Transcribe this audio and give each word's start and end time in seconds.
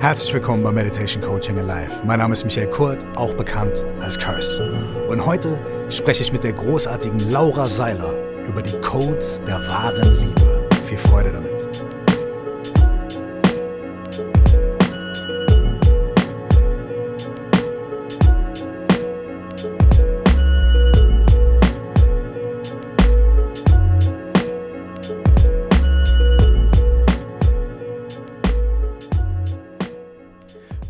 Herzlich 0.00 0.32
willkommen 0.32 0.62
bei 0.62 0.72
Meditation 0.72 1.22
Coaching 1.22 1.58
Alive. 1.58 1.92
Mein 2.06 2.20
Name 2.20 2.32
ist 2.32 2.42
Michael 2.44 2.68
Kurt, 2.68 3.04
auch 3.16 3.34
bekannt 3.34 3.84
als 4.00 4.18
Curse. 4.18 4.66
Und 5.10 5.26
heute 5.26 5.58
spreche 5.90 6.22
ich 6.22 6.32
mit 6.32 6.42
der 6.42 6.54
großartigen 6.54 7.18
Laura 7.30 7.66
Seiler 7.66 8.14
über 8.48 8.62
die 8.62 8.80
Codes 8.80 9.42
der 9.46 9.60
wahren 9.68 10.16
Liebe. 10.16 10.66
Viel 10.84 10.96
Freude 10.96 11.32
damit. 11.32 11.59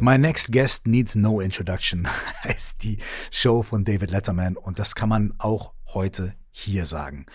My 0.01 0.17
Next 0.17 0.51
Guest 0.51 0.87
Needs 0.87 1.15
No 1.15 1.41
Introduction 1.41 2.09
heißt 2.45 2.83
die 2.85 2.97
Show 3.31 3.63
von 3.63 3.85
David 3.85 4.11
Letterman 4.11 4.57
und 4.57 4.79
das 4.79 4.95
kann 4.95 5.11
man 5.11 5.35
auch 5.37 5.75
heute 5.89 6.35
hier 6.51 6.87
sagen. 6.87 7.27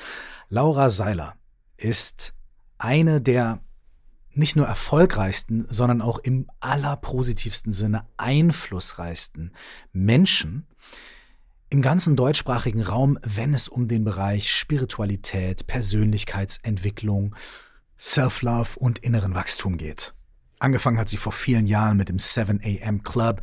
Laura 0.50 0.90
Seiler 0.90 1.36
ist 1.78 2.34
eine 2.80 3.22
der 3.22 3.60
nicht 4.34 4.56
nur 4.56 4.66
erfolgreichsten, 4.66 5.64
sondern 5.68 6.02
auch 6.02 6.18
im 6.18 6.50
allerpositivsten 6.60 7.72
Sinne 7.72 8.08
einflussreichsten 8.18 9.54
Menschen 9.94 10.66
im 11.70 11.84
ganzen 11.84 12.16
deutschsprachigen 12.16 12.82
Raum, 12.82 13.20
wenn 13.22 13.54
es 13.54 13.68
um 13.68 13.88
den 13.88 14.04
Bereich 14.04 14.52
Spiritualität, 14.52 15.68
Persönlichkeitsentwicklung, 15.68 17.36
Self-Love 18.00 18.80
und 18.80 19.00
inneren 19.00 19.36
Wachstum 19.36 19.78
geht. 19.78 20.16
Angefangen 20.60 21.00
hat 21.00 21.10
sie 21.10 21.18
vor 21.18 21.32
vielen 21.32 21.66
Jahren 21.66 21.98
mit 21.98 22.10
dem 22.10 22.20
7 22.20 22.62
AM 22.64 23.04
Club, 23.04 23.42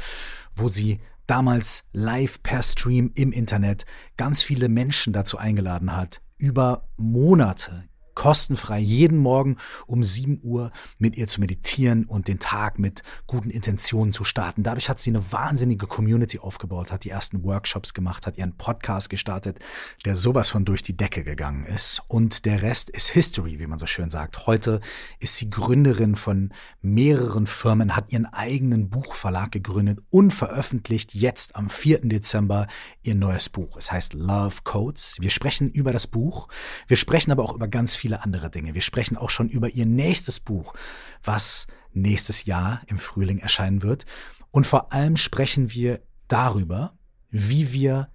wo 0.54 0.68
sie 0.68 1.00
damals 1.26 1.84
live 1.92 2.42
per 2.42 2.62
Stream 2.62 3.12
im 3.14 3.32
Internet 3.32 3.84
ganz 4.16 4.42
viele 4.42 4.68
Menschen 4.68 5.12
dazu 5.12 5.38
eingeladen 5.38 5.96
hat, 5.96 6.20
über 6.38 6.88
Monate 6.96 7.84
kostenfrei 8.14 8.78
jeden 8.78 9.18
Morgen 9.18 9.56
um 9.86 10.02
7 10.02 10.40
Uhr 10.42 10.70
mit 10.98 11.16
ihr 11.16 11.26
zu 11.26 11.40
meditieren 11.40 12.04
und 12.04 12.28
den 12.28 12.38
Tag 12.38 12.78
mit 12.78 13.02
guten 13.26 13.50
Intentionen 13.50 14.12
zu 14.12 14.24
starten. 14.24 14.62
Dadurch 14.62 14.88
hat 14.88 14.98
sie 14.98 15.10
eine 15.10 15.32
wahnsinnige 15.32 15.86
Community 15.86 16.38
aufgebaut, 16.38 16.92
hat 16.92 17.04
die 17.04 17.10
ersten 17.10 17.44
Workshops 17.44 17.94
gemacht, 17.94 18.26
hat 18.26 18.38
ihren 18.38 18.56
Podcast 18.56 19.10
gestartet, 19.10 19.58
der 20.04 20.16
sowas 20.16 20.50
von 20.50 20.64
durch 20.64 20.82
die 20.82 20.96
Decke 20.96 21.24
gegangen 21.24 21.64
ist. 21.64 22.02
Und 22.08 22.44
der 22.44 22.62
Rest 22.62 22.90
ist 22.90 23.08
History, 23.08 23.58
wie 23.58 23.66
man 23.66 23.78
so 23.78 23.86
schön 23.86 24.10
sagt. 24.10 24.46
Heute 24.46 24.80
ist 25.18 25.36
sie 25.36 25.50
Gründerin 25.50 26.16
von 26.16 26.52
mehreren 26.80 27.46
Firmen, 27.46 27.96
hat 27.96 28.12
ihren 28.12 28.26
eigenen 28.26 28.90
Buchverlag 28.90 29.52
gegründet 29.52 30.00
und 30.10 30.32
veröffentlicht 30.32 31.14
jetzt 31.14 31.56
am 31.56 31.68
4. 31.68 32.00
Dezember 32.02 32.66
ihr 33.02 33.14
neues 33.14 33.48
Buch. 33.48 33.76
Es 33.76 33.92
heißt 33.92 34.14
Love 34.14 34.56
Codes. 34.64 35.16
Wir 35.20 35.30
sprechen 35.30 35.70
über 35.70 35.92
das 35.92 36.06
Buch. 36.06 36.48
Wir 36.86 36.96
sprechen 36.96 37.30
aber 37.32 37.42
auch 37.44 37.54
über 37.54 37.68
ganz 37.68 37.96
viele 38.02 38.24
andere 38.24 38.50
Dinge. 38.50 38.74
Wir 38.74 38.80
sprechen 38.80 39.16
auch 39.16 39.30
schon 39.30 39.48
über 39.48 39.70
ihr 39.70 39.86
nächstes 39.86 40.40
Buch, 40.40 40.74
was 41.22 41.68
nächstes 41.92 42.46
Jahr 42.46 42.82
im 42.88 42.98
Frühling 42.98 43.38
erscheinen 43.38 43.82
wird. 43.82 44.06
Und 44.50 44.66
vor 44.66 44.92
allem 44.92 45.16
sprechen 45.16 45.70
wir 45.72 46.00
darüber, 46.26 46.94
wie 47.30 47.72
wir 47.72 48.08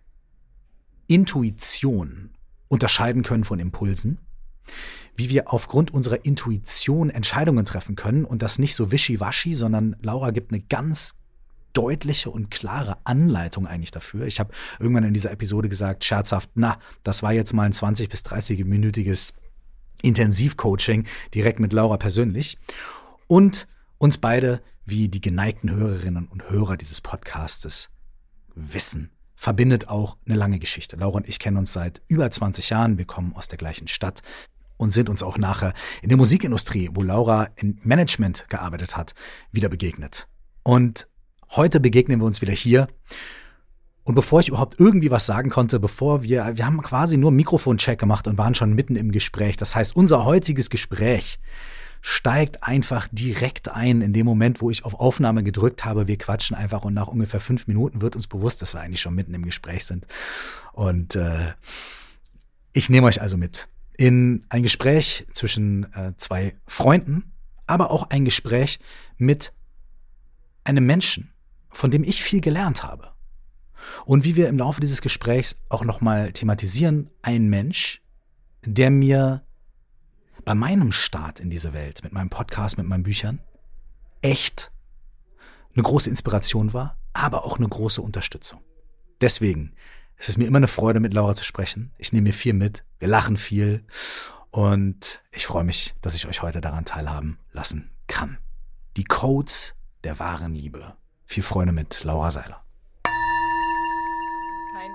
Intuition 1.07 2.31
unterscheiden 2.67 3.23
können 3.23 3.45
von 3.45 3.59
Impulsen, 3.59 4.19
wie 5.15 5.29
wir 5.29 5.53
aufgrund 5.53 5.93
unserer 5.93 6.25
Intuition 6.25 7.09
Entscheidungen 7.09 7.63
treffen 7.63 7.95
können 7.95 8.25
und 8.25 8.41
das 8.41 8.59
nicht 8.59 8.75
so 8.75 8.91
wischiwaschi, 8.91 9.53
sondern 9.53 9.95
Laura 10.01 10.31
gibt 10.31 10.51
eine 10.51 10.59
ganz 10.59 11.15
deutliche 11.71 12.29
und 12.29 12.51
klare 12.51 12.97
Anleitung 13.05 13.67
eigentlich 13.67 13.91
dafür. 13.91 14.25
Ich 14.25 14.41
habe 14.41 14.51
irgendwann 14.79 15.05
in 15.05 15.13
dieser 15.13 15.31
Episode 15.31 15.69
gesagt, 15.69 16.03
scherzhaft, 16.03 16.49
na, 16.55 16.77
das 17.03 17.23
war 17.23 17.31
jetzt 17.31 17.53
mal 17.53 17.63
ein 17.63 17.71
20 17.71 18.09
bis 18.09 18.25
30-minütiges 18.25 19.33
Intensivcoaching 20.01 21.05
direkt 21.33 21.59
mit 21.59 21.73
Laura 21.73 21.97
persönlich 21.97 22.57
und 23.27 23.67
uns 23.97 24.17
beide, 24.17 24.61
wie 24.85 25.09
die 25.09 25.21
geneigten 25.21 25.69
Hörerinnen 25.69 26.27
und 26.27 26.49
Hörer 26.49 26.77
dieses 26.77 27.01
Podcastes 27.01 27.89
wissen, 28.55 29.11
verbindet 29.35 29.89
auch 29.89 30.17
eine 30.25 30.35
lange 30.35 30.59
Geschichte. 30.59 30.95
Laura 30.95 31.17
und 31.17 31.29
ich 31.29 31.39
kennen 31.39 31.57
uns 31.57 31.73
seit 31.73 32.01
über 32.07 32.29
20 32.29 32.69
Jahren, 32.69 32.97
wir 32.97 33.05
kommen 33.05 33.33
aus 33.35 33.47
der 33.47 33.57
gleichen 33.57 33.87
Stadt 33.87 34.21
und 34.77 34.91
sind 34.91 35.09
uns 35.09 35.23
auch 35.23 35.37
nachher 35.37 35.73
in 36.01 36.09
der 36.09 36.17
Musikindustrie, 36.17 36.89
wo 36.93 37.01
Laura 37.01 37.49
in 37.55 37.79
Management 37.83 38.45
gearbeitet 38.49 38.95
hat, 38.95 39.13
wieder 39.51 39.69
begegnet. 39.69 40.27
Und 40.63 41.07
heute 41.51 41.79
begegnen 41.79 42.19
wir 42.19 42.25
uns 42.25 42.41
wieder 42.41 42.53
hier 42.53 42.87
und 44.07 44.15
bevor 44.15 44.39
ich 44.39 44.47
überhaupt 44.47 44.79
irgendwie 44.79 45.11
was 45.11 45.25
sagen 45.25 45.49
konnte, 45.49 45.81
bevor 45.81 46.23
wir, 46.23 46.53
wir 46.55 46.65
haben 46.65 46.81
quasi 46.81 47.17
nur 47.17 47.29
Mikrofoncheck 47.31 47.99
gemacht 47.99 48.25
und 48.29 48.37
waren 48.37 48.55
schon 48.55 48.73
mitten 48.73 48.95
im 48.95 49.11
Gespräch. 49.11 49.57
Das 49.57 49.75
heißt, 49.75 49.97
unser 49.97 50.23
heutiges 50.23 50.69
Gespräch 50.69 51.39
steigt 51.99 52.63
einfach 52.63 53.09
direkt 53.11 53.67
ein 53.67 53.99
in 53.99 54.13
dem 54.13 54.25
Moment, 54.25 54.61
wo 54.61 54.69
ich 54.71 54.85
auf 54.85 54.93
Aufnahme 54.93 55.43
gedrückt 55.43 55.83
habe. 55.83 56.07
Wir 56.07 56.17
quatschen 56.17 56.55
einfach 56.55 56.85
und 56.85 56.93
nach 56.93 57.07
ungefähr 57.07 57.41
fünf 57.41 57.67
Minuten 57.67 57.99
wird 57.99 58.15
uns 58.15 58.27
bewusst, 58.27 58.61
dass 58.61 58.73
wir 58.73 58.79
eigentlich 58.79 59.01
schon 59.01 59.13
mitten 59.13 59.33
im 59.33 59.43
Gespräch 59.43 59.83
sind. 59.83 60.07
Und 60.71 61.17
äh, 61.17 61.51
ich 62.71 62.89
nehme 62.89 63.07
euch 63.07 63.21
also 63.21 63.35
mit 63.35 63.67
in 63.97 64.45
ein 64.47 64.63
Gespräch 64.63 65.27
zwischen 65.33 65.91
äh, 65.93 66.13
zwei 66.15 66.55
Freunden, 66.65 67.33
aber 67.65 67.91
auch 67.91 68.09
ein 68.09 68.23
Gespräch 68.23 68.79
mit 69.17 69.51
einem 70.63 70.85
Menschen, 70.85 71.33
von 71.71 71.91
dem 71.91 72.05
ich 72.05 72.23
viel 72.23 72.39
gelernt 72.39 72.83
habe. 72.83 73.16
Und 74.05 74.23
wie 74.23 74.35
wir 74.35 74.49
im 74.49 74.57
Laufe 74.57 74.81
dieses 74.81 75.01
Gesprächs 75.01 75.57
auch 75.69 75.83
nochmal 75.83 76.31
thematisieren, 76.31 77.09
ein 77.21 77.47
Mensch, 77.49 78.01
der 78.65 78.89
mir 78.89 79.43
bei 80.45 80.55
meinem 80.55 80.91
Start 80.91 81.39
in 81.39 81.49
diese 81.49 81.73
Welt, 81.73 82.03
mit 82.03 82.13
meinem 82.13 82.29
Podcast, 82.29 82.77
mit 82.77 82.87
meinen 82.87 83.03
Büchern, 83.03 83.39
echt 84.21 84.71
eine 85.73 85.83
große 85.83 86.09
Inspiration 86.09 86.73
war, 86.73 86.97
aber 87.13 87.45
auch 87.45 87.57
eine 87.57 87.67
große 87.67 88.01
Unterstützung. 88.01 88.61
Deswegen 89.21 89.73
es 90.17 90.29
ist 90.29 90.37
mir 90.37 90.47
immer 90.47 90.57
eine 90.57 90.67
Freude, 90.67 90.99
mit 90.99 91.13
Laura 91.13 91.35
zu 91.35 91.43
sprechen. 91.43 91.91
Ich 91.97 92.11
nehme 92.11 92.29
mir 92.29 92.33
viel 92.33 92.53
mit, 92.53 92.83
wir 92.99 93.07
lachen 93.07 93.37
viel 93.37 93.85
und 94.49 95.23
ich 95.31 95.45
freue 95.45 95.63
mich, 95.63 95.95
dass 96.01 96.15
ich 96.15 96.27
euch 96.27 96.41
heute 96.41 96.59
daran 96.59 96.85
teilhaben 96.85 97.37
lassen 97.51 97.91
kann. 98.07 98.39
Die 98.97 99.03
Codes 99.03 99.75
der 100.03 100.17
wahren 100.17 100.55
Liebe. 100.55 100.95
Viel 101.25 101.43
Freude 101.43 101.71
mit 101.71 102.03
Laura 102.03 102.31
Seiler. 102.31 102.63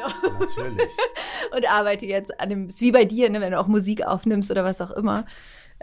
Genau. 0.03 0.39
Natürlich. 0.41 0.93
und 1.57 1.71
arbeite 1.71 2.07
jetzt 2.07 2.41
an 2.41 2.51
dem, 2.51 2.69
ist 2.69 2.81
wie 2.81 2.93
bei 2.93 3.05
dir, 3.05 3.31
ne, 3.31 3.41
wenn 3.41 3.53
du 3.53 3.61
auch 3.61 3.67
Musik 3.67 4.07
aufnimmst 4.07 4.51
oder 4.51 4.65
was 4.65 4.81
auch 4.81 4.91
immer. 4.91 5.25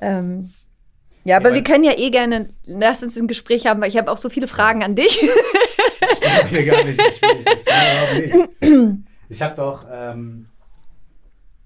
Ähm, 0.01 0.51
ja, 1.23 1.37
aber 1.37 1.49
ja, 1.49 1.55
wir 1.55 1.63
können 1.63 1.83
ja 1.83 1.97
eh 1.97 2.09
gerne, 2.09 2.49
lass 2.65 3.03
uns 3.03 3.17
ein 3.17 3.27
Gespräch 3.27 3.67
haben, 3.67 3.81
weil 3.81 3.89
ich 3.89 3.97
habe 3.97 4.11
auch 4.11 4.17
so 4.17 4.29
viele 4.29 4.47
Fragen 4.47 4.83
an 4.83 4.95
dich. 4.95 5.21
ich 5.21 6.51
will 6.51 6.65
gar 6.65 6.83
nicht, 6.83 7.01
ich 7.01 8.33
nicht. 8.61 8.99
Ich 9.31 9.43
habe 9.43 9.53
doch, 9.53 9.85
ähm, 9.91 10.47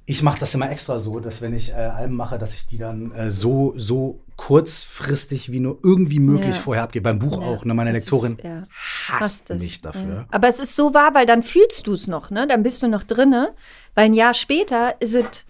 ich 0.06 0.22
mache 0.22 0.40
das 0.40 0.54
immer 0.54 0.70
extra 0.70 1.00
so, 1.00 1.20
dass 1.20 1.42
wenn 1.42 1.54
ich 1.54 1.72
äh, 1.72 1.76
Alben 1.76 2.16
mache, 2.16 2.38
dass 2.38 2.54
ich 2.54 2.66
die 2.66 2.78
dann 2.78 3.12
äh, 3.14 3.30
so, 3.30 3.74
so 3.78 4.22
kurzfristig 4.36 5.52
wie 5.52 5.60
nur 5.60 5.80
irgendwie 5.82 6.20
möglich 6.20 6.56
ja. 6.56 6.62
vorher 6.62 6.84
abgebe. 6.84 7.04
Beim 7.04 7.20
Buch 7.20 7.42
ja, 7.42 7.48
auch. 7.48 7.64
Ne? 7.64 7.74
Meine 7.74 7.94
Lektorin 7.94 8.34
ist, 8.34 8.44
ja. 8.44 8.68
hasst 9.08 9.50
mich 9.50 9.80
dafür. 9.80 10.26
Aber 10.30 10.50
es 10.50 10.60
ist 10.60 10.76
so 10.76 10.94
wahr, 10.94 11.14
weil 11.14 11.26
dann 11.26 11.42
fühlst 11.42 11.88
du 11.88 11.94
es 11.94 12.08
noch, 12.08 12.32
ne? 12.32 12.48
Dann 12.48 12.64
bist 12.64 12.84
du 12.84 12.88
noch 12.88 13.04
drinne. 13.04 13.54
Weil 13.96 14.06
ein 14.06 14.14
Jahr 14.14 14.34
später 14.34 15.00
ist 15.00 15.16
es 15.16 15.46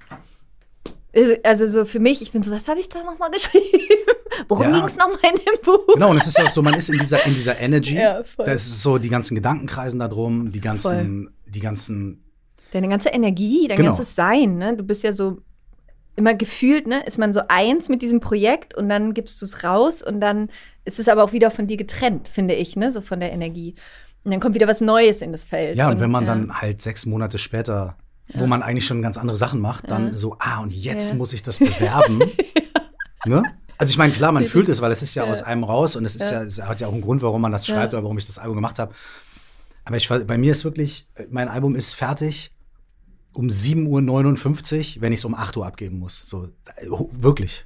also 1.43 1.67
so 1.67 1.85
für 1.85 1.99
mich, 1.99 2.21
ich 2.21 2.31
bin 2.31 2.41
so, 2.41 2.51
was 2.51 2.67
habe 2.67 2.79
ich 2.79 2.89
da 2.89 3.03
nochmal 3.03 3.31
geschrieben? 3.31 3.65
Worum 4.47 4.65
ja. 4.65 4.71
ging 4.71 4.85
es 4.85 4.95
nochmal 4.95 5.19
in 5.23 5.37
dem 5.37 5.61
Buch? 5.63 5.93
Genau, 5.93 6.09
und 6.09 6.17
es 6.17 6.27
ist 6.27 6.37
ja 6.37 6.47
so, 6.47 6.61
man 6.61 6.73
ist 6.73 6.89
in 6.89 6.97
dieser, 6.97 7.23
in 7.25 7.33
dieser 7.33 7.59
Energy. 7.59 7.95
Ja, 7.95 8.23
voll. 8.23 8.45
Das 8.45 8.65
ist 8.65 8.81
so 8.81 8.97
die 8.97 9.09
ganzen 9.09 9.35
Gedankenkreisen 9.35 9.99
da 9.99 10.07
drum, 10.07 10.51
die 10.51 10.61
ganzen, 10.61 11.23
voll. 11.23 11.33
die 11.45 11.59
ganzen 11.59 12.22
Deine 12.73 12.89
ganze 12.89 13.09
Energie, 13.09 13.67
dein 13.67 13.77
genau. 13.77 13.89
ganzes 13.89 14.15
Sein, 14.15 14.57
ne? 14.57 14.75
Du 14.75 14.83
bist 14.83 15.03
ja 15.03 15.13
so 15.13 15.41
immer 16.15 16.33
gefühlt, 16.33 16.87
ne? 16.87 17.05
Ist 17.05 17.19
man 17.19 17.31
so 17.31 17.41
eins 17.47 17.87
mit 17.87 18.01
diesem 18.01 18.19
Projekt 18.19 18.73
und 18.73 18.89
dann 18.89 19.13
gibst 19.13 19.39
du 19.43 19.45
es 19.45 19.63
raus 19.63 20.01
und 20.01 20.19
dann 20.19 20.49
ist 20.83 20.99
es 20.99 21.07
aber 21.07 21.23
auch 21.23 21.33
wieder 21.33 21.51
von 21.51 21.67
dir 21.67 21.77
getrennt, 21.77 22.27
finde 22.27 22.55
ich, 22.55 22.75
ne? 22.75 22.91
So 22.91 23.01
von 23.01 23.19
der 23.19 23.31
Energie. 23.31 23.75
Und 24.23 24.31
dann 24.31 24.39
kommt 24.39 24.55
wieder 24.55 24.67
was 24.67 24.81
Neues 24.81 25.21
in 25.21 25.31
das 25.31 25.43
Feld. 25.43 25.77
Ja, 25.77 25.85
und, 25.85 25.93
und 25.93 25.99
wenn 25.99 26.09
man 26.09 26.25
ja. 26.25 26.33
dann 26.33 26.61
halt 26.61 26.81
sechs 26.81 27.05
Monate 27.05 27.37
später, 27.37 27.95
ja. 28.29 28.39
wo 28.39 28.47
man 28.47 28.63
eigentlich 28.63 28.87
schon 28.87 29.03
ganz 29.03 29.19
andere 29.19 29.37
Sachen 29.37 29.59
macht, 29.59 29.91
dann 29.91 30.07
ja. 30.07 30.13
so, 30.15 30.35
ah, 30.39 30.59
und 30.61 30.73
jetzt 30.73 31.13
muss 31.13 31.31
ich 31.33 31.43
das 31.43 31.59
bewerben. 31.59 32.23
ne? 33.25 33.43
Also 33.77 33.91
ich 33.91 33.99
meine, 33.99 34.13
klar, 34.13 34.31
man 34.31 34.45
fühlt 34.45 34.67
es, 34.69 34.81
weil 34.81 34.91
es 34.91 35.03
ist 35.03 35.13
ja, 35.13 35.25
aus 35.25 35.43
einem 35.43 35.63
raus 35.63 35.95
und 35.95 36.05
es 36.05 36.15
ist 36.15 36.31
ja, 36.31 36.41
es 36.41 36.59
hat 36.63 36.79
ja 36.79 36.87
auch 36.87 36.93
einen 36.93 37.01
Grund, 37.01 37.21
warum 37.21 37.41
man 37.41 37.51
das 37.51 37.67
schreibt 37.67 37.93
oder 37.93 38.01
warum 38.01 38.17
ich 38.17 38.25
das 38.25 38.39
Album 38.39 38.55
gemacht 38.55 38.79
habe. 38.79 38.93
Aber 39.85 39.97
ich, 39.97 40.07
bei 40.07 40.37
mir 40.37 40.51
ist 40.51 40.63
wirklich, 40.63 41.07
mein 41.29 41.49
Album 41.49 41.75
ist 41.75 41.93
fertig 41.93 42.51
um 43.33 43.47
7.59 43.47 44.97
Uhr, 44.97 45.01
wenn 45.01 45.11
ich 45.11 45.19
es 45.19 45.25
um 45.25 45.35
8 45.35 45.57
Uhr 45.57 45.65
abgeben 45.65 45.99
muss. 45.99 46.19
So, 46.27 46.49
wirklich. 47.11 47.65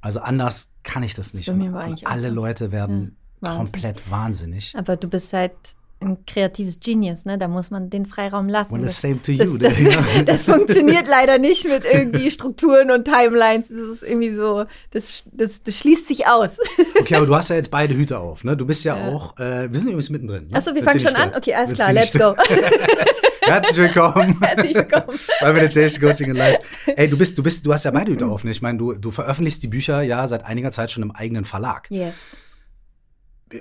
Also 0.00 0.20
anders 0.20 0.70
kann 0.82 1.02
ich 1.02 1.14
das 1.14 1.34
nicht. 1.34 1.48
Das 1.48 1.56
alle 2.04 2.28
so. 2.28 2.34
Leute 2.34 2.72
werden 2.72 3.16
Wahnsinn. 3.40 3.58
Komplett 3.58 4.10
wahnsinnig. 4.10 4.74
Aber 4.76 4.96
du 4.96 5.08
bist 5.08 5.32
halt 5.32 5.52
ein 6.00 6.24
kreatives 6.26 6.80
Genius, 6.80 7.24
ne? 7.24 7.38
Da 7.38 7.46
muss 7.46 7.70
man 7.70 7.90
den 7.90 8.06
Freiraum 8.06 8.48
lassen. 8.48 8.72
Well, 8.72 8.80
the 8.80 8.86
das, 8.86 9.00
same 9.00 9.20
to 9.22 9.32
you. 9.32 9.58
das, 9.58 9.76
das, 9.76 9.94
das, 10.24 10.42
funktioniert 10.42 11.06
leider 11.06 11.38
nicht 11.38 11.66
mit 11.66 11.84
irgendwie 11.84 12.30
Strukturen 12.30 12.90
und 12.90 13.04
Timelines. 13.04 13.68
Das 13.68 13.78
ist 13.78 14.02
irgendwie 14.02 14.32
so, 14.32 14.64
das, 14.90 15.22
das, 15.26 15.62
das 15.62 15.76
schließt 15.76 16.08
sich 16.08 16.26
aus. 16.26 16.58
Okay, 16.98 17.14
aber 17.14 17.26
du 17.26 17.34
hast 17.34 17.48
ja 17.48 17.56
jetzt 17.56 17.70
beide 17.70 17.94
Hüte 17.94 18.18
auf, 18.18 18.44
ne? 18.44 18.56
Du 18.56 18.66
bist 18.66 18.84
ja, 18.84 18.96
ja. 18.96 19.08
auch, 19.08 19.38
äh, 19.38 19.72
wir 19.72 19.78
sind 19.78 19.88
übrigens 19.88 20.10
mittendrin. 20.10 20.46
Ne? 20.46 20.56
Achso, 20.56 20.74
wir 20.74 20.82
fangen 20.82 21.00
schon 21.00 21.14
an? 21.14 21.32
Okay, 21.34 21.54
alles 21.54 21.72
klar, 21.72 21.92
let's 21.92 22.12
go. 22.12 22.34
Herzlich 23.42 23.76
willkommen. 23.78 24.38
Herzlich 24.40 24.74
willkommen. 24.74 25.18
Bei 25.40 25.52
Meditation 25.52 26.02
Coaching 26.02 26.30
in 26.30 26.36
Life. 26.36 26.58
Ey, 26.86 27.08
du 27.08 27.16
bist, 27.16 27.38
du 27.38 27.42
bist, 27.42 27.64
du 27.64 27.72
hast 27.72 27.84
ja 27.84 27.90
beide 27.90 28.12
Hüte 28.12 28.26
auf, 28.26 28.44
ne? 28.44 28.50
Ich 28.50 28.60
meine, 28.60 28.78
du, 28.78 28.92
du 28.92 29.10
veröffentlichst 29.10 29.62
die 29.62 29.68
Bücher 29.68 30.02
ja 30.02 30.26
seit 30.28 30.44
einiger 30.44 30.70
Zeit 30.72 30.90
schon 30.90 31.02
im 31.02 31.10
eigenen 31.10 31.44
Verlag. 31.44 31.86
Yes. 31.90 32.36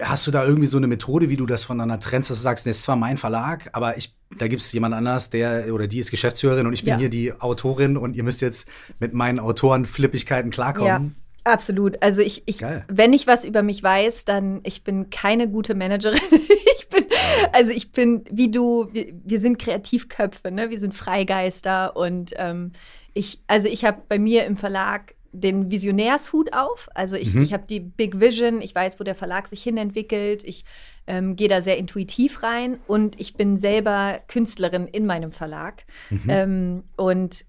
Hast 0.01 0.27
du 0.27 0.31
da 0.31 0.45
irgendwie 0.45 0.68
so 0.68 0.77
eine 0.77 0.88
Methode, 0.88 1.30
wie 1.30 1.36
du 1.36 1.45
das 1.45 1.63
voneinander 1.63 2.00
trennst, 2.00 2.30
dass 2.30 2.38
du 2.38 2.44
sagst, 2.44 2.65
das 2.65 2.77
ist 2.77 2.83
zwar 2.83 2.95
mein 2.95 3.18
Verlag, 3.18 3.69
aber 3.74 3.97
ich, 3.97 4.13
da 4.38 4.47
gibt 4.47 4.62
es 4.62 4.71
jemand 4.71 4.94
anders, 4.94 5.30
der 5.30 5.74
oder 5.74 5.88
die 5.88 6.00
ist 6.00 6.12
Geschäftsführerin 6.12 6.68
und 6.68 6.74
ich 6.74 6.83
bin 6.83 6.91
ja. 6.94 6.97
hier 7.00 7.09
die 7.09 7.33
Autorin 7.33 7.97
und 7.97 8.15
ihr 8.15 8.24
müsst 8.24 8.41
jetzt 8.41 8.68
mit 9.00 9.13
meinen 9.13 9.39
Autorenflippigkeiten 9.39 10.51
klarkommen? 10.51 11.15
Ja. 11.15 11.19
Absolut. 11.44 12.01
Also 12.03 12.21
ich, 12.21 12.44
ich 12.45 12.62
wenn 12.88 13.13
ich 13.13 13.25
was 13.25 13.45
über 13.45 13.63
mich 13.63 13.81
weiß, 13.81 14.25
dann 14.25 14.59
ich 14.63 14.83
bin 14.83 15.09
keine 15.09 15.50
gute 15.50 15.74
Managerin. 15.74 16.19
ich 16.77 16.89
bin, 16.89 17.06
also 17.53 17.71
ich 17.71 17.91
bin, 17.91 18.24
wie 18.30 18.51
du, 18.51 18.89
wir, 18.91 19.13
wir 19.24 19.39
sind 19.39 19.57
Kreativköpfe, 19.57 20.51
ne? 20.51 20.69
Wir 20.69 20.80
sind 20.80 20.94
Freigeister 20.94 21.95
und 21.95 22.33
ähm, 22.36 22.74
ich, 23.13 23.41
also 23.47 23.68
ich 23.68 23.86
habe 23.86 24.03
bei 24.07 24.19
mir 24.19 24.45
im 24.45 24.57
Verlag 24.57 25.15
den 25.31 25.72
Visionärshut 25.72 26.54
auf. 26.54 26.90
Also 26.94 27.16
ich, 27.16 27.34
mhm. 27.34 27.42
ich 27.42 27.54
habe 27.54 27.66
die 27.68 27.80
Big 27.80 28.20
Vision, 28.20 28.62
ich 28.62 28.74
weiß, 28.74 29.00
wo 29.00 29.04
der 29.04 29.16
Verlag 29.16 29.48
sich 29.48 29.62
hinentwickelt, 29.64 30.44
ich 30.44 30.66
ähm, 31.08 31.36
gehe 31.36 31.48
da 31.48 31.62
sehr 31.62 31.78
intuitiv 31.78 32.44
rein 32.44 32.80
und 32.88 33.20
ich 33.20 33.36
bin 33.36 33.58
selber 33.58 34.20
Künstlerin 34.28 34.88
in 34.88 35.06
meinem 35.06 35.31
Verlag. 35.31 35.84
Mhm. 36.10 36.26
Ähm, 36.28 36.84
und 36.98 37.46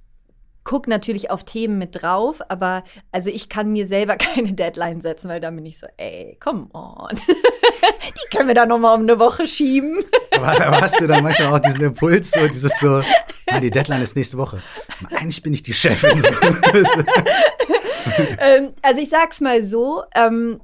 gucke 0.64 0.90
natürlich 0.90 1.30
auf 1.30 1.44
Themen 1.44 1.78
mit 1.78 2.02
drauf, 2.02 2.40
aber 2.48 2.84
also 3.12 3.30
ich 3.30 3.48
kann 3.48 3.72
mir 3.72 3.86
selber 3.86 4.16
keine 4.18 4.52
Deadline 4.52 5.00
setzen, 5.00 5.28
weil 5.28 5.40
da 5.40 5.50
bin 5.50 5.64
ich 5.64 5.78
so, 5.78 5.86
ey, 5.96 6.36
come 6.40 6.68
on. 6.72 7.16
Die 7.16 8.36
können 8.36 8.48
wir 8.48 8.54
da 8.54 8.66
nochmal 8.66 8.94
um 8.94 9.02
eine 9.02 9.18
Woche 9.18 9.46
schieben. 9.46 10.04
Aber, 10.44 10.80
hast 10.80 11.00
du 11.00 11.06
dann 11.06 11.22
manchmal 11.22 11.54
auch 11.54 11.58
diesen 11.58 11.82
Impuls, 11.82 12.30
so 12.30 12.46
dieses 12.48 12.78
so, 12.78 13.02
ah, 13.46 13.60
die 13.60 13.70
Deadline 13.70 14.02
ist 14.02 14.16
nächste 14.16 14.38
Woche. 14.38 14.62
Eigentlich 15.10 15.42
bin 15.42 15.54
ich 15.54 15.62
die 15.62 15.74
Chefin. 15.74 16.22
ähm, 18.38 18.72
also 18.82 19.00
ich 19.00 19.08
sag's 19.08 19.40
mal 19.40 19.62
so, 19.62 20.02
ähm, 20.14 20.60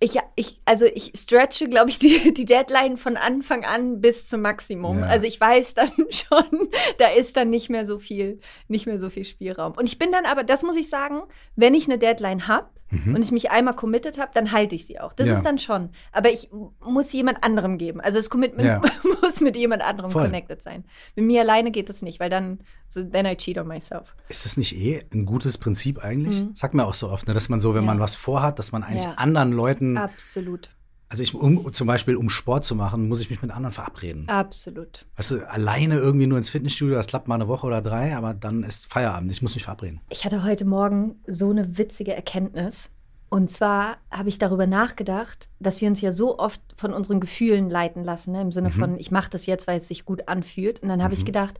ich, 0.00 0.16
ich, 0.36 0.60
also 0.64 0.84
ich 0.84 1.12
stretche, 1.16 1.68
glaube 1.68 1.90
ich, 1.90 1.98
die, 1.98 2.32
die 2.32 2.44
Deadline 2.44 2.96
von 2.96 3.16
Anfang 3.16 3.64
an 3.64 4.00
bis 4.00 4.28
zum 4.28 4.42
Maximum. 4.42 5.00
Ja. 5.00 5.06
Also 5.06 5.26
ich 5.26 5.40
weiß 5.40 5.74
dann 5.74 5.90
schon, 6.10 6.68
da 6.98 7.08
ist 7.08 7.36
dann 7.36 7.50
nicht 7.50 7.68
mehr 7.68 7.84
so 7.86 7.98
viel, 7.98 8.38
nicht 8.68 8.86
mehr 8.86 8.98
so 8.98 9.10
viel 9.10 9.24
Spielraum. 9.24 9.72
Und 9.72 9.86
ich 9.86 9.98
bin 9.98 10.12
dann 10.12 10.24
aber, 10.24 10.44
das 10.44 10.62
muss 10.62 10.76
ich 10.76 10.88
sagen, 10.88 11.22
wenn 11.56 11.74
ich 11.74 11.86
eine 11.86 11.98
Deadline 11.98 12.46
habe, 12.46 12.68
mhm. 12.90 13.14
und 13.14 13.22
ich 13.22 13.32
mich 13.32 13.50
einmal 13.50 13.74
committed 13.74 14.18
habe, 14.18 14.30
dann 14.34 14.52
halte 14.52 14.74
ich 14.74 14.86
sie 14.86 15.00
auch. 15.00 15.12
Das 15.12 15.28
ja. 15.28 15.36
ist 15.36 15.44
dann 15.44 15.58
schon. 15.58 15.90
Aber 16.12 16.30
ich 16.30 16.50
muss 16.84 17.12
jemand 17.12 17.44
anderem 17.44 17.78
geben. 17.78 18.00
Also 18.00 18.18
das 18.18 18.30
Commitment 18.30 18.66
ja. 18.66 18.80
muss 19.22 19.40
mit 19.40 19.56
jemand 19.56 19.82
anderem 19.82 20.10
Voll. 20.10 20.24
connected 20.24 20.62
sein. 20.62 20.84
Mit 21.16 21.24
mir 21.26 21.42
alleine 21.42 21.70
geht 21.70 21.88
das 21.88 22.02
nicht, 22.02 22.20
weil 22.20 22.30
dann, 22.30 22.60
so, 22.88 23.02
then 23.02 23.26
I 23.26 23.36
cheat 23.36 23.58
on 23.58 23.66
myself. 23.66 24.14
Ist 24.28 24.44
das 24.44 24.56
nicht 24.56 24.76
eh 24.76 25.04
ein 25.12 25.26
gutes 25.26 25.58
Prinzip 25.58 26.04
eigentlich? 26.04 26.42
Mhm. 26.42 26.54
Sagt 26.54 26.74
mir 26.74 26.84
auch 26.84 26.94
so 26.94 27.10
oft, 27.10 27.28
ne, 27.28 27.34
dass 27.34 27.48
man 27.48 27.60
so, 27.60 27.74
wenn 27.74 27.84
ja. 27.84 27.86
man 27.86 28.00
was 28.00 28.14
vorhat, 28.14 28.58
dass 28.58 28.72
man 28.72 28.82
eigentlich 28.82 29.06
anderen 29.16 29.52
Leuten. 29.52 29.96
Absolut 29.96 30.70
also 31.10 31.22
ich, 31.22 31.34
um, 31.34 31.72
zum 31.72 31.86
Beispiel, 31.86 32.16
um 32.16 32.28
Sport 32.28 32.64
zu 32.64 32.74
machen, 32.74 33.08
muss 33.08 33.20
ich 33.20 33.30
mich 33.30 33.40
mit 33.40 33.50
anderen 33.50 33.72
verabreden. 33.72 34.28
Absolut. 34.28 35.06
Weißt 35.16 35.30
du, 35.30 35.50
alleine 35.50 35.96
irgendwie 35.96 36.26
nur 36.26 36.36
ins 36.36 36.50
Fitnessstudio, 36.50 36.96
das 36.96 37.06
klappt 37.06 37.28
mal 37.28 37.36
eine 37.36 37.48
Woche 37.48 37.66
oder 37.66 37.80
drei, 37.80 38.14
aber 38.14 38.34
dann 38.34 38.62
ist 38.62 38.92
Feierabend. 38.92 39.32
Ich 39.32 39.40
muss 39.40 39.54
mich 39.54 39.64
verabreden. 39.64 40.00
Ich 40.10 40.24
hatte 40.24 40.44
heute 40.44 40.66
Morgen 40.66 41.16
so 41.26 41.50
eine 41.50 41.78
witzige 41.78 42.14
Erkenntnis. 42.14 42.90
Und 43.30 43.50
zwar 43.50 43.98
habe 44.10 44.30
ich 44.30 44.38
darüber 44.38 44.66
nachgedacht, 44.66 45.48
dass 45.60 45.80
wir 45.80 45.88
uns 45.88 46.00
ja 46.00 46.12
so 46.12 46.38
oft 46.38 46.60
von 46.76 46.94
unseren 46.94 47.20
Gefühlen 47.20 47.68
leiten 47.68 48.02
lassen, 48.02 48.32
ne? 48.32 48.40
im 48.40 48.52
Sinne 48.52 48.68
mhm. 48.68 48.72
von, 48.72 48.98
ich 48.98 49.10
mache 49.10 49.28
das 49.30 49.44
jetzt, 49.44 49.66
weil 49.66 49.78
es 49.78 49.88
sich 49.88 50.06
gut 50.06 50.28
anfühlt. 50.28 50.82
Und 50.82 50.88
dann 50.88 51.02
habe 51.02 51.14
mhm. 51.14 51.20
ich 51.20 51.24
gedacht, 51.26 51.58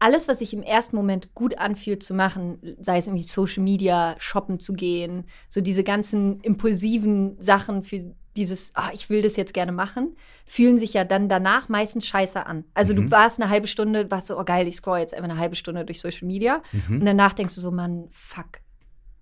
alles, 0.00 0.26
was 0.26 0.40
sich 0.40 0.52
im 0.52 0.62
ersten 0.62 0.96
Moment 0.96 1.34
gut 1.34 1.58
anfühlt 1.58 2.02
zu 2.02 2.14
machen, 2.14 2.58
sei 2.80 2.98
es 2.98 3.06
irgendwie 3.06 3.22
Social 3.22 3.62
Media, 3.62 4.16
shoppen 4.18 4.58
zu 4.58 4.72
gehen, 4.72 5.26
so 5.48 5.60
diese 5.60 5.84
ganzen 5.84 6.40
impulsiven 6.40 7.40
Sachen 7.40 7.82
für 7.82 8.14
dieses, 8.34 8.72
oh, 8.76 8.90
ich 8.92 9.10
will 9.10 9.22
das 9.22 9.36
jetzt 9.36 9.52
gerne 9.52 9.72
machen, 9.72 10.16
fühlen 10.46 10.78
sich 10.78 10.94
ja 10.94 11.04
dann 11.04 11.28
danach 11.28 11.68
meistens 11.68 12.06
scheiße 12.06 12.46
an. 12.46 12.64
Also 12.74 12.94
mhm. 12.94 13.06
du 13.06 13.10
warst 13.10 13.40
eine 13.40 13.50
halbe 13.50 13.66
Stunde, 13.66 14.10
warst 14.10 14.28
so, 14.28 14.38
oh 14.38 14.44
geil, 14.44 14.66
ich 14.66 14.76
scroll 14.76 15.00
jetzt 15.00 15.12
einfach 15.12 15.28
eine 15.28 15.38
halbe 15.38 15.56
Stunde 15.56 15.84
durch 15.84 16.00
Social 16.00 16.26
Media 16.26 16.62
mhm. 16.72 17.00
und 17.00 17.04
danach 17.04 17.34
denkst 17.34 17.54
du 17.56 17.60
so, 17.60 17.70
Mann, 17.70 18.08
fuck, 18.10 18.60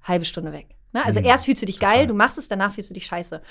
halbe 0.02 0.24
Stunde 0.24 0.52
weg. 0.52 0.76
Ne? 0.92 1.04
Also 1.04 1.20
mhm. 1.20 1.26
erst 1.26 1.46
fühlst 1.46 1.62
du 1.62 1.66
dich 1.66 1.78
Total. 1.78 1.96
geil, 1.96 2.06
du 2.06 2.14
machst 2.14 2.38
es, 2.38 2.48
danach 2.48 2.72
fühlst 2.72 2.90
du 2.90 2.94
dich 2.94 3.06
scheiße. 3.06 3.42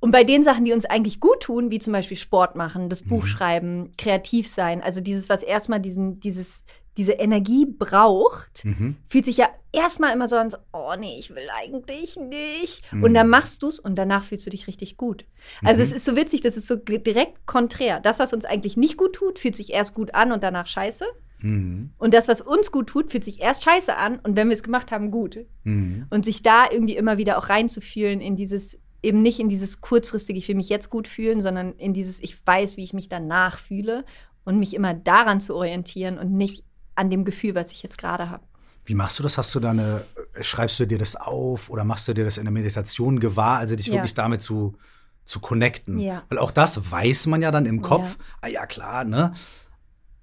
Und 0.00 0.12
bei 0.12 0.24
den 0.24 0.44
Sachen, 0.44 0.64
die 0.64 0.72
uns 0.72 0.84
eigentlich 0.84 1.20
gut 1.20 1.40
tun, 1.40 1.70
wie 1.70 1.78
zum 1.78 1.92
Beispiel 1.92 2.16
Sport 2.16 2.54
machen, 2.54 2.88
das 2.88 3.02
Buch 3.02 3.22
mhm. 3.22 3.26
schreiben, 3.26 3.92
kreativ 3.96 4.46
sein, 4.46 4.82
also 4.82 5.00
dieses, 5.00 5.28
was 5.28 5.42
erstmal 5.42 5.80
diesen, 5.80 6.20
dieses, 6.20 6.64
diese 6.96 7.12
Energie 7.12 7.66
braucht, 7.66 8.64
mhm. 8.64 8.96
fühlt 9.08 9.24
sich 9.24 9.36
ja 9.36 9.48
erstmal 9.72 10.12
immer 10.12 10.28
so 10.28 10.36
an, 10.36 10.50
so, 10.50 10.58
oh 10.72 10.94
nee, 10.98 11.16
ich 11.18 11.30
will 11.30 11.48
eigentlich 11.54 12.16
nicht. 12.16 12.92
Mhm. 12.92 13.04
Und 13.04 13.14
dann 13.14 13.28
machst 13.28 13.62
du 13.62 13.68
es 13.68 13.80
und 13.80 13.96
danach 13.96 14.24
fühlst 14.24 14.46
du 14.46 14.50
dich 14.50 14.66
richtig 14.66 14.96
gut. 14.96 15.24
Also 15.62 15.82
es 15.82 15.90
mhm. 15.90 15.96
ist 15.96 16.04
so 16.04 16.16
witzig, 16.16 16.40
das 16.42 16.56
ist 16.56 16.66
so 16.66 16.76
direkt 16.76 17.46
konträr. 17.46 18.00
Das, 18.00 18.18
was 18.18 18.32
uns 18.32 18.44
eigentlich 18.44 18.76
nicht 18.76 18.96
gut 18.96 19.14
tut, 19.14 19.38
fühlt 19.38 19.56
sich 19.56 19.72
erst 19.72 19.94
gut 19.94 20.14
an 20.14 20.32
und 20.32 20.42
danach 20.42 20.66
scheiße. 20.66 21.06
Mhm. 21.40 21.90
Und 21.98 22.14
das, 22.14 22.28
was 22.28 22.40
uns 22.40 22.72
gut 22.72 22.88
tut, 22.88 23.10
fühlt 23.10 23.24
sich 23.24 23.40
erst 23.40 23.64
scheiße 23.64 23.96
an 23.96 24.18
und 24.18 24.36
wenn 24.36 24.48
wir 24.48 24.54
es 24.54 24.62
gemacht 24.62 24.90
haben, 24.90 25.10
gut. 25.10 25.38
Mhm. 25.64 26.06
Und 26.10 26.24
sich 26.24 26.42
da 26.42 26.66
irgendwie 26.70 26.96
immer 26.96 27.18
wieder 27.18 27.38
auch 27.38 27.48
reinzufühlen 27.48 28.20
in 28.20 28.36
dieses, 28.36 28.78
eben 29.02 29.22
nicht 29.22 29.40
in 29.40 29.48
dieses 29.48 29.80
kurzfristige, 29.80 30.38
ich 30.38 30.48
will 30.48 30.56
mich 30.56 30.68
jetzt 30.68 30.90
gut 30.90 31.08
fühlen, 31.08 31.40
sondern 31.40 31.72
in 31.74 31.94
dieses, 31.94 32.20
ich 32.20 32.44
weiß, 32.46 32.76
wie 32.76 32.84
ich 32.84 32.92
mich 32.92 33.08
danach 33.08 33.58
fühle 33.58 34.04
und 34.44 34.58
mich 34.58 34.74
immer 34.74 34.94
daran 34.94 35.40
zu 35.40 35.54
orientieren 35.54 36.18
und 36.18 36.32
nicht 36.32 36.64
an 36.94 37.10
dem 37.10 37.24
Gefühl, 37.24 37.54
was 37.54 37.72
ich 37.72 37.82
jetzt 37.82 37.98
gerade 37.98 38.30
habe. 38.30 38.44
Wie 38.84 38.94
machst 38.94 39.18
du 39.18 39.22
das? 39.22 39.38
Hast 39.38 39.54
du 39.54 39.60
da 39.60 39.70
eine, 39.70 40.04
schreibst 40.40 40.80
du 40.80 40.86
dir 40.86 40.98
das 40.98 41.14
auf 41.14 41.70
oder 41.70 41.84
machst 41.84 42.08
du 42.08 42.14
dir 42.14 42.24
das 42.24 42.38
in 42.38 42.44
der 42.44 42.52
Meditation 42.52 43.20
gewahr, 43.20 43.58
also 43.58 43.76
dich 43.76 43.86
ja. 43.86 43.94
wirklich 43.94 44.14
damit 44.14 44.40
zu, 44.42 44.76
zu 45.24 45.40
connecten? 45.40 46.00
Ja. 46.00 46.22
Weil 46.28 46.38
auch 46.38 46.50
das 46.50 46.90
weiß 46.90 47.26
man 47.26 47.42
ja 47.42 47.50
dann 47.50 47.66
im 47.66 47.82
Kopf. 47.82 48.16
Ja. 48.18 48.24
Ah 48.40 48.48
ja, 48.48 48.66
klar, 48.66 49.04
ne? 49.04 49.32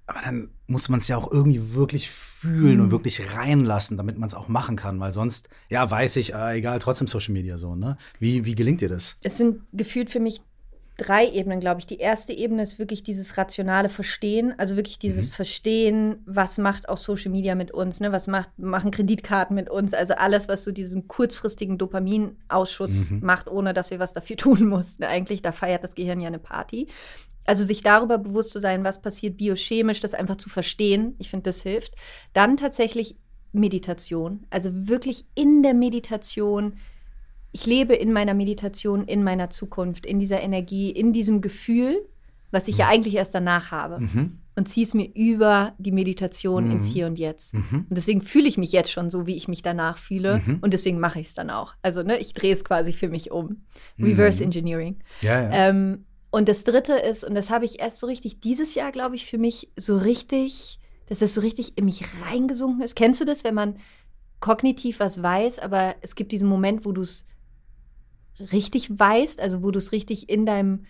Aber 0.06 0.20
dann 0.24 0.50
muss 0.66 0.88
man 0.88 1.00
es 1.00 1.08
ja 1.08 1.16
auch 1.16 1.30
irgendwie 1.30 1.74
wirklich 1.74 2.10
fühlen 2.10 2.76
mhm. 2.76 2.84
und 2.84 2.90
wirklich 2.92 3.34
reinlassen, 3.34 3.96
damit 3.96 4.18
man 4.18 4.28
es 4.28 4.34
auch 4.34 4.48
machen 4.48 4.76
kann, 4.76 5.00
weil 5.00 5.12
sonst, 5.12 5.48
ja, 5.68 5.90
weiß 5.90 6.16
ich, 6.16 6.32
äh, 6.32 6.58
egal, 6.58 6.78
trotzdem 6.78 7.08
Social 7.08 7.32
Media 7.32 7.58
so, 7.58 7.74
ne? 7.74 7.96
Wie, 8.20 8.44
wie 8.44 8.54
gelingt 8.54 8.80
dir 8.80 8.88
das? 8.88 9.16
Es 9.22 9.36
sind 9.36 9.62
gefühlt 9.72 10.10
für 10.10 10.20
mich 10.20 10.42
drei 10.96 11.28
Ebenen, 11.28 11.60
glaube 11.60 11.80
ich. 11.80 11.86
Die 11.86 11.98
erste 11.98 12.32
Ebene 12.32 12.62
ist 12.62 12.78
wirklich 12.78 13.02
dieses 13.02 13.36
rationale 13.36 13.88
Verstehen, 13.88 14.54
also 14.58 14.76
wirklich 14.76 14.98
dieses 14.98 15.28
mhm. 15.28 15.32
Verstehen, 15.32 16.16
was 16.26 16.58
macht 16.58 16.88
auch 16.88 16.96
Social 16.96 17.30
Media 17.30 17.54
mit 17.54 17.70
uns, 17.70 18.00
ne? 18.00 18.12
was 18.12 18.26
macht, 18.26 18.58
machen 18.58 18.90
Kreditkarten 18.90 19.54
mit 19.54 19.68
uns, 19.68 19.92
also 19.92 20.14
alles, 20.14 20.48
was 20.48 20.64
so 20.64 20.72
diesen 20.72 21.06
kurzfristigen 21.08 21.78
Dopaminausschuss 21.78 23.10
mhm. 23.10 23.20
macht, 23.22 23.48
ohne 23.48 23.74
dass 23.74 23.90
wir 23.90 23.98
was 23.98 24.12
dafür 24.12 24.36
tun 24.36 24.66
mussten. 24.66 25.04
Eigentlich, 25.04 25.42
da 25.42 25.52
feiert 25.52 25.84
das 25.84 25.94
Gehirn 25.94 26.20
ja 26.20 26.28
eine 26.28 26.38
Party. 26.38 26.88
Also 27.46 27.64
sich 27.64 27.82
darüber 27.82 28.18
bewusst 28.18 28.50
zu 28.50 28.58
sein, 28.58 28.84
was 28.84 29.00
passiert 29.00 29.36
biochemisch, 29.36 30.00
das 30.00 30.14
einfach 30.14 30.36
zu 30.36 30.48
verstehen, 30.48 31.14
ich 31.18 31.30
finde, 31.30 31.44
das 31.44 31.62
hilft. 31.62 31.94
Dann 32.32 32.56
tatsächlich 32.56 33.16
Meditation, 33.52 34.46
also 34.50 34.70
wirklich 34.72 35.24
in 35.34 35.62
der 35.62 35.74
Meditation 35.74 36.74
ich 37.56 37.64
lebe 37.64 37.94
in 37.94 38.12
meiner 38.12 38.34
Meditation, 38.34 39.04
in 39.04 39.24
meiner 39.24 39.48
Zukunft, 39.48 40.04
in 40.04 40.18
dieser 40.18 40.42
Energie, 40.42 40.90
in 40.90 41.14
diesem 41.14 41.40
Gefühl, 41.40 42.06
was 42.50 42.68
ich 42.68 42.78
ja 42.78 42.86
mhm. 42.86 42.92
eigentlich 42.92 43.14
erst 43.14 43.34
danach 43.34 43.70
habe. 43.70 44.00
Mhm. 44.00 44.40
Und 44.56 44.68
ziehe 44.68 44.86
es 44.86 44.92
mir 44.92 45.08
über 45.14 45.74
die 45.78 45.92
Meditation 45.92 46.66
mhm. 46.66 46.70
ins 46.72 46.86
Hier 46.86 47.06
und 47.06 47.18
Jetzt. 47.18 47.54
Mhm. 47.54 47.86
Und 47.88 47.96
deswegen 47.96 48.20
fühle 48.22 48.48
ich 48.48 48.58
mich 48.58 48.72
jetzt 48.72 48.90
schon 48.90 49.10
so, 49.10 49.26
wie 49.26 49.36
ich 49.36 49.48
mich 49.48 49.62
danach 49.62 49.98
fühle. 49.98 50.42
Mhm. 50.44 50.58
Und 50.60 50.72
deswegen 50.72 50.98
mache 50.98 51.20
ich 51.20 51.28
es 51.28 51.34
dann 51.34 51.48
auch. 51.50 51.74
Also, 51.80 52.02
ne, 52.02 52.18
ich 52.18 52.34
drehe 52.34 52.52
es 52.52 52.64
quasi 52.64 52.92
für 52.92 53.08
mich 53.08 53.30
um. 53.30 53.64
Reverse 53.98 54.42
mhm. 54.42 54.46
Engineering. 54.46 54.96
Ja, 55.20 55.42
ja. 55.42 55.50
Ähm, 55.68 56.05
und 56.36 56.50
das 56.50 56.64
dritte 56.64 56.92
ist, 56.92 57.24
und 57.24 57.34
das 57.34 57.48
habe 57.48 57.64
ich 57.64 57.80
erst 57.80 57.98
so 57.98 58.06
richtig 58.06 58.40
dieses 58.40 58.74
Jahr, 58.74 58.92
glaube 58.92 59.16
ich, 59.16 59.24
für 59.24 59.38
mich 59.38 59.72
so 59.74 59.96
richtig, 59.96 60.78
dass 61.06 61.20
das 61.20 61.32
so 61.32 61.40
richtig 61.40 61.78
in 61.78 61.86
mich 61.86 62.04
reingesunken 62.26 62.82
ist. 62.82 62.94
Kennst 62.94 63.22
du 63.22 63.24
das, 63.24 63.42
wenn 63.42 63.54
man 63.54 63.78
kognitiv 64.40 65.00
was 65.00 65.22
weiß, 65.22 65.60
aber 65.60 65.94
es 66.02 66.14
gibt 66.14 66.32
diesen 66.32 66.46
Moment, 66.46 66.84
wo 66.84 66.92
du 66.92 67.00
es 67.00 67.24
richtig 68.52 68.98
weißt, 68.98 69.40
also 69.40 69.62
wo 69.62 69.70
du 69.70 69.78
es 69.78 69.92
richtig 69.92 70.28
in 70.28 70.44
deinem 70.44 70.84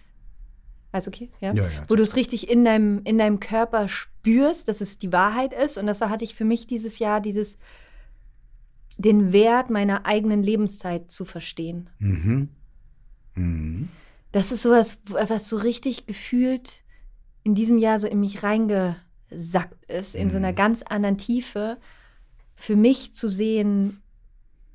alles 0.90 1.06
okay? 1.06 1.30
Ja. 1.40 1.54
ja, 1.54 1.62
ja 1.62 1.84
Wo 1.86 1.94
du 1.94 2.02
es 2.02 2.16
richtig 2.16 2.50
in 2.50 2.64
deinem, 2.64 3.02
in 3.04 3.16
deinem 3.16 3.38
Körper 3.38 3.86
spürst, 3.86 4.66
dass 4.66 4.80
es 4.80 4.98
die 4.98 5.12
Wahrheit 5.12 5.52
ist. 5.52 5.78
Und 5.78 5.86
das 5.86 6.00
war, 6.00 6.10
hatte 6.10 6.24
ich 6.24 6.34
für 6.34 6.44
mich 6.44 6.66
dieses 6.66 6.98
Jahr, 6.98 7.20
dieses, 7.20 7.56
den 8.98 9.32
Wert 9.32 9.70
meiner 9.70 10.06
eigenen 10.06 10.42
Lebenszeit 10.42 11.08
zu 11.08 11.24
verstehen. 11.24 11.88
Mhm. 12.00 12.48
Mhm. 13.36 13.90
Das 14.36 14.52
ist 14.52 14.60
sowas, 14.60 14.98
was 15.06 15.48
so 15.48 15.56
richtig 15.56 16.04
gefühlt 16.04 16.82
in 17.42 17.54
diesem 17.54 17.78
Jahr 17.78 17.98
so 17.98 18.06
in 18.06 18.20
mich 18.20 18.42
reingesackt 18.42 19.82
ist, 19.88 20.14
in 20.14 20.28
so 20.28 20.36
einer 20.36 20.52
mhm. 20.52 20.56
ganz 20.56 20.82
anderen 20.82 21.16
Tiefe, 21.16 21.78
für 22.54 22.76
mich 22.76 23.14
zu 23.14 23.28
sehen, 23.28 24.02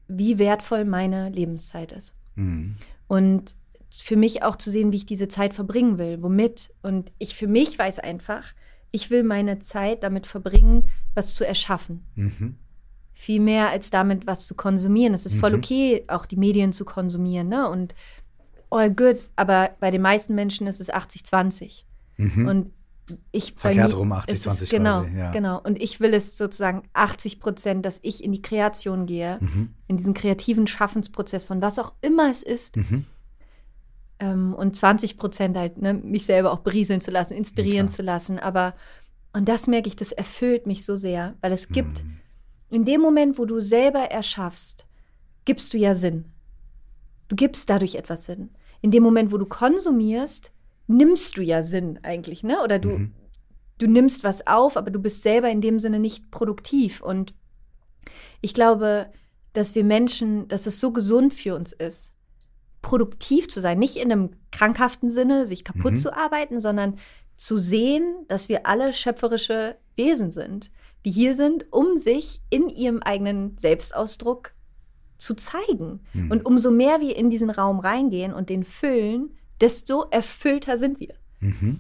wie 0.08 0.39
wertvoll 0.39 0.84
meine 0.84 1.30
Lebenszeit 1.30 1.91
ist. 1.91 2.15
Mhm. 2.34 2.77
Und 3.08 3.56
für 3.91 4.15
mich 4.15 4.41
auch 4.41 4.56
zu 4.56 4.72
sehen, 4.72 4.91
wie 4.91 4.98
ich 4.98 5.06
diese 5.06 5.27
Zeit 5.27 5.53
verbringen 5.53 6.00
will, 6.00 6.24
womit. 6.24 6.74
Und 6.82 7.12
ich 7.20 7.36
für 7.36 7.48
mich 7.48 7.77
weiß 7.77 8.00
einfach, 8.00 8.53
ich 8.89 9.12
will 9.12 9.22
meine 9.22 9.60
Zeit 9.60 10.01
damit 10.01 10.25
verbringen, 10.25 10.88
was 11.13 11.36
zu 11.36 11.46
erschaffen. 11.46 12.03
Mhm. 12.15 12.56
Viel 13.13 13.39
mehr 13.39 13.70
als 13.70 13.91
damit 13.91 14.25
was 14.25 14.48
zu 14.48 14.56
konsumieren. 14.56 15.13
Es 15.13 15.27
ist 15.27 15.36
voll 15.36 15.51
mhm. 15.51 15.58
okay, 15.58 16.03
auch 16.08 16.25
die 16.25 16.38
Medien 16.38 16.74
zu 16.74 16.84
konsumieren, 16.84 17.50
ne? 17.50 17.70
Und 17.70 17.94
all 18.72 18.90
good, 18.90 19.18
aber 19.36 19.72
bei 19.80 19.92
den 19.92 20.01
meisten 20.01 20.34
Menschen 20.34 20.66
ist 20.66 20.82
es 20.82 20.92
80-20. 20.92 21.84
Mhm. 22.18 22.48
Und 22.48 22.72
ich 23.32 23.54
Verkehrt 23.56 23.96
rum 23.96 24.12
80, 24.12 24.42
20 24.42 24.63
ist, 24.63 24.70
genau, 24.70 25.01
quasi, 25.01 25.18
ja. 25.18 25.32
genau. 25.32 25.60
Und 25.62 25.82
ich 25.82 26.00
will 26.00 26.13
es 26.13 26.38
sozusagen 26.38 26.84
80 26.94 27.40
Prozent, 27.40 27.86
dass 27.86 28.00
ich 28.04 28.24
in 28.24 28.32
die 28.32 28.42
Kreation 28.42 29.06
gehe, 29.06 29.38
mhm. 29.42 29.74
in 29.88 29.98
diesen 29.98 30.13
kreativen 30.13 30.68
Schaffensprozess 30.68 31.46
von 31.46 31.62
was 31.62 31.80
auch 31.80 31.94
immer 32.01 32.32
es 32.32 32.44
ist. 32.44 32.78
Mhm. 32.78 33.06
Ähm, 34.20 34.54
und 34.54 34.75
20 34.75 35.18
Prozent 35.18 35.58
halt, 35.58 35.82
ne, 35.82 35.94
mich 35.94 36.25
selber 36.25 36.51
auch 36.51 36.60
berieseln 36.60 37.01
zu 37.01 37.12
lassen, 37.12 37.34
inspirieren 37.34 37.88
ja, 37.88 37.92
zu 37.92 38.01
lassen. 38.01 38.40
Aber, 38.40 38.75
und 39.34 39.50
das 39.50 39.68
merke 39.68 39.88
ich, 39.88 39.96
das 39.96 40.12
erfüllt 40.12 40.68
mich 40.68 40.86
so 40.86 40.96
sehr, 40.96 41.36
weil 41.42 41.51
es 41.51 41.70
gibt, 41.70 42.04
mhm. 42.04 42.20
in 42.70 42.86
dem 42.86 43.01
Moment, 43.01 43.38
wo 43.38 43.46
du 43.46 43.60
selber 43.60 44.00
erschaffst, 44.12 44.86
gibst 45.46 45.74
du 45.74 45.78
ja 45.78 45.96
Sinn. 45.96 46.25
Du 47.28 47.36
gibst 47.36 47.70
dadurch 47.70 47.96
etwas 47.96 48.25
Sinn. 48.25 48.50
In 48.82 48.92
dem 48.92 49.04
Moment, 49.04 49.32
wo 49.32 49.38
du 49.38 49.46
konsumierst, 49.46 50.52
nimmst 50.88 51.38
du 51.38 51.42
ja 51.42 51.64
Sinn 51.64 52.00
eigentlich, 52.04 52.44
ne? 52.44 52.62
Oder 52.64 52.80
du, 52.80 52.90
mhm. 52.90 53.14
du 53.78 53.88
nimmst 53.88 54.24
was 54.24 54.48
auf, 54.48 54.78
aber 54.78 54.92
du 54.92 55.00
bist 55.00 55.22
selber 55.22 55.50
in 55.50 55.62
dem 55.62 55.80
Sinne 55.80 56.00
nicht 56.00 56.32
produktiv. 56.32 57.02
Und 57.02 57.34
ich 58.42 58.54
glaube, 58.54 59.12
dass 59.54 59.76
wir 59.76 59.84
Menschen, 59.84 60.48
dass 60.48 60.66
es 60.66 60.80
so 60.80 60.92
gesund 60.92 61.34
für 61.34 61.56
uns 61.56 61.72
ist, 61.72 62.12
produktiv 62.82 63.48
zu 63.48 63.62
sein, 63.62 63.80
nicht 63.80 63.98
in 63.98 64.12
einem 64.12 64.32
krankhaften 64.52 65.12
Sinne, 65.12 65.46
sich 65.46 65.64
kaputt 65.64 65.94
mhm. 65.94 65.98
zu 65.98 66.16
arbeiten, 66.16 66.60
sondern 66.60 66.98
zu 67.36 67.58
sehen, 67.58 68.26
dass 68.28 68.50
wir 68.50 68.66
alle 68.66 68.94
schöpferische 68.94 69.78
Wesen 69.96 70.32
sind, 70.32 70.72
die 71.06 71.12
hier 71.12 71.36
sind, 71.36 71.72
um 71.72 71.98
sich 71.98 72.42
in 72.50 72.70
ihrem 72.70 73.02
eigenen 73.02 73.58
Selbstausdruck 73.58 74.54
zu 75.22 75.36
zeigen. 75.36 76.01
Mhm. 76.13 76.32
Und 76.32 76.46
umso 76.46 76.72
mehr 76.72 77.00
wir 77.00 77.16
in 77.16 77.30
diesen 77.30 77.50
Raum 77.50 77.80
reingehen 77.80 78.34
und 78.34 78.50
den 78.50 78.63
füllen, 78.63 79.30
desto 79.62 80.08
erfüllter 80.10 80.78
sind 80.78 81.00
wir. 81.00 81.13
Mhm. 81.40 81.80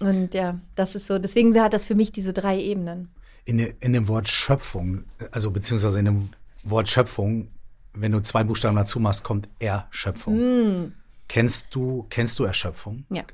Und 0.00 0.34
ja, 0.34 0.60
das 0.76 0.94
ist 0.94 1.06
so, 1.06 1.18
deswegen 1.18 1.58
hat 1.60 1.72
das 1.72 1.84
für 1.84 1.94
mich 1.94 2.12
diese 2.12 2.32
drei 2.32 2.60
Ebenen. 2.60 3.08
In, 3.44 3.58
in 3.58 3.92
dem 3.92 4.08
Wort 4.08 4.28
Schöpfung, 4.28 5.04
also 5.30 5.50
beziehungsweise 5.50 5.98
in 5.98 6.04
dem 6.04 6.30
Wort 6.62 6.88
Schöpfung, 6.88 7.48
wenn 7.92 8.12
du 8.12 8.20
zwei 8.20 8.44
Buchstaben 8.44 8.76
dazu 8.76 9.00
machst, 9.00 9.24
kommt 9.24 9.48
Erschöpfung. 9.58 10.36
Mm. 10.36 10.92
Kennst 11.28 11.74
du, 11.74 12.06
kennst 12.10 12.38
du 12.38 12.44
Erschöpfung? 12.44 13.04
Ja. 13.10 13.24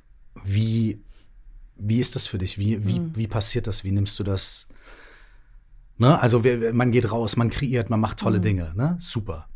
Wie, 0.44 1.00
wie 1.76 2.00
ist 2.00 2.14
das 2.14 2.26
für 2.26 2.38
dich? 2.38 2.58
Wie, 2.58 2.86
wie, 2.86 3.00
mm. 3.00 3.16
wie 3.16 3.26
passiert 3.26 3.66
das? 3.66 3.84
Wie 3.84 3.90
nimmst 3.90 4.18
du 4.18 4.22
das? 4.22 4.68
Ne? 6.02 6.20
Also 6.20 6.42
man 6.72 6.90
geht 6.90 7.12
raus, 7.12 7.36
man 7.36 7.48
kreiert, 7.48 7.88
man 7.88 8.00
macht 8.00 8.18
tolle 8.18 8.40
mm. 8.40 8.42
Dinge. 8.42 8.72
Ne? 8.74 8.96
Super. 8.98 9.46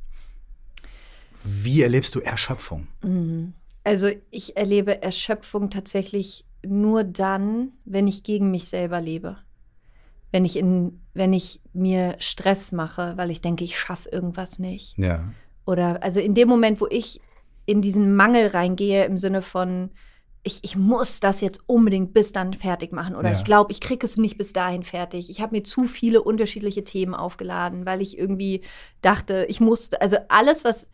Wie 1.42 1.82
erlebst 1.82 2.14
du 2.14 2.20
Erschöpfung? 2.20 2.86
Mhm. 3.02 3.52
Also 3.82 4.10
ich 4.30 4.56
erlebe 4.56 5.02
Erschöpfung 5.02 5.70
tatsächlich 5.70 6.44
nur 6.64 7.02
dann, 7.02 7.72
wenn 7.84 8.06
ich 8.06 8.22
gegen 8.22 8.52
mich 8.52 8.68
selber 8.68 9.00
lebe. 9.00 9.38
Wenn 10.30 10.44
ich, 10.44 10.56
in, 10.56 11.00
wenn 11.14 11.32
ich 11.32 11.60
mir 11.72 12.14
Stress 12.20 12.70
mache, 12.70 13.14
weil 13.16 13.32
ich 13.32 13.40
denke, 13.40 13.64
ich 13.64 13.76
schaffe 13.76 14.08
irgendwas 14.10 14.60
nicht. 14.60 14.96
Ja. 14.98 15.24
Oder 15.64 16.04
also 16.04 16.20
in 16.20 16.34
dem 16.34 16.48
Moment, 16.48 16.80
wo 16.80 16.86
ich 16.88 17.20
in 17.64 17.82
diesen 17.82 18.14
Mangel 18.14 18.46
reingehe, 18.46 19.04
im 19.04 19.18
Sinne 19.18 19.42
von, 19.42 19.90
ich, 20.46 20.60
ich 20.62 20.76
muss 20.76 21.18
das 21.18 21.40
jetzt 21.40 21.60
unbedingt 21.66 22.14
bis 22.14 22.30
dann 22.30 22.54
fertig 22.54 22.92
machen. 22.92 23.16
Oder 23.16 23.32
ja. 23.32 23.36
ich 23.36 23.44
glaube, 23.44 23.72
ich 23.72 23.80
kriege 23.80 24.06
es 24.06 24.16
nicht 24.16 24.38
bis 24.38 24.52
dahin 24.52 24.84
fertig. 24.84 25.28
Ich 25.28 25.40
habe 25.40 25.56
mir 25.56 25.64
zu 25.64 25.84
viele 25.84 26.22
unterschiedliche 26.22 26.84
Themen 26.84 27.14
aufgeladen, 27.14 27.84
weil 27.84 28.00
ich 28.00 28.16
irgendwie 28.16 28.60
dachte, 29.02 29.44
ich 29.48 29.60
musste, 29.60 30.00
also 30.00 30.16
alles, 30.28 30.64
was 30.64 30.88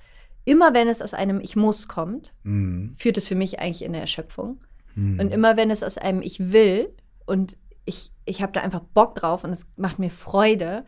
immer 0.46 0.72
wenn 0.72 0.88
es 0.88 1.02
aus 1.02 1.12
einem 1.12 1.38
Ich 1.40 1.54
muss 1.54 1.86
kommt, 1.86 2.32
mhm. 2.44 2.94
führt 2.96 3.18
es 3.18 3.28
für 3.28 3.34
mich 3.34 3.60
eigentlich 3.60 3.82
in 3.82 3.92
eine 3.92 4.00
Erschöpfung. 4.00 4.58
Mhm. 4.94 5.20
Und 5.20 5.30
immer 5.30 5.58
wenn 5.58 5.70
es 5.70 5.82
aus 5.82 5.98
einem 5.98 6.22
Ich 6.22 6.52
will 6.52 6.88
und 7.26 7.58
ich, 7.84 8.10
ich 8.24 8.40
habe 8.40 8.52
da 8.52 8.60
einfach 8.60 8.80
Bock 8.80 9.16
drauf 9.16 9.44
und 9.44 9.50
es 9.50 9.66
macht 9.76 9.98
mir 9.98 10.10
Freude, 10.10 10.84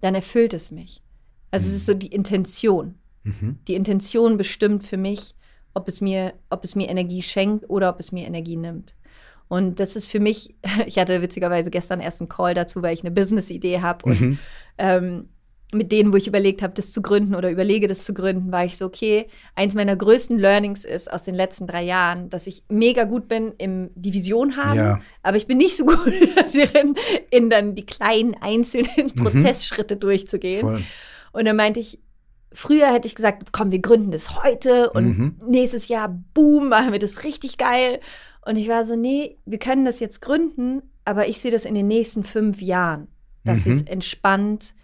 dann 0.00 0.16
erfüllt 0.16 0.52
es 0.52 0.72
mich. 0.72 1.00
Also 1.52 1.68
mhm. 1.68 1.70
es 1.70 1.76
ist 1.76 1.86
so 1.86 1.94
die 1.94 2.08
Intention. 2.08 2.96
Mhm. 3.22 3.60
Die 3.68 3.74
Intention 3.74 4.36
bestimmt 4.36 4.82
für 4.82 4.96
mich, 4.96 5.36
ob 5.74 5.88
es 5.88 6.00
mir, 6.00 6.34
ob 6.50 6.64
es 6.64 6.74
mir 6.74 6.88
Energie 6.88 7.22
schenkt 7.22 7.68
oder 7.68 7.90
ob 7.90 8.00
es 8.00 8.12
mir 8.12 8.26
Energie 8.26 8.56
nimmt. 8.56 8.94
Und 9.48 9.80
das 9.80 9.96
ist 9.96 10.08
für 10.08 10.20
mich, 10.20 10.54
ich 10.86 10.98
hatte 10.98 11.22
witzigerweise 11.22 11.70
gestern 11.70 12.00
erst 12.00 12.20
einen 12.20 12.28
Call 12.28 12.54
dazu, 12.54 12.82
weil 12.82 12.94
ich 12.94 13.02
eine 13.02 13.10
Business-Idee 13.10 13.80
habe 13.80 14.04
und 14.06 14.20
mhm. 14.20 14.38
ähm, 14.78 15.28
mit 15.72 15.92
denen, 15.92 16.12
wo 16.12 16.16
ich 16.16 16.26
überlegt 16.26 16.62
habe, 16.62 16.74
das 16.74 16.92
zu 16.92 17.00
gründen 17.00 17.34
oder 17.34 17.50
überlege, 17.50 17.86
das 17.86 18.02
zu 18.02 18.12
gründen, 18.12 18.50
war 18.50 18.64
ich 18.64 18.76
so, 18.76 18.86
okay, 18.86 19.28
eins 19.54 19.74
meiner 19.74 19.94
größten 19.94 20.38
Learnings 20.38 20.84
ist 20.84 21.12
aus 21.12 21.22
den 21.22 21.34
letzten 21.34 21.66
drei 21.66 21.84
Jahren, 21.84 22.28
dass 22.28 22.46
ich 22.46 22.64
mega 22.68 23.04
gut 23.04 23.28
bin 23.28 23.52
im 23.58 23.90
Division 23.94 24.56
haben, 24.56 24.76
ja. 24.76 25.00
aber 25.22 25.36
ich 25.36 25.46
bin 25.46 25.58
nicht 25.58 25.76
so 25.76 25.86
gut 25.86 26.12
darin, 26.54 26.96
in 27.30 27.50
dann 27.50 27.74
die 27.74 27.86
kleinen 27.86 28.34
einzelnen 28.40 29.12
mhm. 29.14 29.22
Prozessschritte 29.22 29.96
durchzugehen. 29.96 30.60
Voll. 30.60 30.82
Und 31.32 31.44
dann 31.44 31.56
meinte 31.56 31.78
ich, 31.78 32.00
früher 32.52 32.92
hätte 32.92 33.06
ich 33.06 33.14
gesagt, 33.14 33.52
komm, 33.52 33.70
wir 33.70 33.80
gründen 33.80 34.10
das 34.10 34.42
heute 34.42 34.90
und 34.90 35.18
mhm. 35.18 35.40
nächstes 35.46 35.88
Jahr, 35.88 36.08
boom, 36.34 36.68
machen 36.68 36.92
wir 36.92 36.98
das 36.98 37.24
richtig 37.24 37.58
geil. 37.58 38.00
Und 38.44 38.56
ich 38.56 38.68
war 38.68 38.84
so, 38.84 38.96
nee, 38.96 39.36
wir 39.44 39.58
können 39.58 39.84
das 39.84 40.00
jetzt 40.00 40.20
gründen, 40.20 40.82
aber 41.04 41.28
ich 41.28 41.40
sehe 41.40 41.50
das 41.50 41.64
in 41.64 41.74
den 41.74 41.88
nächsten 41.88 42.22
fünf 42.22 42.60
Jahren, 42.60 43.08
dass 43.44 43.60
mhm. 43.60 43.64
wir 43.66 43.72
es 43.72 43.82
entspannt 43.82 44.74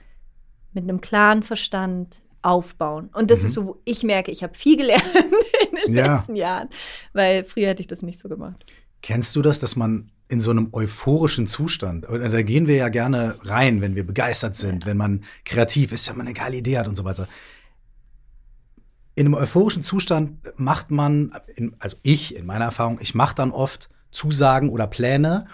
mit 0.72 0.84
einem 0.84 1.00
klaren 1.00 1.42
Verstand 1.42 2.20
aufbauen. 2.42 3.10
Und 3.12 3.30
das 3.30 3.40
mhm. 3.40 3.46
ist 3.46 3.52
so, 3.54 3.66
wo 3.66 3.76
ich 3.84 4.02
merke, 4.02 4.30
ich 4.30 4.42
habe 4.42 4.54
viel 4.54 4.76
gelernt 4.76 5.04
in 5.70 5.76
den 5.86 5.94
ja. 5.94 6.14
letzten 6.14 6.36
Jahren, 6.36 6.68
weil 7.12 7.44
früher 7.44 7.68
hätte 7.68 7.80
ich 7.80 7.88
das 7.88 8.02
nicht 8.02 8.20
so 8.20 8.28
gemacht. 8.28 8.64
Kennst 9.02 9.34
du 9.36 9.42
das, 9.42 9.58
dass 9.58 9.76
man 9.76 10.10
in 10.28 10.40
so 10.40 10.50
einem 10.50 10.70
euphorischen 10.72 11.46
Zustand, 11.46 12.04
da 12.08 12.42
gehen 12.42 12.66
wir 12.66 12.76
ja 12.76 12.88
gerne 12.88 13.36
rein, 13.42 13.80
wenn 13.80 13.94
wir 13.94 14.04
begeistert 14.04 14.56
sind, 14.56 14.84
wenn 14.84 14.96
man 14.96 15.22
kreativ 15.44 15.92
ist, 15.92 16.08
wenn 16.08 16.16
man 16.16 16.26
eine 16.26 16.34
geile 16.34 16.56
Idee 16.56 16.78
hat 16.78 16.88
und 16.88 16.96
so 16.96 17.04
weiter. 17.04 17.28
In 19.16 19.26
einem 19.26 19.34
euphorischen 19.34 19.82
Zustand 19.82 20.38
macht 20.56 20.92
man, 20.92 21.32
also 21.80 21.96
ich 22.02 22.36
in 22.36 22.46
meiner 22.46 22.66
Erfahrung, 22.66 22.98
ich 23.00 23.14
mache 23.14 23.34
dann 23.34 23.50
oft 23.50 23.88
Zusagen 24.12 24.68
oder 24.68 24.86
Pläne 24.86 25.46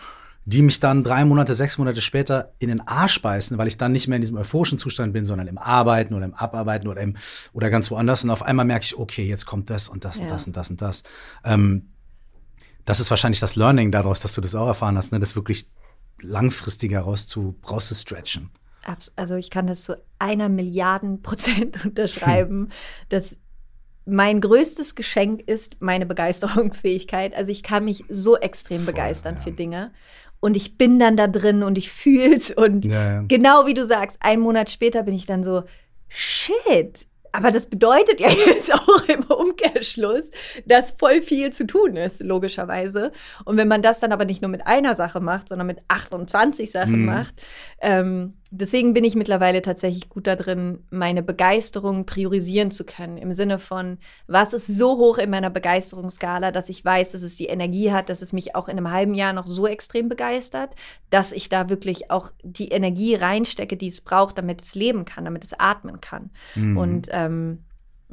die 0.45 0.63
mich 0.63 0.81
dann 0.81 1.05
drei 1.05 1.25
Monate, 1.25 1.55
sechs 1.55 1.79
Monate 1.79 2.01
später 2.01 2.53
in 2.59 2.69
den 2.69 2.81
Arsch 2.81 3.23
beißen, 3.23 3.59
weil 3.59 3.69
ich 3.69 3.77
dann 3.77 3.93
nicht 3.93 4.09
mehr 4.09 4.17
in 4.17 4.23
diesem 4.23 4.37
euphorischen 4.37 4.77
Zustand 4.77 5.13
bin, 5.13 5.25
sondern 5.25 5.47
im 5.47 5.59
Arbeiten 5.59 6.15
oder 6.15 6.25
im 6.25 6.35
Abarbeiten 6.35 6.89
oder, 6.89 7.01
im, 7.01 7.17
oder 7.53 7.71
ganz 7.71 7.91
woanders. 7.91 8.25
Und 8.25 8.31
auf 8.31 8.43
einmal 8.43 8.65
merke 8.65 8.85
ich, 8.85 8.99
okay, 8.99 9.25
jetzt 9.25 9.47
kommt 9.47 9.71
das 9.71 9.89
und 9.89 10.05
das 10.05 10.19
ja. 10.19 10.25
und 10.25 10.31
das 10.31 10.47
und 10.47 10.57
das 10.57 10.71
und 10.71 10.83
das. 10.83 11.03
Ähm, 11.45 11.91
das 12.85 12.99
ist 12.99 13.11
wahrscheinlich 13.11 13.39
das 13.39 13.55
Learning 13.55 13.93
daraus, 13.93 14.21
dass 14.21 14.35
du 14.35 14.41
das 14.41 14.57
auch 14.57 14.67
erfahren 14.67 14.97
hast, 14.97 15.13
ne? 15.13 15.21
das 15.21 15.37
wirklich 15.37 15.67
langfristiger 16.21 17.03
raus 17.03 17.29
zu, 17.29 17.55
rauszustretchen. 17.69 18.51
Also 19.15 19.37
ich 19.37 19.51
kann 19.51 19.69
das 19.69 19.85
zu 19.85 20.03
einer 20.19 20.49
Milliarden 20.49 21.23
Prozent 21.23 21.85
unterschreiben, 21.85 22.63
hm. 22.63 22.69
dass 23.11 23.37
mein 24.05 24.41
größtes 24.41 24.95
Geschenk 24.95 25.43
ist 25.47 25.77
meine 25.81 26.07
Begeisterungsfähigkeit. 26.07 27.35
Also 27.35 27.53
ich 27.53 27.63
kann 27.63 27.85
mich 27.85 28.05
so 28.09 28.37
extrem 28.37 28.83
Voll, 28.83 28.95
begeistern 28.95 29.37
ja. 29.37 29.41
für 29.41 29.53
Dinge 29.53 29.93
und 30.41 30.57
ich 30.57 30.77
bin 30.77 30.99
dann 30.99 31.17
da 31.17 31.29
drin 31.29 31.63
und 31.63 31.79
ich 31.79 31.91
fühle 31.91 32.35
es 32.35 32.51
und 32.51 32.85
ja, 32.85 33.15
ja. 33.15 33.25
genau 33.29 33.67
wie 33.67 33.75
du 33.75 33.87
sagst, 33.87 34.19
einen 34.21 34.43
Monat 34.43 34.71
später 34.71 35.05
bin 35.05 35.15
ich 35.15 35.25
dann 35.25 35.45
so, 35.45 35.63
shit, 36.09 37.07
aber 37.31 37.51
das 37.51 37.67
bedeutet 37.67 38.21
ja 38.21 38.29
jetzt 38.47 38.75
auch 38.75 39.09
im 39.09 39.23
Umkehrschluss, 39.25 40.31
dass 40.67 40.93
voll 40.93 41.23
viel 41.23 41.51
zu 41.53 41.67
tun 41.67 41.97
ist, 41.97 42.21
logischerweise. 42.21 43.13
Und 43.45 43.57
wenn 43.57 43.69
man 43.69 43.83
das 43.83 44.01
dann 44.01 44.13
aber 44.13 44.25
nicht 44.25 44.43
nur 44.43 44.51
mit 44.51 44.67
einer 44.67 44.95
Sache 44.95 45.21
macht, 45.21 45.49
sondern 45.49 45.67
mit 45.67 45.79
28 45.89 46.71
Sachen 46.71 47.01
mhm. 47.01 47.07
macht, 47.07 47.35
ähm, 47.81 48.35
deswegen 48.53 48.93
bin 48.93 49.03
ich 49.03 49.17
mittlerweile 49.17 49.63
tatsächlich 49.63 50.09
gut 50.09 50.27
da 50.27 50.37
drin, 50.37 50.85
meine 50.91 51.23
Begeisterung 51.23 52.05
priorisieren 52.05 52.71
zu 52.71 52.85
können. 52.85 53.17
Im 53.17 53.33
Sinne 53.33 53.59
von, 53.59 53.99
was 54.27 54.53
ist 54.53 54.67
so 54.67 54.99
hoch 54.99 55.19
in 55.19 55.31
meiner 55.31 55.51
Begeisterungsskala, 55.51 56.53
dass 56.53 56.69
ich 56.69 56.85
weiß, 56.85 57.13
dass 57.13 57.23
es 57.23 57.37
die 57.37 57.47
Energie 57.47 57.91
hat, 57.91 58.11
dass 58.11 58.21
es 58.21 58.33
mich 58.33 58.55
auch 58.55 58.69
in 58.69 58.77
einem 58.77 58.91
halben 58.91 59.15
Jahr 59.15 59.33
noch 59.33 59.47
so 59.47 59.67
extrem 59.67 60.09
begeistert, 60.09 60.71
dass 61.09 61.33
ich 61.33 61.49
da 61.49 61.71
wirklich 61.71 62.11
auch 62.11 62.31
die 62.45 62.69
Energie 62.69 63.15
reinstecke, 63.15 63.77
die 63.77 63.89
es 63.89 64.03
braucht, 64.03 64.37
damit 64.37 64.61
es 64.61 64.75
leben 64.75 65.07
kann, 65.07 65.25
damit 65.25 65.45
es 65.45 65.59
atmen 65.59 66.01
kann. 66.01 66.31
Mhm. 66.55 66.77
Und 66.77 67.09
ähm, 67.11 67.65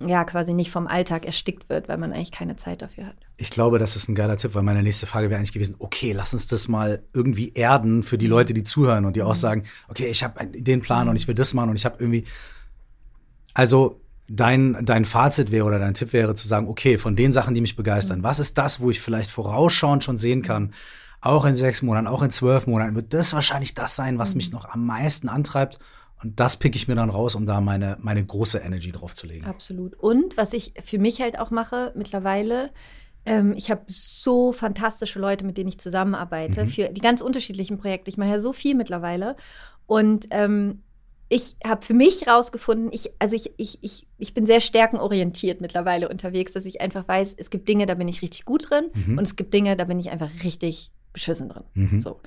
ja 0.07 0.23
quasi 0.23 0.53
nicht 0.53 0.71
vom 0.71 0.87
Alltag 0.87 1.25
erstickt 1.25 1.69
wird, 1.69 1.89
weil 1.89 1.97
man 1.97 2.13
eigentlich 2.13 2.31
keine 2.31 2.55
Zeit 2.55 2.81
dafür 2.81 3.07
hat. 3.07 3.15
Ich 3.37 3.49
glaube, 3.49 3.79
das 3.79 3.95
ist 3.95 4.07
ein 4.07 4.15
geiler 4.15 4.37
Tipp, 4.37 4.55
weil 4.55 4.63
meine 4.63 4.83
nächste 4.83 5.05
Frage 5.05 5.29
wäre 5.29 5.39
eigentlich 5.39 5.53
gewesen, 5.53 5.75
okay, 5.79 6.13
lass 6.13 6.33
uns 6.33 6.47
das 6.47 6.67
mal 6.67 7.01
irgendwie 7.13 7.53
erden 7.53 8.03
für 8.03 8.17
die 8.17 8.25
mhm. 8.27 8.31
Leute, 8.31 8.53
die 8.53 8.63
zuhören 8.63 9.05
und 9.05 9.15
die 9.15 9.21
auch 9.21 9.29
mhm. 9.29 9.39
sagen, 9.39 9.63
okay, 9.87 10.07
ich 10.07 10.23
habe 10.23 10.45
den 10.47 10.81
Plan 10.81 11.09
und 11.09 11.15
ich 11.15 11.27
will 11.27 11.35
das 11.35 11.53
machen 11.53 11.69
und 11.69 11.75
ich 11.75 11.85
habe 11.85 11.97
irgendwie 11.99 12.25
also 13.53 13.99
dein, 14.27 14.77
dein 14.85 15.05
Fazit 15.05 15.51
wäre 15.51 15.65
oder 15.65 15.79
dein 15.79 15.93
Tipp 15.93 16.13
wäre 16.13 16.35
zu 16.35 16.47
sagen, 16.47 16.67
okay, 16.67 16.97
von 16.97 17.15
den 17.15 17.33
Sachen, 17.33 17.55
die 17.55 17.61
mich 17.61 17.75
begeistern, 17.75 18.19
mhm. 18.19 18.23
was 18.23 18.39
ist 18.39 18.57
das, 18.57 18.79
wo 18.79 18.89
ich 18.89 19.01
vielleicht 19.01 19.31
vorausschauend 19.31 20.03
schon 20.03 20.17
sehen 20.17 20.41
kann, 20.41 20.73
auch 21.21 21.45
in 21.45 21.55
sechs 21.55 21.81
Monaten, 21.81 22.07
auch 22.07 22.21
in 22.21 22.31
zwölf 22.31 22.67
Monaten, 22.67 22.95
wird 22.95 23.13
das 23.13 23.33
wahrscheinlich 23.33 23.75
das 23.75 23.95
sein, 23.95 24.19
was 24.19 24.35
mich 24.35 24.51
noch 24.51 24.69
am 24.69 24.85
meisten 24.85 25.27
antreibt 25.27 25.79
und 26.21 26.39
das 26.39 26.57
picke 26.57 26.75
ich 26.75 26.87
mir 26.87 26.95
dann 26.95 27.09
raus, 27.09 27.35
um 27.35 27.45
da 27.45 27.61
meine, 27.61 27.97
meine 28.01 28.25
große 28.25 28.59
Energy 28.59 28.91
drauf 28.91 29.15
zu 29.15 29.25
legen. 29.25 29.45
Absolut. 29.45 29.95
Und 29.95 30.35
was 30.37 30.53
ich 30.53 30.73
für 30.83 30.99
mich 30.99 31.21
halt 31.21 31.39
auch 31.39 31.49
mache 31.49 31.93
mittlerweile, 31.95 32.71
ähm, 33.25 33.53
ich 33.55 33.71
habe 33.71 33.83
so 33.87 34.51
fantastische 34.51 35.19
Leute, 35.19 35.45
mit 35.45 35.57
denen 35.57 35.69
ich 35.69 35.79
zusammenarbeite, 35.79 36.65
mhm. 36.65 36.67
für 36.67 36.89
die 36.89 37.01
ganz 37.01 37.21
unterschiedlichen 37.21 37.77
Projekte. 37.77 38.09
Ich 38.09 38.17
mache 38.17 38.29
ja 38.29 38.39
so 38.39 38.53
viel 38.53 38.75
mittlerweile. 38.75 39.37
Und 39.85 40.27
ähm, 40.31 40.81
ich 41.29 41.55
habe 41.63 41.85
für 41.85 41.93
mich 41.93 42.27
rausgefunden, 42.27 42.89
ich, 42.91 43.11
also 43.19 43.35
ich, 43.35 43.51
ich, 43.57 43.77
ich, 43.81 44.07
ich 44.17 44.33
bin 44.33 44.45
sehr 44.45 44.61
stärkenorientiert 44.61 45.61
mittlerweile 45.61 46.09
unterwegs, 46.09 46.53
dass 46.53 46.65
ich 46.65 46.81
einfach 46.81 47.07
weiß, 47.07 47.35
es 47.37 47.49
gibt 47.49 47.69
Dinge, 47.69 47.85
da 47.85 47.93
bin 47.93 48.07
ich 48.07 48.21
richtig 48.21 48.45
gut 48.45 48.69
drin 48.69 48.89
mhm. 48.93 49.19
und 49.19 49.23
es 49.23 49.35
gibt 49.35 49.53
Dinge, 49.53 49.77
da 49.77 49.85
bin 49.85 49.99
ich 49.99 50.09
einfach 50.09 50.31
richtig 50.43 50.91
beschissen 51.13 51.49
drin. 51.49 51.63
Mhm. 51.75 52.01
So. 52.01 52.19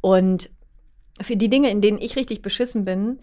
Und 0.00 0.50
für 1.22 1.36
die 1.36 1.50
Dinge, 1.50 1.70
in 1.70 1.80
denen 1.80 2.00
ich 2.00 2.16
richtig 2.16 2.42
beschissen 2.42 2.84
bin, 2.84 3.18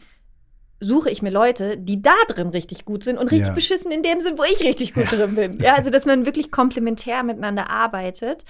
suche 0.79 1.10
ich 1.10 1.22
mir 1.22 1.29
Leute, 1.29 1.77
die 1.77 2.01
da 2.01 2.15
drin 2.27 2.50
richtig 2.50 2.86
gut 2.86 3.03
sind 3.03 3.18
und 3.18 3.32
richtig 3.32 3.50
ja. 3.50 3.53
beschissen 3.53 3.91
in 3.91 4.03
dem 4.03 4.22
sind, 4.22 4.39
wo 4.39 4.44
ich 4.44 4.62
richtig 4.62 4.94
gut 4.94 5.12
ja. 5.12 5.18
drin 5.18 5.36
bin. 5.36 5.60
Ja, 5.60 5.75
also 5.75 5.89
dass 5.89 6.06
man 6.06 6.25
wirklich 6.25 6.51
komplementär 6.51 7.24
miteinander 7.24 7.70
arbeitet 7.70 8.46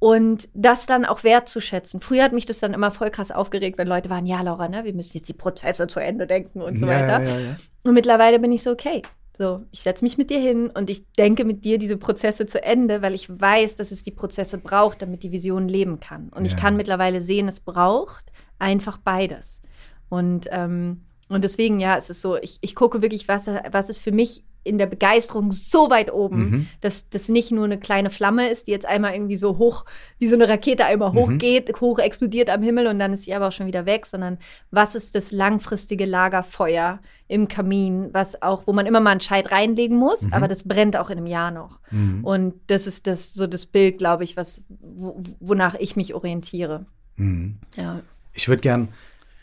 und 0.00 0.48
das 0.54 0.86
dann 0.86 1.04
auch 1.04 1.24
wertzuschätzen. 1.24 2.00
Früher 2.00 2.24
hat 2.24 2.32
mich 2.32 2.46
das 2.46 2.58
dann 2.58 2.74
immer 2.74 2.90
voll 2.90 3.10
krass 3.10 3.30
aufgeregt, 3.30 3.78
wenn 3.78 3.88
Leute 3.88 4.10
waren, 4.10 4.26
ja, 4.26 4.40
Laura, 4.42 4.68
ne, 4.68 4.84
wir 4.84 4.94
müssen 4.94 5.16
jetzt 5.16 5.28
die 5.28 5.34
Prozesse 5.34 5.86
zu 5.86 6.00
Ende 6.00 6.26
denken 6.26 6.62
und 6.62 6.78
so 6.78 6.86
ja, 6.86 6.92
weiter. 6.92 7.56
Und 7.84 7.94
mittlerweile 7.94 8.38
bin 8.38 8.52
ich 8.52 8.62
so, 8.62 8.70
okay, 8.70 9.02
so, 9.36 9.62
ich 9.70 9.80
setze 9.82 10.04
mich 10.04 10.18
mit 10.18 10.30
dir 10.30 10.40
hin 10.40 10.68
und 10.68 10.90
ich 10.90 11.12
denke 11.12 11.44
mit 11.44 11.64
dir 11.64 11.78
diese 11.78 11.96
Prozesse 11.96 12.46
zu 12.46 12.60
Ende, 12.62 13.02
weil 13.02 13.14
ich 13.14 13.28
weiß, 13.30 13.76
dass 13.76 13.92
es 13.92 14.02
die 14.02 14.10
Prozesse 14.10 14.58
braucht, 14.58 15.00
damit 15.00 15.22
die 15.22 15.30
Vision 15.30 15.68
leben 15.68 16.00
kann. 16.00 16.28
Und 16.30 16.44
ich 16.44 16.56
kann 16.56 16.76
mittlerweile 16.76 17.22
sehen, 17.22 17.46
es 17.46 17.60
braucht 17.60 18.24
einfach 18.58 18.98
beides. 18.98 19.62
Und, 20.08 20.48
ähm, 20.50 21.02
und 21.28 21.44
deswegen, 21.44 21.80
ja, 21.80 21.96
es 21.96 22.10
ist 22.10 22.22
so, 22.22 22.36
ich, 22.36 22.58
ich 22.60 22.74
gucke 22.74 23.02
wirklich, 23.02 23.28
was, 23.28 23.46
was 23.70 23.90
ist 23.90 23.98
für 23.98 24.12
mich 24.12 24.44
in 24.64 24.78
der 24.78 24.86
Begeisterung 24.86 25.50
so 25.50 25.88
weit 25.88 26.12
oben, 26.12 26.50
mhm. 26.50 26.66
dass 26.80 27.08
das 27.08 27.28
nicht 27.28 27.50
nur 27.50 27.64
eine 27.64 27.78
kleine 27.78 28.10
Flamme 28.10 28.48
ist, 28.50 28.66
die 28.66 28.70
jetzt 28.70 28.86
einmal 28.86 29.14
irgendwie 29.14 29.36
so 29.36 29.56
hoch, 29.56 29.84
wie 30.18 30.28
so 30.28 30.34
eine 30.34 30.48
Rakete 30.48 30.84
einmal 30.84 31.12
mhm. 31.12 31.16
hochgeht, 31.16 31.80
hoch 31.80 31.98
explodiert 31.98 32.50
am 32.50 32.62
Himmel 32.62 32.86
und 32.86 32.98
dann 32.98 33.12
ist 33.14 33.24
sie 33.24 33.34
aber 33.34 33.48
auch 33.48 33.52
schon 33.52 33.66
wieder 33.66 33.86
weg, 33.86 34.04
sondern 34.04 34.38
was 34.70 34.94
ist 34.94 35.14
das 35.14 35.32
langfristige 35.32 36.04
Lagerfeuer 36.04 37.00
im 37.28 37.48
Kamin, 37.48 38.10
was 38.12 38.42
auch, 38.42 38.66
wo 38.66 38.72
man 38.72 38.86
immer 38.86 39.00
mal 39.00 39.10
einen 39.10 39.20
Scheit 39.20 39.50
reinlegen 39.50 39.96
muss, 39.96 40.22
mhm. 40.22 40.32
aber 40.34 40.48
das 40.48 40.64
brennt 40.64 40.96
auch 40.96 41.10
in 41.10 41.18
einem 41.18 41.26
Jahr 41.26 41.50
noch. 41.50 41.78
Mhm. 41.90 42.24
Und 42.24 42.54
das 42.66 42.86
ist 42.86 43.06
das 43.06 43.32
so 43.32 43.46
das 43.46 43.66
Bild, 43.66 43.98
glaube 43.98 44.24
ich, 44.24 44.36
was, 44.36 44.64
wo, 44.68 45.20
wonach 45.40 45.74
ich 45.78 45.96
mich 45.96 46.14
orientiere. 46.14 46.86
Mhm. 47.16 47.58
Ja. 47.74 48.00
Ich 48.38 48.48
würde 48.48 48.60
gern 48.60 48.88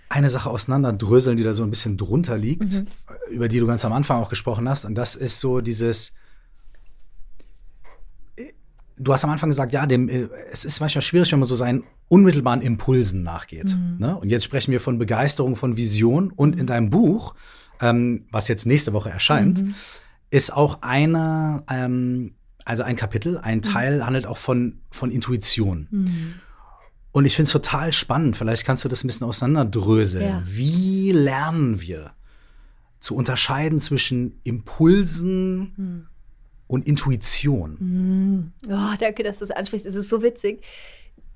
eine 0.10 0.30
Sache 0.30 0.50
auseinanderdröseln, 0.50 1.36
die 1.36 1.44
da 1.44 1.54
so 1.54 1.64
ein 1.64 1.70
bisschen 1.70 1.98
drunter 1.98 2.38
liegt, 2.38 2.74
mhm. 2.74 2.88
über 3.30 3.50
die 3.50 3.60
du 3.60 3.68
ganz 3.68 3.84
am 3.84 3.94
Anfang 3.94 4.22
auch 4.22 4.30
gesprochen 4.30 4.68
hast. 4.70 4.86
Und 4.86 4.96
das 4.96 5.16
ist 5.16 5.40
so 5.40 5.62
dieses. 5.62 6.14
Du 8.98 9.12
hast 9.12 9.26
am 9.26 9.30
Anfang 9.30 9.50
gesagt, 9.50 9.74
ja, 9.74 9.86
dem, 9.86 10.08
es 10.08 10.64
ist 10.64 10.80
manchmal 10.80 11.02
schwierig, 11.02 11.30
wenn 11.34 11.40
man 11.40 11.50
so 11.50 11.56
seinen 11.56 11.84
unmittelbaren 12.08 12.62
Impulsen 12.62 13.24
nachgeht. 13.24 13.76
Mhm. 13.76 13.98
Ne? 14.00 14.16
Und 14.16 14.30
jetzt 14.30 14.46
sprechen 14.46 14.72
wir 14.72 14.80
von 14.80 14.98
Begeisterung, 14.98 15.58
von 15.58 15.76
Vision. 15.76 16.32
Und 16.32 16.58
in 16.58 16.66
deinem 16.66 16.90
Buch, 16.90 17.36
ähm, 17.82 18.26
was 18.32 18.48
jetzt 18.48 18.66
nächste 18.66 18.94
Woche 18.94 19.10
erscheint, 19.10 19.64
mhm. 19.64 19.76
ist 20.30 20.54
auch 20.54 20.82
eine, 20.82 21.64
ähm, 21.70 22.36
also 22.64 22.84
ein 22.84 22.96
Kapitel, 22.96 23.38
ein 23.38 23.58
mhm. 23.58 23.64
Teil 23.64 24.06
handelt 24.06 24.26
auch 24.26 24.38
von, 24.38 24.80
von 24.92 25.12
Intuition. 25.12 26.40
Und 27.16 27.24
ich 27.24 27.38
finde 27.38 27.48
es 27.48 27.54
total 27.54 27.94
spannend. 27.94 28.36
Vielleicht 28.36 28.66
kannst 28.66 28.84
du 28.84 28.90
das 28.90 29.06
ein 29.06 29.08
bisschen 29.08 29.26
auseinanderdröseln. 29.26 30.26
Ja. 30.26 30.42
Wie 30.44 31.14
lernen 31.14 31.80
wir 31.80 32.12
zu 33.00 33.16
unterscheiden 33.16 33.80
zwischen 33.80 34.42
Impulsen 34.44 35.72
hm. 35.78 36.08
und 36.68 36.86
Intuition? 36.86 37.78
Hm. 37.80 38.52
Oh, 38.68 38.96
danke, 39.00 39.24
dass 39.24 39.40
du 39.40 39.46
es 39.46 39.52
ansprichst. 39.52 39.86
Es 39.86 39.96
ist 39.96 40.10
so 40.10 40.24
witzig, 40.24 40.62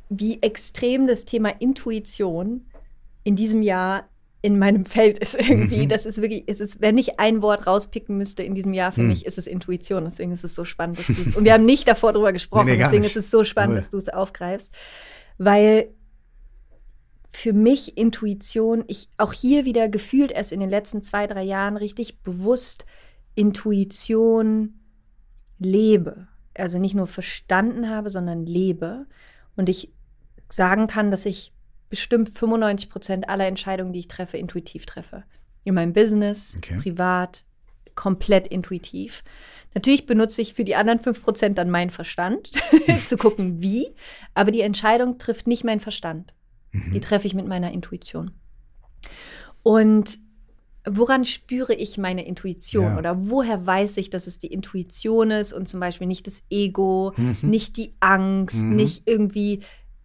wie 0.10 0.42
extrem 0.42 1.08
das 1.08 1.24
Thema 1.24 1.48
Intuition 1.48 2.66
in 3.24 3.38
diesem 3.38 3.62
Jahr 3.62 4.10
in 4.42 4.60
meinem 4.60 4.84
Feld 4.84 5.20
ist 5.20 5.36
irgendwie. 5.36 5.84
Mhm. 5.84 5.90
Das 5.90 6.06
ist 6.06 6.22
wirklich, 6.22 6.44
es 6.48 6.60
ist, 6.60 6.82
wenn 6.82 6.98
ich 6.98 7.22
ein 7.22 7.42
Wort 7.42 7.68
rauspicken 7.68 8.18
müsste 8.18 8.44
in 8.44 8.54
diesem 8.54 8.74
Jahr 8.74 8.92
für 8.92 9.02
mhm. 9.02 9.10
mich, 9.10 9.26
ist 9.26 9.38
es 9.38 9.48
Intuition. 9.48 10.04
Deswegen 10.04 10.34
ist 10.34 10.44
es 10.44 10.56
so 10.56 10.66
spannend, 10.66 11.00
dass 11.00 11.08
du 11.08 11.14
es. 11.14 11.38
Und 11.38 11.46
wir 11.46 11.54
haben 11.54 11.66
nicht 11.66 11.88
davor 11.88 12.12
drüber 12.12 12.34
gesprochen, 12.34 12.66
nee, 12.66 12.74
nee, 12.74 12.80
deswegen 12.80 13.04
nicht. 13.04 13.16
ist 13.16 13.24
es 13.24 13.32
so 13.32 13.46
spannend, 13.46 13.76
Null. 13.76 13.82
dass 13.82 13.90
du 13.92 13.98
es 13.98 14.10
aufgreifst 14.10 14.74
weil 15.40 15.90
für 17.30 17.54
mich 17.54 17.98
Intuition, 17.98 18.84
ich 18.88 19.10
auch 19.18 19.34
hier 19.34 19.66
wieder 19.66 19.90
gefühlt 19.90 20.32
erst 20.32 20.52
in 20.52 20.60
den 20.60 20.70
letzten 20.70 21.02
zwei, 21.02 21.26
drei 21.26 21.44
Jahren 21.44 21.78
richtig 21.78 22.22
bewusst 22.22 22.86
Intuition 23.36 24.80
lebe. 25.58 26.28
Also 26.56 26.78
nicht 26.78 26.96
nur 26.96 27.08
verstanden 27.08 27.90
habe, 27.90 28.10
sondern 28.10 28.46
lebe. 28.46 29.06
Und 29.56 29.70
ich 29.70 29.94
sagen 30.50 30.88
kann, 30.88 31.12
dass 31.12 31.26
ich 31.26 31.54
bestimmt 31.90 32.30
95 32.30 32.90
Prozent 32.90 33.30
aller 33.30 33.48
Entscheidungen, 33.48 33.94
die 33.94 34.00
ich 34.00 34.08
treffe, 34.08 34.38
intuitiv 34.38 34.86
treffe. 34.86 35.24
In 35.64 35.76
meinem 35.76 35.94
Business, 35.94 36.56
okay. 36.58 36.78
privat, 36.82 37.46
komplett 37.96 38.48
intuitiv. 38.48 39.24
Natürlich 39.74 40.06
benutze 40.06 40.42
ich 40.42 40.54
für 40.54 40.64
die 40.64 40.76
anderen 40.76 41.00
5% 41.00 41.50
dann 41.50 41.70
meinen 41.70 41.92
Verstand, 41.92 42.52
zu 43.08 43.18
gucken, 43.18 43.58
wie. 43.62 43.88
Aber 44.34 44.52
die 44.52 44.62
Entscheidung 44.62 45.18
trifft 45.18 45.48
nicht 45.48 45.64
mein 45.64 45.80
Verstand. 45.80 46.34
Mhm. 46.72 46.94
Die 46.94 47.00
treffe 47.00 47.28
ich 47.28 47.34
mit 47.34 47.48
meiner 47.48 47.72
Intuition. 47.72 48.32
Und 49.64 50.20
woran 50.86 51.26
spüre 51.26 51.74
ich 51.74 51.98
meine 51.98 52.26
Intuition 52.26 52.86
ja. 52.86 52.98
oder 52.98 53.30
woher 53.30 53.66
weiß 53.66 53.98
ich, 53.98 54.10
dass 54.10 54.28
es 54.28 54.40
die 54.40 54.48
Intuition 54.48 55.32
ist 55.32 55.54
und 55.54 55.68
zum 55.68 55.80
Beispiel 55.80 56.08
nicht 56.08 56.26
das 56.26 56.44
Ego, 56.50 57.14
mhm. 57.16 57.38
nicht 57.42 57.78
die 57.78 57.94
Angst, 58.00 58.64
mhm. 58.64 58.76
nicht 58.76 59.04
irgendwie 59.06 59.60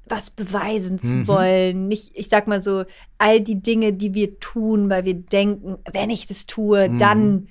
was 0.06 0.30
beweisen 0.30 0.98
zu 0.98 1.12
mhm. 1.12 1.28
wollen, 1.28 1.88
nicht, 1.88 2.12
ich 2.14 2.28
sag 2.28 2.46
mal 2.46 2.60
so, 2.60 2.84
all 3.16 3.40
die 3.40 3.62
Dinge, 3.62 3.94
die 3.94 4.12
wir 4.12 4.38
tun, 4.38 4.90
weil 4.90 5.04
wir 5.04 5.14
denken, 5.14 5.76
wenn 5.90 6.10
ich 6.10 6.26
das 6.26 6.46
tue, 6.46 6.90
mhm. 6.90 6.98
dann 6.98 7.48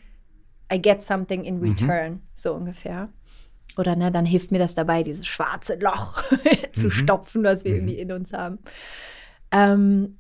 I 0.74 0.82
get 0.82 1.04
something 1.04 1.44
in 1.44 1.60
mhm. 1.60 1.70
return, 1.70 2.12
mhm. 2.14 2.22
so 2.34 2.54
ungefähr. 2.54 3.10
Oder 3.78 3.96
ne, 3.96 4.12
dann 4.12 4.26
hilft 4.26 4.52
mir 4.52 4.60
das 4.60 4.76
dabei, 4.76 5.04
dieses 5.04 5.26
schwarze 5.26 5.76
Loch 5.76 6.24
zu 6.74 6.88
mhm. 6.88 6.92
stopfen, 6.92 7.44
was 7.44 7.64
wir 7.64 7.72
mhm. 7.72 7.78
irgendwie 7.78 8.00
in 8.00 8.12
uns 8.12 8.34
haben. 8.34 8.60
Ähm, 9.52 10.18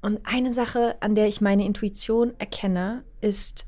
und 0.00 0.20
eine 0.24 0.52
Sache, 0.52 0.96
an 1.00 1.14
der 1.14 1.28
ich 1.28 1.40
meine 1.40 1.64
Intuition 1.64 2.32
erkenne, 2.38 3.04
ist, 3.20 3.66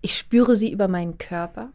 ich 0.00 0.16
spüre 0.16 0.56
sie 0.56 0.70
über 0.70 0.88
meinen 0.88 1.18
Körper. 1.18 1.72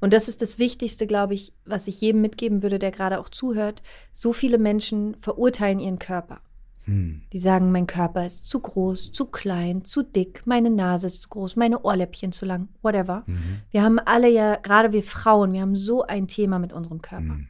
Und 0.00 0.12
das 0.12 0.28
ist 0.28 0.40
das 0.40 0.58
Wichtigste, 0.58 1.06
glaube 1.06 1.34
ich, 1.34 1.52
was 1.64 1.88
ich 1.88 2.00
jedem 2.00 2.20
mitgeben 2.20 2.62
würde, 2.62 2.78
der 2.78 2.90
gerade 2.90 3.18
auch 3.20 3.28
zuhört. 3.28 3.82
So 4.12 4.32
viele 4.32 4.58
Menschen 4.58 5.14
verurteilen 5.16 5.80
ihren 5.80 5.98
Körper. 5.98 6.40
Hm. 6.84 7.22
Die 7.32 7.38
sagen, 7.38 7.72
mein 7.72 7.86
Körper 7.86 8.26
ist 8.26 8.48
zu 8.48 8.60
groß, 8.60 9.12
zu 9.12 9.26
klein, 9.26 9.84
zu 9.84 10.02
dick, 10.02 10.42
meine 10.46 10.70
Nase 10.70 11.06
ist 11.06 11.22
zu 11.22 11.28
groß, 11.30 11.56
meine 11.56 11.82
Ohrläppchen 11.82 12.32
zu 12.32 12.44
lang, 12.44 12.68
whatever. 12.82 13.24
Mhm. 13.26 13.62
Wir 13.70 13.82
haben 13.82 13.98
alle 13.98 14.28
ja, 14.28 14.56
gerade 14.56 14.92
wir 14.92 15.02
Frauen, 15.02 15.52
wir 15.52 15.62
haben 15.62 15.76
so 15.76 16.02
ein 16.02 16.28
Thema 16.28 16.58
mit 16.58 16.72
unserem 16.72 17.00
Körper. 17.00 17.22
Mhm. 17.22 17.48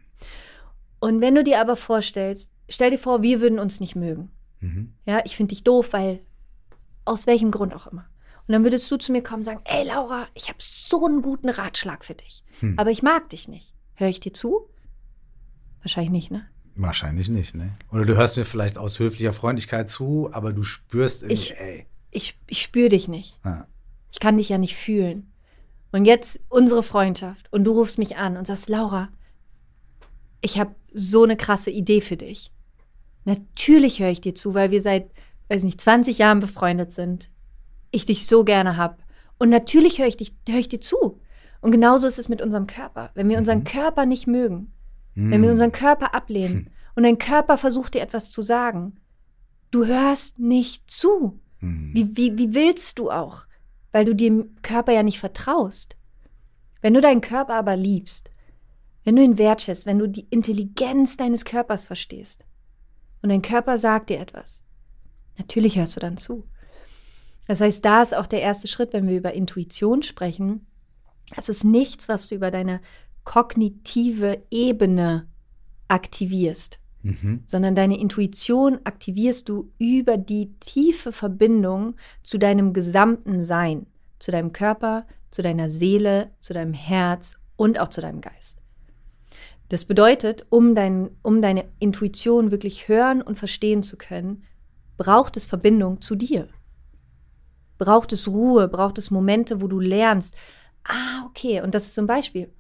Und 1.01 1.21
wenn 1.21 1.35
du 1.35 1.43
dir 1.43 1.61
aber 1.61 1.77
vorstellst, 1.77 2.55
stell 2.69 2.91
dir 2.91 2.99
vor, 2.99 3.23
wir 3.23 3.41
würden 3.41 3.59
uns 3.59 3.81
nicht 3.81 3.97
mögen. 3.97 4.31
Mhm. 4.61 4.95
Ja, 5.05 5.21
ich 5.25 5.37
finde 5.37 5.55
dich 5.55 5.65
doof, 5.65 5.93
weil 5.93 6.21
aus 7.05 7.27
welchem 7.27 7.51
Grund 7.51 7.75
auch 7.75 7.87
immer. 7.87 8.07
Und 8.47 8.53
dann 8.53 8.65
würdest 8.65 8.91
du 8.91 8.97
zu 8.97 9.11
mir 9.13 9.23
kommen 9.23 9.41
und 9.41 9.45
sagen, 9.45 9.63
ey 9.65 9.87
Laura, 9.87 10.27
ich 10.35 10.49
habe 10.49 10.59
so 10.61 11.07
einen 11.07 11.23
guten 11.23 11.49
Ratschlag 11.49 12.05
für 12.05 12.15
dich, 12.15 12.45
hm. 12.61 12.79
aber 12.79 12.91
ich 12.91 13.03
mag 13.03 13.31
dich 13.31 13.49
nicht. 13.49 13.75
Höre 13.95 14.09
ich 14.09 14.21
dir 14.21 14.35
zu? 14.35 14.69
Wahrscheinlich 15.81 16.11
nicht, 16.11 16.31
ne? 16.31 16.47
Wahrscheinlich 16.77 17.29
nicht, 17.29 17.55
ne? 17.55 17.73
Oder 17.93 18.05
du 18.05 18.17
hörst 18.17 18.37
mir 18.37 18.45
vielleicht 18.45 18.79
aus 18.79 18.99
höflicher 18.99 19.33
Freundlichkeit 19.33 19.89
zu, 19.89 20.29
aber 20.33 20.53
du 20.53 20.63
spürst 20.63 21.23
irgendwie, 21.23 21.35
ich, 21.35 21.61
ey. 21.61 21.87
Ich, 22.11 22.39
ich 22.47 22.63
spüre 22.63 22.89
dich 22.89 23.09
nicht. 23.09 23.39
Ja. 23.45 23.67
Ich 24.11 24.21
kann 24.21 24.39
dich 24.39 24.49
ja 24.49 24.59
nicht 24.59 24.77
fühlen. 24.77 25.33
Und 25.93 26.05
jetzt 26.05 26.41
unsere 26.49 26.83
Freundschaft 26.83 27.53
und 27.53 27.65
du 27.65 27.73
rufst 27.73 27.99
mich 27.99 28.17
an 28.17 28.37
und 28.37 28.47
sagst, 28.47 28.69
Laura, 28.69 29.09
ich 30.41 30.59
habe 30.59 30.75
so 30.93 31.23
eine 31.23 31.37
krasse 31.37 31.71
Idee 31.71 32.01
für 32.01 32.17
dich. 32.17 32.53
Natürlich 33.25 34.01
höre 34.01 34.11
ich 34.11 34.21
dir 34.21 34.35
zu, 34.35 34.55
weil 34.55 34.71
wir 34.71 34.83
seit, 34.83 35.11
weiß 35.49 35.63
nicht, 35.63 35.81
20 35.81 36.19
Jahren 36.19 36.41
befreundet 36.41 36.93
sind. 36.93 37.31
Ich 37.93 38.05
dich 38.05 38.27
so 38.27 38.45
gerne 38.45 38.77
habe 38.77 38.97
Und 39.39 39.51
natürlich 39.51 40.01
höre 40.01 40.09
ich, 40.09 40.17
dich, 40.17 40.35
höre 40.49 40.59
ich 40.59 40.69
dir 40.69 40.81
zu. 40.81 41.21
Und 41.61 41.71
genauso 41.71 42.07
ist 42.07 42.19
es 42.19 42.29
mit 42.29 42.43
unserem 42.43 42.67
Körper. 42.67 43.11
Wenn 43.15 43.29
wir 43.29 43.39
unseren 43.39 43.61
mhm. 43.61 43.65
Körper 43.65 44.05
nicht 44.05 44.27
mögen, 44.27 44.74
mhm. 45.15 45.31
wenn 45.31 45.43
wir 45.43 45.51
unseren 45.51 45.73
Körper 45.73 46.15
ablehnen 46.15 46.67
hm. 46.67 46.71
und 46.95 47.03
dein 47.03 47.19
Körper 47.19 47.59
versucht 47.59 47.95
dir 47.95 48.03
etwas 48.03 48.31
zu 48.31 48.43
sagen, 48.43 49.01
du 49.71 49.87
hörst 49.87 50.39
nicht 50.39 50.91
zu. 50.91 51.41
Mhm. 51.61 51.91
Wie, 51.95 52.17
wie, 52.17 52.39
wie 52.39 52.55
willst 52.55 52.99
du 52.99 53.11
auch? 53.11 53.47
Weil 53.93 54.05
du 54.05 54.15
dem 54.15 54.57
Körper 54.63 54.93
ja 54.93 55.03
nicht 55.03 55.19
vertraust. 55.19 55.97
Wenn 56.81 56.95
du 56.95 57.01
deinen 57.01 57.21
Körper 57.21 57.55
aber 57.55 57.77
liebst, 57.77 58.31
wenn 59.05 59.17
du 59.17 59.23
ihn 59.23 59.39
wertschätzt, 59.39 59.87
wenn 59.87 59.99
du 59.99 60.09
die 60.09 60.27
Intelligenz 60.31 61.17
deines 61.17 61.45
Körpers 61.45 61.87
verstehst 61.87 62.45
und 63.23 63.29
dein 63.29 63.43
Körper 63.43 63.79
sagt 63.79 64.11
dir 64.11 64.19
etwas, 64.19 64.63
natürlich 65.39 65.77
hörst 65.77 65.97
du 65.97 66.01
dann 66.01 66.17
zu. 66.17 66.45
Das 67.47 67.61
heißt, 67.61 67.85
da 67.85 68.03
ist 68.03 68.15
auch 68.15 68.27
der 68.27 68.41
erste 68.41 68.69
Schritt, 68.69 68.93
wenn 68.93 69.07
wir 69.07 69.17
über 69.17 69.35
Intuition 69.35 70.03
sprechen. 70.03 70.67
Das 71.37 71.49
ist 71.49 71.65
nichts, 71.65 72.09
was 72.09 72.29
du 72.29 72.35
über 72.35 72.51
deine 72.51 72.81
kognitive 73.25 74.43
Ebene 74.51 75.27
aktivierst, 75.89 76.79
mhm. 77.03 77.43
sondern 77.47 77.75
deine 77.75 77.99
Intuition 77.99 78.79
aktivierst 78.85 79.49
du 79.49 79.71
über 79.79 80.17
die 80.17 80.53
tiefe 80.61 81.13
Verbindung 81.13 81.97
zu 82.23 82.39
deinem 82.39 82.73
gesamten 82.73 83.43
Sein, 83.43 83.87
zu 84.19 84.31
deinem 84.31 84.53
Körper, 84.53 85.07
zu 85.31 85.43
deiner 85.43 85.69
Seele, 85.69 86.31
zu 86.39 86.55
deinem 86.55 86.75
Herz 86.75 87.37
und 87.57 87.79
auch 87.79 87.89
zu 87.89 88.01
deinem 88.01 88.21
Geist. 88.21 88.61
Das 89.69 89.85
bedeutet, 89.85 90.47
um, 90.51 90.75
dein, 90.75 91.11
um 91.23 91.41
deine 91.41 91.65
Intuition 91.79 92.51
wirklich 92.51 92.89
hören 92.89 93.23
und 93.23 93.37
verstehen 93.37 93.83
zu 93.83 93.97
können, 93.97 94.45
braucht 94.97 95.37
es 95.37 95.47
Verbindung 95.47 96.01
zu 96.01 96.15
dir. 96.15 96.49
Braucht 97.79 98.13
es 98.13 98.29
Ruhe, 98.29 98.69
braucht 98.69 98.99
es 98.99 99.11
Momente, 99.11 99.61
wo 99.61 99.67
du 99.67 99.81
lernst, 99.81 100.37
ah, 100.85 101.27
okay, 101.27 101.61
und 101.63 101.75
das 101.75 101.87
ist 101.87 101.95
zum 101.95 102.07
Beispiel, 102.07 102.53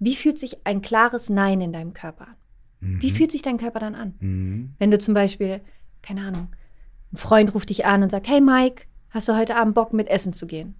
wie 0.00 0.16
fühlt 0.16 0.38
sich 0.38 0.66
ein 0.66 0.82
klares 0.82 1.28
Nein 1.28 1.60
in 1.60 1.72
deinem 1.72 1.92
Körper 1.92 2.28
an? 2.28 2.36
Mhm. 2.80 3.02
Wie 3.02 3.10
fühlt 3.10 3.30
sich 3.30 3.42
dein 3.42 3.58
Körper 3.58 3.78
dann 3.78 3.94
an? 3.94 4.14
Mhm. 4.18 4.70
Wenn 4.78 4.90
du 4.90 4.98
zum 4.98 5.14
Beispiel, 5.14 5.60
keine 6.02 6.22
Ahnung, 6.22 6.48
ein 7.12 7.16
Freund 7.16 7.54
ruft 7.54 7.68
dich 7.68 7.84
an 7.84 8.02
und 8.02 8.10
sagt, 8.10 8.28
hey 8.28 8.40
Mike, 8.40 8.84
hast 9.10 9.28
du 9.28 9.36
heute 9.36 9.56
Abend 9.56 9.74
Bock 9.74 9.92
mit 9.92 10.08
Essen 10.08 10.32
zu 10.32 10.46
gehen? 10.46 10.74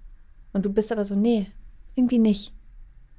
Und 0.53 0.65
du 0.65 0.73
bist 0.73 0.91
aber 0.91 1.05
so, 1.05 1.15
nee, 1.15 1.47
irgendwie 1.95 2.19
nicht. 2.19 2.55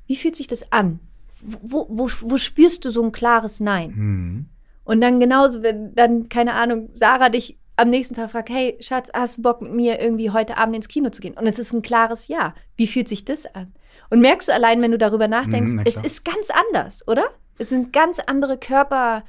Wie 0.08 0.16
fühlt 0.16 0.36
sich 0.36 0.48
das 0.48 0.72
an? 0.72 1.00
Wo, 1.42 1.86
wo, 1.90 2.10
wo 2.22 2.38
spürst 2.38 2.84
du 2.84 2.90
so 2.90 3.04
ein 3.04 3.12
klares 3.12 3.60
Nein? 3.60 3.92
Mhm. 3.96 4.46
Und 4.84 5.02
dann 5.02 5.20
genauso, 5.20 5.62
wenn 5.62 5.94
dann, 5.94 6.30
keine 6.30 6.54
Ahnung, 6.54 6.90
Sarah 6.94 7.30
dich 7.30 7.60
am 7.76 7.90
nächsten 7.90 8.16
Tag 8.16 8.32
fragt, 8.32 8.50
hey 8.50 8.78
Schatz, 8.80 9.10
hast 9.14 9.38
du 9.38 9.42
Bock 9.44 9.62
mit 9.62 9.74
mir 9.74 10.02
irgendwie 10.02 10.32
heute 10.32 10.58
Abend 10.58 10.76
ins 10.76 10.88
Kino 10.88 11.10
zu 11.10 11.22
gehen? 11.22 11.36
Und 11.36 11.48
es 11.48 11.60
ist 11.60 11.74
ein 11.74 11.82
klares 11.82 12.28
Ja. 12.28 12.56
Wie 12.76 12.88
fühlt 12.88 13.08
sich 13.08 13.24
das 13.24 13.46
an? 13.46 13.74
Und 14.12 14.20
merkst 14.20 14.50
du 14.50 14.54
allein, 14.54 14.82
wenn 14.82 14.92
du 14.92 14.98
darüber 14.98 15.30
nachdenkst, 15.30 15.72
mhm, 15.72 15.82
es 15.86 15.96
ist 15.96 16.26
ganz 16.26 16.50
anders, 16.50 17.08
oder? 17.08 17.24
Es 17.58 17.70
sind 17.70 17.94
ganz 17.94 18.20
andere 18.20 18.58
Körper. 18.58 19.24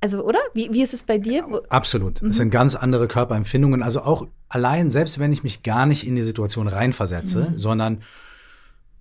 Also, 0.00 0.24
oder? 0.24 0.38
Wie, 0.54 0.72
wie 0.72 0.82
ist 0.82 0.94
es 0.94 1.02
bei 1.02 1.18
dir? 1.18 1.44
Absolut. 1.68 2.22
Mhm. 2.22 2.30
Es 2.30 2.38
sind 2.38 2.50
ganz 2.50 2.74
andere 2.74 3.06
Körperempfindungen. 3.06 3.82
Also 3.82 4.00
auch 4.00 4.26
allein, 4.48 4.88
selbst 4.88 5.18
wenn 5.18 5.30
ich 5.30 5.42
mich 5.42 5.62
gar 5.62 5.84
nicht 5.84 6.06
in 6.06 6.16
die 6.16 6.22
Situation 6.22 6.68
reinversetze, 6.68 7.50
mhm. 7.50 7.58
sondern 7.58 8.02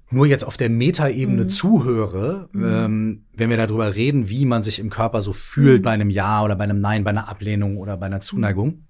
nur 0.09 0.25
jetzt 0.25 0.43
auf 0.43 0.57
der 0.57 0.69
Metaebene 0.69 1.43
mhm. 1.43 1.49
zuhöre, 1.49 2.49
mhm. 2.51 2.65
ähm, 2.65 3.25
wenn 3.37 3.49
wir 3.49 3.55
darüber 3.55 3.95
reden, 3.95 4.27
wie 4.27 4.45
man 4.45 4.61
sich 4.61 4.79
im 4.79 4.89
Körper 4.89 5.21
so 5.21 5.31
fühlt 5.31 5.83
mhm. 5.83 5.85
bei 5.85 5.91
einem 5.91 6.09
Ja 6.09 6.43
oder 6.43 6.57
bei 6.57 6.65
einem 6.65 6.81
Nein, 6.81 7.05
bei 7.05 7.11
einer 7.11 7.29
Ablehnung 7.29 7.77
oder 7.77 7.95
bei 7.95 8.07
einer 8.07 8.19
Zuneigung. 8.19 8.83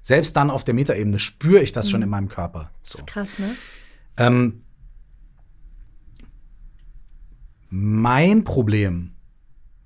Selbst 0.00 0.34
dann 0.34 0.48
auf 0.48 0.64
der 0.64 0.72
Metaebene 0.72 1.18
spüre 1.18 1.60
ich 1.60 1.72
das 1.72 1.90
schon 1.90 2.00
mhm. 2.00 2.04
in 2.04 2.10
meinem 2.10 2.28
Körper. 2.30 2.70
So. 2.80 3.00
Das 3.00 3.00
ist 3.00 3.06
krass, 3.06 3.28
ne? 3.38 3.54
Ähm, 4.16 4.62
mein 7.68 8.44
Problem 8.44 9.14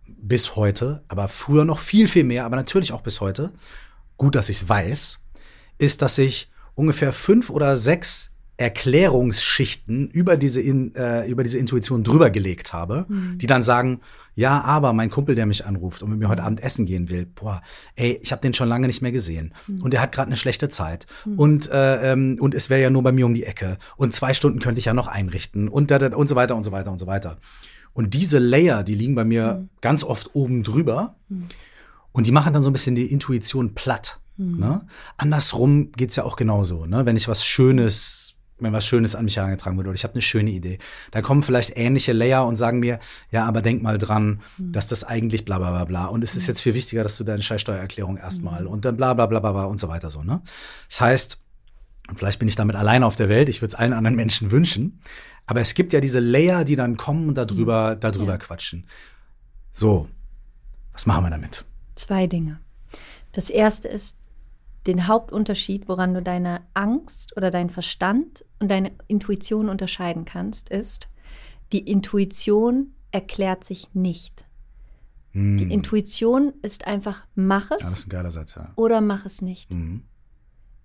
bis 0.06 0.56
heute, 0.56 1.04
aber 1.08 1.28
früher 1.28 1.64
noch 1.64 1.78
viel, 1.78 2.06
viel 2.06 2.24
mehr, 2.24 2.44
aber 2.44 2.56
natürlich 2.56 2.92
auch 2.92 3.02
bis 3.02 3.20
heute, 3.20 3.52
gut, 4.16 4.34
dass 4.34 4.48
ich 4.48 4.56
es 4.56 4.68
weiß, 4.68 5.18
ist, 5.78 6.02
dass 6.02 6.18
ich 6.18 6.50
ungefähr 6.74 7.12
fünf 7.12 7.50
oder 7.50 7.76
sechs 7.76 8.31
Erklärungsschichten 8.62 10.08
über 10.08 10.36
diese, 10.36 10.60
in, 10.60 10.94
äh, 10.94 11.28
über 11.28 11.42
diese 11.42 11.58
Intuition 11.58 12.04
drüber 12.04 12.30
gelegt 12.30 12.72
habe, 12.72 13.06
mhm. 13.08 13.36
die 13.38 13.48
dann 13.48 13.64
sagen, 13.64 14.00
ja, 14.34 14.62
aber 14.62 14.92
mein 14.92 15.10
Kumpel, 15.10 15.34
der 15.34 15.46
mich 15.46 15.66
anruft 15.66 16.02
und 16.02 16.10
mit 16.10 16.20
mir 16.20 16.28
heute 16.28 16.44
Abend 16.44 16.62
essen 16.62 16.86
gehen 16.86 17.10
will, 17.10 17.26
boah, 17.26 17.60
ey, 17.96 18.20
ich 18.22 18.30
habe 18.30 18.40
den 18.40 18.54
schon 18.54 18.68
lange 18.68 18.86
nicht 18.86 19.02
mehr 19.02 19.10
gesehen 19.10 19.52
mhm. 19.66 19.82
und 19.82 19.92
er 19.92 20.00
hat 20.00 20.12
gerade 20.12 20.28
eine 20.28 20.36
schlechte 20.36 20.68
Zeit 20.68 21.06
mhm. 21.24 21.38
und 21.40 21.70
äh, 21.70 22.12
ähm, 22.12 22.36
und 22.40 22.54
es 22.54 22.70
wäre 22.70 22.80
ja 22.80 22.88
nur 22.88 23.02
bei 23.02 23.10
mir 23.10 23.26
um 23.26 23.34
die 23.34 23.44
Ecke 23.44 23.78
und 23.96 24.14
zwei 24.14 24.32
Stunden 24.32 24.60
könnte 24.60 24.78
ich 24.78 24.84
ja 24.84 24.94
noch 24.94 25.08
einrichten 25.08 25.68
und 25.68 25.90
da, 25.90 25.98
da, 25.98 26.16
und 26.16 26.28
so 26.28 26.36
weiter 26.36 26.54
und 26.54 26.62
so 26.62 26.70
weiter 26.70 26.92
und 26.92 26.98
so 26.98 27.08
weiter. 27.08 27.38
Und 27.94 28.14
diese 28.14 28.38
Layer, 28.38 28.84
die 28.84 28.94
liegen 28.94 29.16
bei 29.16 29.24
mir 29.24 29.54
mhm. 29.54 29.68
ganz 29.80 30.04
oft 30.04 30.36
oben 30.36 30.62
drüber 30.62 31.16
mhm. 31.28 31.48
und 32.12 32.28
die 32.28 32.32
machen 32.32 32.54
dann 32.54 32.62
so 32.62 32.70
ein 32.70 32.72
bisschen 32.72 32.94
die 32.94 33.10
Intuition 33.10 33.74
platt. 33.74 34.20
Mhm. 34.36 34.60
Ne? 34.60 34.86
Andersrum 35.16 35.90
geht's 35.90 36.14
ja 36.14 36.22
auch 36.22 36.36
genauso. 36.36 36.86
Ne? 36.86 37.04
Wenn 37.06 37.16
ich 37.16 37.26
was 37.26 37.44
Schönes 37.44 38.36
wenn 38.58 38.72
was 38.72 38.86
Schönes 38.86 39.14
an 39.14 39.24
mich 39.24 39.36
herangetragen 39.36 39.76
wird 39.76 39.88
oder 39.88 39.94
ich 39.94 40.04
habe 40.04 40.14
eine 40.14 40.22
schöne 40.22 40.50
Idee. 40.50 40.78
Da 41.10 41.20
kommen 41.20 41.42
vielleicht 41.42 41.76
ähnliche 41.76 42.12
Layer 42.12 42.46
und 42.46 42.56
sagen 42.56 42.78
mir, 42.78 43.00
ja, 43.30 43.44
aber 43.44 43.60
denk 43.62 43.82
mal 43.82 43.98
dran, 43.98 44.40
mhm. 44.56 44.72
dass 44.72 44.88
das 44.88 45.04
eigentlich 45.04 45.44
bla 45.44 45.58
bla 45.58 45.70
bla 45.70 45.84
bla. 45.84 46.06
Und 46.06 46.22
es 46.22 46.36
ist 46.36 46.46
jetzt 46.46 46.60
viel 46.60 46.74
wichtiger, 46.74 47.02
dass 47.02 47.16
du 47.16 47.24
deine 47.24 47.42
Scheißsteuererklärung 47.42 48.16
erstmal 48.16 48.62
mhm. 48.62 48.68
und 48.68 48.84
dann 48.84 48.96
bla 48.96 49.14
bla 49.14 49.26
bla 49.26 49.40
bla 49.40 49.64
und 49.64 49.78
so 49.78 49.88
weiter 49.88 50.10
so. 50.10 50.22
Ne? 50.22 50.42
Das 50.88 51.00
heißt, 51.00 51.38
und 52.08 52.18
vielleicht 52.18 52.38
bin 52.38 52.48
ich 52.48 52.56
damit 52.56 52.76
alleine 52.76 53.06
auf 53.06 53.16
der 53.16 53.28
Welt, 53.28 53.48
ich 53.48 53.62
würde 53.62 53.72
es 53.72 53.74
allen 53.74 53.92
anderen 53.92 54.16
Menschen 54.16 54.50
wünschen, 54.50 55.00
aber 55.46 55.60
es 55.60 55.74
gibt 55.74 55.92
ja 55.92 56.00
diese 56.00 56.20
Layer, 56.20 56.64
die 56.64 56.76
dann 56.76 56.96
kommen 56.96 57.28
und 57.28 57.34
darüber, 57.36 57.94
mhm. 57.94 58.00
darüber 58.00 58.32
ja. 58.32 58.38
quatschen. 58.38 58.86
So, 59.72 60.08
was 60.92 61.06
machen 61.06 61.24
wir 61.24 61.30
damit? 61.30 61.64
Zwei 61.94 62.26
Dinge. 62.26 62.60
Das 63.32 63.50
erste 63.50 63.88
ist, 63.88 64.16
den 64.86 65.06
Hauptunterschied, 65.06 65.88
woran 65.88 66.14
du 66.14 66.22
deine 66.22 66.60
Angst 66.74 67.36
oder 67.36 67.50
deinen 67.50 67.70
Verstand 67.70 68.44
und 68.58 68.70
deine 68.70 68.92
Intuition 69.06 69.68
unterscheiden 69.68 70.24
kannst, 70.24 70.68
ist, 70.68 71.08
die 71.72 71.90
Intuition 71.90 72.94
erklärt 73.12 73.64
sich 73.64 73.94
nicht. 73.94 74.44
Hm. 75.32 75.58
Die 75.58 75.72
Intuition 75.72 76.52
ist 76.62 76.86
einfach, 76.86 77.26
mach 77.34 77.70
es 77.70 77.80
ja, 77.80 77.88
das 77.88 77.98
ist 78.00 78.06
ein 78.06 78.10
geiler 78.10 78.30
Satz, 78.30 78.54
ja. 78.56 78.72
oder 78.76 79.00
mach 79.00 79.24
es 79.24 79.40
nicht. 79.40 79.72
Mhm. 79.72 80.02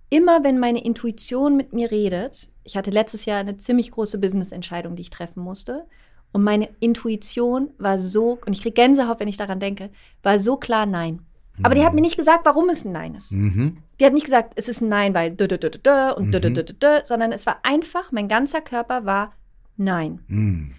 Immer 0.10 0.44
wenn 0.44 0.58
meine 0.58 0.84
Intuition 0.84 1.58
mit 1.58 1.74
mir 1.74 1.92
redet, 1.92 2.50
ich 2.64 2.78
hatte 2.78 2.92
letztes 2.92 3.26
Jahr 3.26 3.40
eine 3.40 3.58
ziemlich 3.58 3.92
große 3.92 4.20
Business-Entscheidung, 4.20 4.96
die 4.96 5.02
ich 5.02 5.10
treffen 5.10 5.42
musste. 5.42 5.86
Und 6.32 6.44
meine 6.44 6.70
Intuition 6.80 7.72
war 7.78 8.00
so, 8.00 8.40
und 8.46 8.54
ich 8.54 8.62
kriege 8.62 8.74
Gänsehaut, 8.74 9.20
wenn 9.20 9.28
ich 9.28 9.38
daran 9.38 9.60
denke, 9.60 9.90
war 10.24 10.40
so 10.40 10.58
klar, 10.58 10.86
nein. 10.86 11.26
Aber 11.64 11.76
die 11.76 11.84
hat 11.84 11.94
mir 11.94 12.02
nicht 12.02 12.18
gesagt, 12.18 12.46
warum 12.46 12.70
es 12.70 12.86
ein 12.86 12.92
Nein 12.92 13.16
ist. 13.16 13.34
Mhm. 13.34 13.78
Die 14.00 14.06
hat 14.06 14.14
nicht 14.14 14.26
gesagt, 14.26 14.54
es 14.56 14.68
ist 14.68 14.82
ein 14.82 14.90
Nein, 14.90 15.14
weil 15.14 15.32
dö, 15.32 15.48
dö, 15.48 15.58
dö, 15.58 15.70
dö 15.70 16.14
und 16.14 16.32
dö, 16.32 16.40
dö, 16.40 16.52
dö, 16.52 16.64
dö, 16.64 17.00
sondern 17.04 17.32
es 17.32 17.46
war 17.46 17.60
einfach, 17.64 18.12
mein 18.12 18.28
ganzer 18.28 18.62
Körper 18.62 19.06
war 19.06 19.34
Nein. 19.76 20.20
Mhm. 20.28 20.74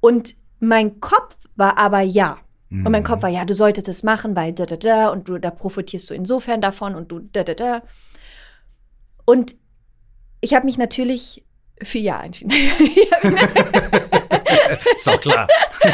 Und 0.00 0.34
mein 0.58 1.00
Kopf 1.00 1.36
war 1.56 1.78
aber 1.78 2.00
Ja. 2.00 2.38
Mhm. 2.70 2.86
Und 2.86 2.92
mein 2.92 3.04
Kopf 3.04 3.22
war, 3.22 3.30
ja, 3.30 3.44
du 3.44 3.54
solltest 3.54 3.88
es 3.88 4.02
machen, 4.02 4.36
weil 4.36 4.52
da, 4.52 4.66
da, 4.66 4.76
da, 4.76 5.08
und 5.08 5.28
du, 5.28 5.38
da 5.38 5.50
profitierst 5.50 6.08
du 6.10 6.14
insofern 6.14 6.60
davon 6.60 6.94
und 6.94 7.12
du, 7.12 7.20
da, 7.20 7.42
da, 7.44 7.54
da. 7.54 7.82
Und 9.24 9.56
ich 10.40 10.54
habe 10.54 10.64
mich 10.64 10.78
natürlich 10.78 11.44
für 11.82 11.98
Ja 11.98 12.22
entschieden. 12.22 12.52
Ist 15.00 15.08
auch 15.08 15.20
klar. 15.20 15.48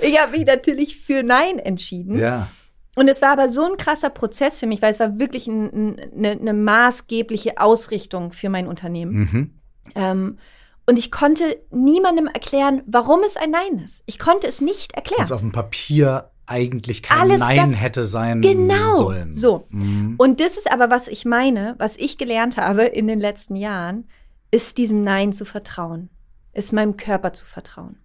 ich 0.00 0.18
habe 0.18 0.32
mich 0.32 0.46
natürlich 0.46 0.96
für 0.98 1.22
Nein 1.22 1.58
entschieden. 1.58 2.18
Ja. 2.18 2.48
Und 2.94 3.08
es 3.08 3.20
war 3.20 3.32
aber 3.32 3.50
so 3.50 3.62
ein 3.64 3.76
krasser 3.76 4.08
Prozess 4.08 4.58
für 4.58 4.66
mich, 4.66 4.80
weil 4.80 4.90
es 4.90 5.00
war 5.00 5.18
wirklich 5.18 5.46
ein, 5.46 5.64
ein, 5.66 6.00
eine, 6.16 6.30
eine, 6.30 6.54
maßgebliche 6.54 7.60
Ausrichtung 7.60 8.32
für 8.32 8.48
mein 8.48 8.66
Unternehmen. 8.66 9.12
Mhm. 9.12 9.50
Ähm, 9.94 10.38
und 10.86 10.98
ich 10.98 11.10
konnte 11.10 11.58
niemandem 11.70 12.26
erklären, 12.26 12.82
warum 12.86 13.20
es 13.22 13.36
ein 13.36 13.50
Nein 13.50 13.84
ist. 13.84 14.02
Ich 14.06 14.18
konnte 14.18 14.46
es 14.46 14.62
nicht 14.62 14.94
erklären. 14.94 15.20
Als 15.20 15.32
auf 15.32 15.42
dem 15.42 15.52
Papier 15.52 16.30
eigentlich 16.46 17.02
kein 17.02 17.18
Alles 17.18 17.40
Nein 17.40 17.74
hätte 17.74 18.04
sein 18.04 18.40
genau, 18.40 18.92
sollen. 18.92 19.30
So. 19.32 19.66
Mhm. 19.68 20.14
Und 20.16 20.40
das 20.40 20.56
ist 20.56 20.70
aber, 20.70 20.88
was 20.88 21.06
ich 21.08 21.26
meine, 21.26 21.74
was 21.76 21.96
ich 21.96 22.16
gelernt 22.16 22.56
habe 22.56 22.84
in 22.84 23.06
den 23.08 23.20
letzten 23.20 23.56
Jahren, 23.56 24.08
ist 24.50 24.78
diesem 24.78 25.02
Nein 25.02 25.34
zu 25.34 25.44
vertrauen 25.44 26.08
ist 26.56 26.72
meinem 26.72 26.96
Körper 26.96 27.32
zu 27.32 27.46
vertrauen. 27.46 27.98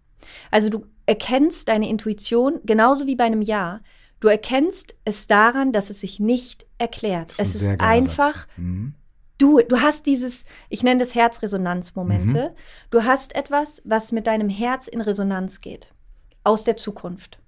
Also 0.51 0.69
du 0.69 0.85
erkennst 1.05 1.67
deine 1.67 1.89
Intuition 1.89 2.59
genauso 2.63 3.07
wie 3.07 3.15
bei 3.15 3.25
einem 3.25 3.41
Ja. 3.41 3.81
Du 4.19 4.27
erkennst 4.27 4.95
es 5.03 5.25
daran, 5.25 5.71
dass 5.71 5.89
es 5.89 6.01
sich 6.01 6.19
nicht 6.19 6.65
erklärt. 6.77 7.31
Ist 7.31 7.39
es 7.39 7.55
ist 7.55 7.79
einfach, 7.79 8.47
mhm. 8.55 8.93
du, 9.39 9.61
du 9.61 9.81
hast 9.81 10.05
dieses, 10.05 10.45
ich 10.69 10.83
nenne 10.83 10.99
das 10.99 11.15
Herzresonanzmomente. 11.15 12.51
Mhm. 12.51 12.55
Du 12.91 13.03
hast 13.03 13.35
etwas, 13.35 13.81
was 13.83 14.11
mit 14.11 14.27
deinem 14.27 14.49
Herz 14.49 14.87
in 14.87 15.01
Resonanz 15.01 15.61
geht. 15.61 15.91
Aus 16.43 16.63
der 16.63 16.77
Zukunft. 16.77 17.39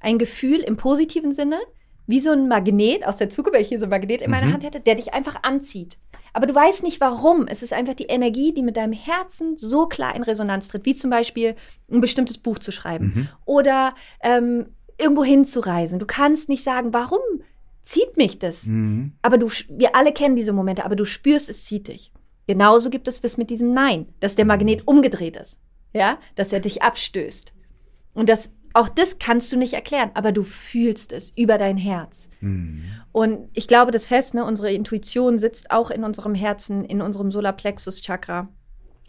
Ein 0.00 0.18
Gefühl 0.18 0.60
im 0.60 0.76
positiven 0.76 1.32
Sinne, 1.32 1.60
wie 2.06 2.20
so 2.20 2.30
ein 2.30 2.48
Magnet 2.48 3.06
aus 3.06 3.18
der 3.18 3.30
Zukunft, 3.30 3.54
wenn 3.54 3.62
ich 3.62 3.68
hier 3.68 3.78
so 3.78 3.84
ein 3.84 3.90
Magnet 3.90 4.22
in 4.22 4.30
meiner 4.30 4.46
mhm. 4.46 4.54
Hand 4.54 4.64
hätte, 4.64 4.80
der 4.80 4.94
dich 4.94 5.12
einfach 5.12 5.42
anzieht. 5.42 5.98
Aber 6.32 6.46
du 6.46 6.54
weißt 6.54 6.82
nicht 6.82 7.00
warum. 7.00 7.46
Es 7.46 7.62
ist 7.62 7.72
einfach 7.72 7.94
die 7.94 8.06
Energie, 8.06 8.54
die 8.54 8.62
mit 8.62 8.76
deinem 8.76 8.92
Herzen 8.92 9.56
so 9.56 9.86
klar 9.86 10.14
in 10.14 10.22
Resonanz 10.22 10.68
tritt, 10.68 10.84
wie 10.84 10.94
zum 10.94 11.10
Beispiel 11.10 11.56
ein 11.90 12.00
bestimmtes 12.00 12.38
Buch 12.38 12.58
zu 12.58 12.72
schreiben 12.72 13.12
mhm. 13.14 13.28
oder 13.44 13.94
ähm, 14.22 14.66
irgendwo 14.98 15.24
hinzureisen. 15.24 15.98
Du 15.98 16.06
kannst 16.06 16.48
nicht 16.48 16.62
sagen, 16.62 16.92
warum 16.92 17.20
zieht 17.82 18.16
mich 18.16 18.38
das? 18.38 18.66
Mhm. 18.66 19.12
Aber 19.22 19.38
du, 19.38 19.48
wir 19.68 19.94
alle 19.94 20.12
kennen 20.12 20.36
diese 20.36 20.52
Momente, 20.52 20.84
aber 20.84 20.96
du 20.96 21.04
spürst, 21.04 21.50
es 21.50 21.64
zieht 21.64 21.88
dich. 21.88 22.12
Genauso 22.46 22.90
gibt 22.90 23.08
es 23.08 23.20
das 23.20 23.36
mit 23.36 23.50
diesem 23.50 23.72
Nein, 23.72 24.06
dass 24.20 24.36
der 24.36 24.44
Magnet 24.44 24.86
umgedreht 24.86 25.36
ist, 25.36 25.58
ja, 25.92 26.18
dass 26.34 26.52
er 26.52 26.60
dich 26.60 26.82
abstößt. 26.82 27.52
Und 28.14 28.28
das 28.28 28.50
auch 28.74 28.88
das 28.88 29.18
kannst 29.18 29.52
du 29.52 29.56
nicht 29.56 29.74
erklären, 29.74 30.10
aber 30.14 30.32
du 30.32 30.42
fühlst 30.42 31.12
es 31.12 31.30
über 31.30 31.58
dein 31.58 31.76
Herz. 31.76 32.28
Mhm. 32.40 32.84
Und 33.12 33.48
ich 33.52 33.68
glaube 33.68 33.90
das 33.90 34.06
fest, 34.06 34.34
ne, 34.34 34.44
unsere 34.44 34.72
Intuition 34.72 35.38
sitzt 35.38 35.70
auch 35.70 35.90
in 35.90 36.04
unserem 36.04 36.34
Herzen, 36.34 36.84
in 36.84 37.02
unserem 37.02 37.30
Solarplexus-Chakra, 37.30 38.48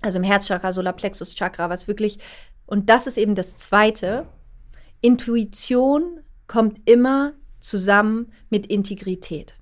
also 0.01 0.17
im 0.17 0.23
Herzchakra, 0.23 0.73
Solarplexus-Chakra, 0.73 1.69
was 1.69 1.87
wirklich, 1.87 2.19
und 2.65 2.89
das 2.89 3.07
ist 3.07 3.17
eben 3.17 3.35
das 3.35 3.57
Zweite, 3.57 4.27
Intuition 5.01 6.19
kommt 6.47 6.79
immer 6.89 7.33
zusammen 7.59 8.31
mit 8.49 8.67
Integrität. 8.67 9.55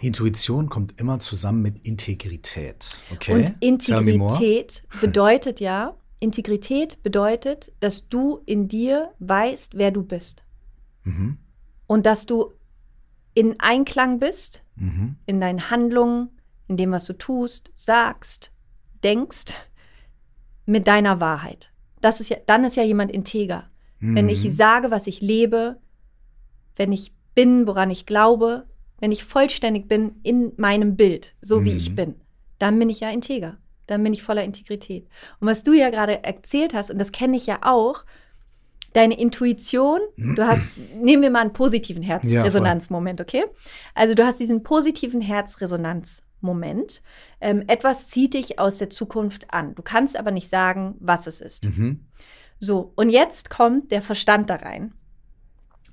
Intuition 0.00 0.68
kommt 0.68 1.00
immer 1.00 1.18
zusammen 1.20 1.62
mit 1.62 1.84
Integrität. 1.84 3.02
Okay. 3.12 3.32
Und 3.32 3.56
Integrität 3.60 4.84
bedeutet 5.00 5.60
ja, 5.60 5.97
Integrität 6.20 7.02
bedeutet, 7.02 7.72
dass 7.80 8.08
du 8.08 8.40
in 8.46 8.68
dir 8.68 9.12
weißt, 9.20 9.76
wer 9.76 9.90
du 9.90 10.02
bist. 10.02 10.44
Mhm. 11.04 11.38
Und 11.86 12.06
dass 12.06 12.26
du 12.26 12.52
in 13.34 13.60
Einklang 13.60 14.18
bist, 14.18 14.64
mhm. 14.76 15.16
in 15.26 15.40
deinen 15.40 15.70
Handlungen, 15.70 16.30
in 16.66 16.76
dem, 16.76 16.90
was 16.90 17.04
du 17.04 17.12
tust, 17.12 17.72
sagst, 17.76 18.52
denkst, 19.04 19.54
mit 20.66 20.86
deiner 20.86 21.20
Wahrheit. 21.20 21.72
Das 22.00 22.20
ist 22.20 22.28
ja, 22.28 22.36
dann 22.46 22.64
ist 22.64 22.76
ja 22.76 22.82
jemand 22.82 23.10
integer. 23.10 23.70
Mhm. 24.00 24.16
Wenn 24.16 24.28
ich 24.28 24.44
mhm. 24.44 24.50
sage, 24.50 24.90
was 24.90 25.06
ich 25.06 25.20
lebe, 25.20 25.78
wenn 26.76 26.92
ich 26.92 27.12
bin, 27.34 27.66
woran 27.66 27.90
ich 27.90 28.06
glaube, 28.06 28.66
wenn 29.00 29.12
ich 29.12 29.24
vollständig 29.24 29.86
bin 29.86 30.16
in 30.24 30.52
meinem 30.56 30.96
Bild, 30.96 31.34
so 31.40 31.64
wie 31.64 31.72
ich 31.72 31.90
mhm. 31.90 31.94
bin, 31.94 32.14
dann 32.58 32.78
bin 32.78 32.90
ich 32.90 33.00
ja 33.00 33.10
integer 33.10 33.56
dann 33.88 34.02
bin 34.04 34.12
ich 34.12 34.22
voller 34.22 34.44
Integrität. 34.44 35.08
Und 35.40 35.48
was 35.48 35.64
du 35.64 35.72
ja 35.72 35.90
gerade 35.90 36.22
erzählt 36.22 36.74
hast, 36.74 36.90
und 36.90 36.98
das 36.98 37.10
kenne 37.10 37.36
ich 37.36 37.46
ja 37.46 37.58
auch, 37.62 38.04
deine 38.92 39.18
Intuition, 39.18 40.00
du 40.16 40.46
hast, 40.46 40.70
nehmen 41.00 41.22
wir 41.22 41.30
mal 41.30 41.40
einen 41.40 41.52
positiven 41.52 42.02
Herzresonanzmoment, 42.02 43.20
okay? 43.20 43.44
Also 43.94 44.14
du 44.14 44.24
hast 44.24 44.40
diesen 44.40 44.62
positiven 44.62 45.20
Herzresonanzmoment. 45.20 47.02
Ähm, 47.40 47.64
etwas 47.66 48.08
zieht 48.08 48.34
dich 48.34 48.58
aus 48.58 48.78
der 48.78 48.90
Zukunft 48.90 49.52
an. 49.52 49.74
Du 49.74 49.82
kannst 49.82 50.16
aber 50.18 50.30
nicht 50.30 50.48
sagen, 50.48 50.94
was 51.00 51.26
es 51.26 51.40
ist. 51.40 51.66
Mhm. 51.66 52.06
So, 52.60 52.92
und 52.96 53.10
jetzt 53.10 53.50
kommt 53.50 53.92
der 53.92 54.02
Verstand 54.02 54.50
da 54.50 54.56
rein. 54.56 54.92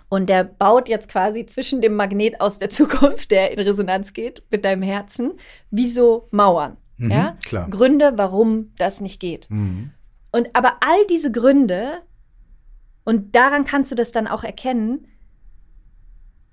Und 0.07 0.29
der 0.29 0.43
baut 0.43 0.87
jetzt 0.87 1.09
quasi 1.09 1.45
zwischen 1.45 1.81
dem 1.81 1.95
Magnet 1.95 2.39
aus 2.41 2.59
der 2.59 2.69
Zukunft, 2.69 3.31
der 3.31 3.51
in 3.51 3.59
Resonanz 3.59 4.13
geht, 4.13 4.43
mit 4.49 4.65
deinem 4.65 4.81
Herzen, 4.81 5.33
wie 5.71 5.89
so 5.89 6.27
Mauern. 6.31 6.77
Mhm, 6.97 7.11
ja? 7.11 7.37
Klar. 7.45 7.69
Gründe, 7.69 8.13
warum 8.15 8.71
das 8.77 9.01
nicht 9.01 9.19
geht. 9.19 9.49
Mhm. 9.49 9.91
Und 10.31 10.49
aber 10.53 10.77
all 10.81 11.05
diese 11.09 11.31
Gründe, 11.31 12.01
und 13.03 13.35
daran 13.35 13.65
kannst 13.65 13.91
du 13.91 13.95
das 13.95 14.11
dann 14.11 14.27
auch 14.27 14.43
erkennen, 14.43 15.07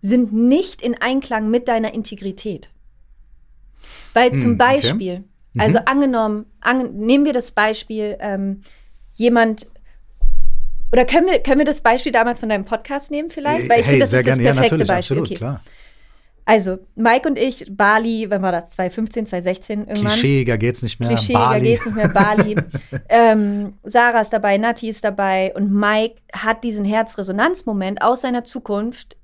sind 0.01 0.33
nicht 0.33 0.83
in 0.83 1.01
Einklang 1.01 1.51
mit 1.51 1.69
deiner 1.69 1.95
Integrität. 1.95 2.69
Weil 4.15 4.33
zum 4.35 4.53
mhm, 4.53 4.59
Beispiel, 4.59 5.13
okay. 5.13 5.25
Mhm. 5.55 5.61
also 5.61 5.79
angenommen, 5.79 6.47
an, 6.61 6.95
nehmen 6.97 7.25
wir 7.25 7.33
das 7.33 7.53
Beispiel, 7.53 8.17
ähm, 8.21 8.63
jemand 9.15 9.67
oder 10.93 11.07
können 11.07 11.27
wir, 11.27 11.39
können 11.39 11.59
wir 11.59 11.65
das 11.65 11.81
Beispiel 11.81 12.13
damals 12.13 12.41
von 12.41 12.51
deinem 12.51 12.67
Podcast 12.67 13.11
nehmen 13.11 13.31
vielleicht? 13.31 13.69
Weil 13.71 13.81
ich 13.81 13.87
hey, 13.87 13.99
finde, 13.99 14.01
das 14.01 14.13
ist 14.13 14.27
das 14.29 14.39
perfekte 14.39 14.77
ja, 14.77 14.77
Beispiel. 14.77 14.95
Absolut, 14.95 15.25
okay. 15.25 15.35
klar. 15.35 15.63
Also, 16.45 16.79
Mike 16.97 17.29
und 17.29 17.39
ich, 17.39 17.67
Bali, 17.71 18.29
wenn 18.29 18.43
war 18.43 18.53
das? 18.53 18.71
2015, 18.71 19.27
2016 19.27 19.79
irgendwann. 19.81 20.13
Klischeeiger 20.13 20.59
geht's 20.59 20.83
nicht 20.83 20.99
mehr. 20.99 21.09
Klischeeiger 21.11 21.39
Bali. 21.39 21.61
geht's 21.61 21.87
nicht 21.87 21.97
mehr, 21.97 22.09
Bali. 22.09 22.57
ähm, 23.09 23.75
Sarah 23.85 24.21
ist 24.21 24.33
dabei, 24.33 24.59
Nati 24.59 24.89
ist 24.89 25.05
dabei 25.05 25.53
und 25.55 25.73
Mike 25.73 26.17
hat 26.33 26.65
diesen 26.65 26.85
Herzresonanzmoment 26.85 28.03
aus 28.03 28.23
seiner 28.23 28.43
Zukunft. 28.45 29.17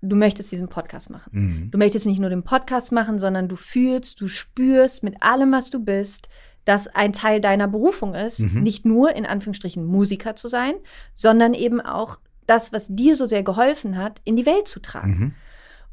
Du 0.00 0.16
möchtest 0.16 0.52
diesen 0.52 0.68
Podcast 0.68 1.10
machen. 1.10 1.30
Mhm. 1.32 1.70
Du 1.72 1.78
möchtest 1.78 2.06
nicht 2.06 2.20
nur 2.20 2.30
den 2.30 2.44
Podcast 2.44 2.92
machen, 2.92 3.18
sondern 3.18 3.48
du 3.48 3.56
fühlst, 3.56 4.20
du 4.20 4.28
spürst 4.28 5.02
mit 5.02 5.22
allem, 5.22 5.52
was 5.52 5.70
du 5.70 5.80
bist, 5.80 6.28
dass 6.64 6.86
ein 6.88 7.12
Teil 7.12 7.40
deiner 7.40 7.68
Berufung 7.68 8.14
ist, 8.14 8.40
mhm. 8.40 8.62
nicht 8.62 8.86
nur 8.86 9.14
in 9.14 9.26
Anführungsstrichen 9.26 9.84
Musiker 9.84 10.36
zu 10.36 10.46
sein, 10.46 10.74
sondern 11.14 11.52
eben 11.52 11.80
auch 11.80 12.20
das, 12.46 12.72
was 12.72 12.88
dir 12.88 13.16
so 13.16 13.26
sehr 13.26 13.42
geholfen 13.42 13.98
hat, 13.98 14.20
in 14.24 14.36
die 14.36 14.46
Welt 14.46 14.68
zu 14.68 14.80
tragen. 14.80 15.18
Mhm 15.18 15.34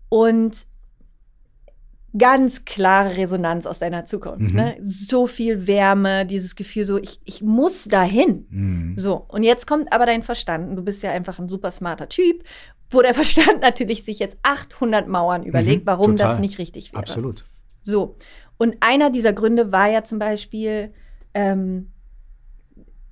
und 0.10 0.68
ganz 2.18 2.66
klare 2.66 3.18
Resonanz 3.18 3.66
aus 3.66 3.80
deiner 3.80 4.06
Zukunft. 4.06 4.54
Mhm. 4.54 4.56
Ne? 4.56 4.78
So 4.80 5.28
viel 5.28 5.68
Wärme, 5.68 6.26
dieses 6.26 6.56
Gefühl, 6.56 6.86
so 6.86 6.98
ich, 6.98 7.20
ich 7.26 7.42
muss 7.42 7.86
dahin. 7.86 8.48
Mhm. 8.50 8.94
So, 8.98 9.26
und 9.28 9.44
jetzt 9.44 9.68
kommt 9.68 9.92
aber 9.92 10.06
dein 10.06 10.24
Verstand. 10.24 10.78
Du 10.78 10.84
bist 10.84 11.04
ja 11.04 11.12
einfach 11.12 11.38
ein 11.40 11.50
super 11.50 11.72
smarter 11.72 12.10
Typ, 12.10 12.44
wo 12.90 13.02
der 13.02 13.14
Verstand 13.14 13.62
natürlich 13.62 14.04
sich 14.04 14.20
jetzt 14.20 14.38
800 14.44 15.08
Mauern 15.08 15.44
überlegt, 15.44 15.84
mhm. 15.84 15.88
warum 15.88 16.16
Total. 16.16 16.28
das 16.30 16.40
nicht 16.40 16.58
richtig 16.58 16.92
wäre. 16.92 17.00
Absolut. 17.00 17.46
So, 17.82 18.18
und 18.58 18.78
einer 18.80 19.10
dieser 19.10 19.34
Gründe 19.34 19.72
war 19.72 19.90
ja 19.90 20.04
zum 20.04 20.20
Beispiel, 20.20 20.94
ähm, 21.34 21.92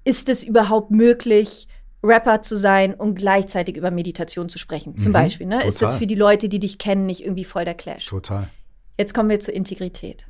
ist 0.03 0.29
es 0.29 0.43
überhaupt 0.43 0.91
möglich, 0.91 1.67
Rapper 2.05 2.41
zu 2.41 2.57
sein 2.57 2.93
und 2.93 3.15
gleichzeitig 3.15 3.77
über 3.77 3.91
Meditation 3.91 4.49
zu 4.49 4.59
sprechen. 4.59 4.97
Zum 4.97 5.09
mhm, 5.09 5.13
Beispiel. 5.13 5.47
Ne? 5.47 5.63
Ist 5.63 5.81
das 5.81 5.95
für 5.95 6.07
die 6.07 6.15
Leute, 6.15 6.49
die 6.49 6.59
dich 6.59 6.77
kennen, 6.77 7.05
nicht 7.05 7.23
irgendwie 7.23 7.43
voll 7.43 7.65
der 7.65 7.73
Clash? 7.73 8.05
Total. 8.05 8.49
Jetzt 8.97 9.13
kommen 9.13 9.29
wir 9.29 9.39
zur 9.39 9.53
Integrität. 9.53 10.25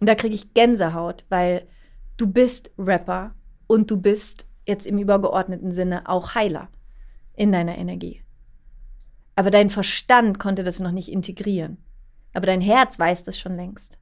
Und 0.00 0.06
da 0.08 0.14
kriege 0.14 0.34
ich 0.34 0.52
Gänsehaut, 0.52 1.24
weil 1.28 1.66
du 2.16 2.26
bist 2.26 2.70
Rapper 2.76 3.34
und 3.66 3.90
du 3.90 3.96
bist 3.96 4.46
jetzt 4.66 4.86
im 4.86 4.98
übergeordneten 4.98 5.72
Sinne 5.72 6.08
auch 6.08 6.34
Heiler 6.34 6.68
in 7.34 7.52
deiner 7.52 7.78
Energie. 7.78 8.22
Aber 9.34 9.50
dein 9.50 9.70
Verstand 9.70 10.38
konnte 10.38 10.62
das 10.62 10.80
noch 10.80 10.90
nicht 10.90 11.08
integrieren. 11.10 11.78
Aber 12.34 12.46
dein 12.46 12.60
Herz 12.60 12.98
weiß 12.98 13.24
das 13.24 13.38
schon 13.38 13.56
längst. 13.56 13.98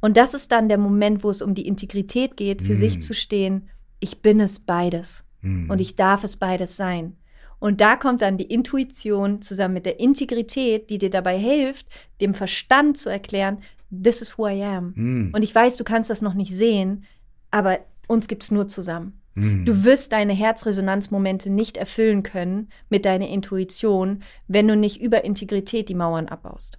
Und 0.00 0.16
das 0.16 0.34
ist 0.34 0.52
dann 0.52 0.68
der 0.68 0.78
Moment, 0.78 1.24
wo 1.24 1.30
es 1.30 1.42
um 1.42 1.54
die 1.54 1.66
Integrität 1.66 2.36
geht, 2.36 2.62
für 2.62 2.72
mm. 2.72 2.76
sich 2.76 3.00
zu 3.00 3.14
stehen, 3.14 3.68
ich 3.98 4.20
bin 4.20 4.40
es 4.40 4.58
beides. 4.58 5.24
Mhm. 5.46 5.70
Und 5.70 5.80
ich 5.80 5.94
darf 5.94 6.24
es 6.24 6.36
beides 6.36 6.76
sein. 6.76 7.16
Und 7.58 7.80
da 7.80 7.96
kommt 7.96 8.20
dann 8.22 8.36
die 8.36 8.44
Intuition 8.44 9.40
zusammen 9.40 9.74
mit 9.74 9.86
der 9.86 9.98
Integrität, 9.98 10.90
die 10.90 10.98
dir 10.98 11.10
dabei 11.10 11.38
hilft, 11.38 11.86
dem 12.20 12.34
Verstand 12.34 12.98
zu 12.98 13.08
erklären, 13.08 13.58
this 13.90 14.20
is 14.20 14.36
who 14.36 14.46
I 14.46 14.62
am. 14.62 14.92
Mhm. 14.94 15.30
Und 15.34 15.42
ich 15.42 15.54
weiß, 15.54 15.76
du 15.76 15.84
kannst 15.84 16.10
das 16.10 16.20
noch 16.20 16.34
nicht 16.34 16.54
sehen, 16.54 17.04
aber 17.50 17.78
uns 18.08 18.28
gibt 18.28 18.42
es 18.42 18.50
nur 18.50 18.68
zusammen. 18.68 19.20
Mhm. 19.34 19.64
Du 19.64 19.84
wirst 19.84 20.12
deine 20.12 20.34
Herzresonanzmomente 20.34 21.48
nicht 21.48 21.76
erfüllen 21.76 22.22
können 22.22 22.68
mit 22.90 23.04
deiner 23.04 23.28
Intuition, 23.28 24.22
wenn 24.48 24.68
du 24.68 24.76
nicht 24.76 25.00
über 25.00 25.24
Integrität 25.24 25.88
die 25.88 25.94
Mauern 25.94 26.28
abbaust 26.28 26.78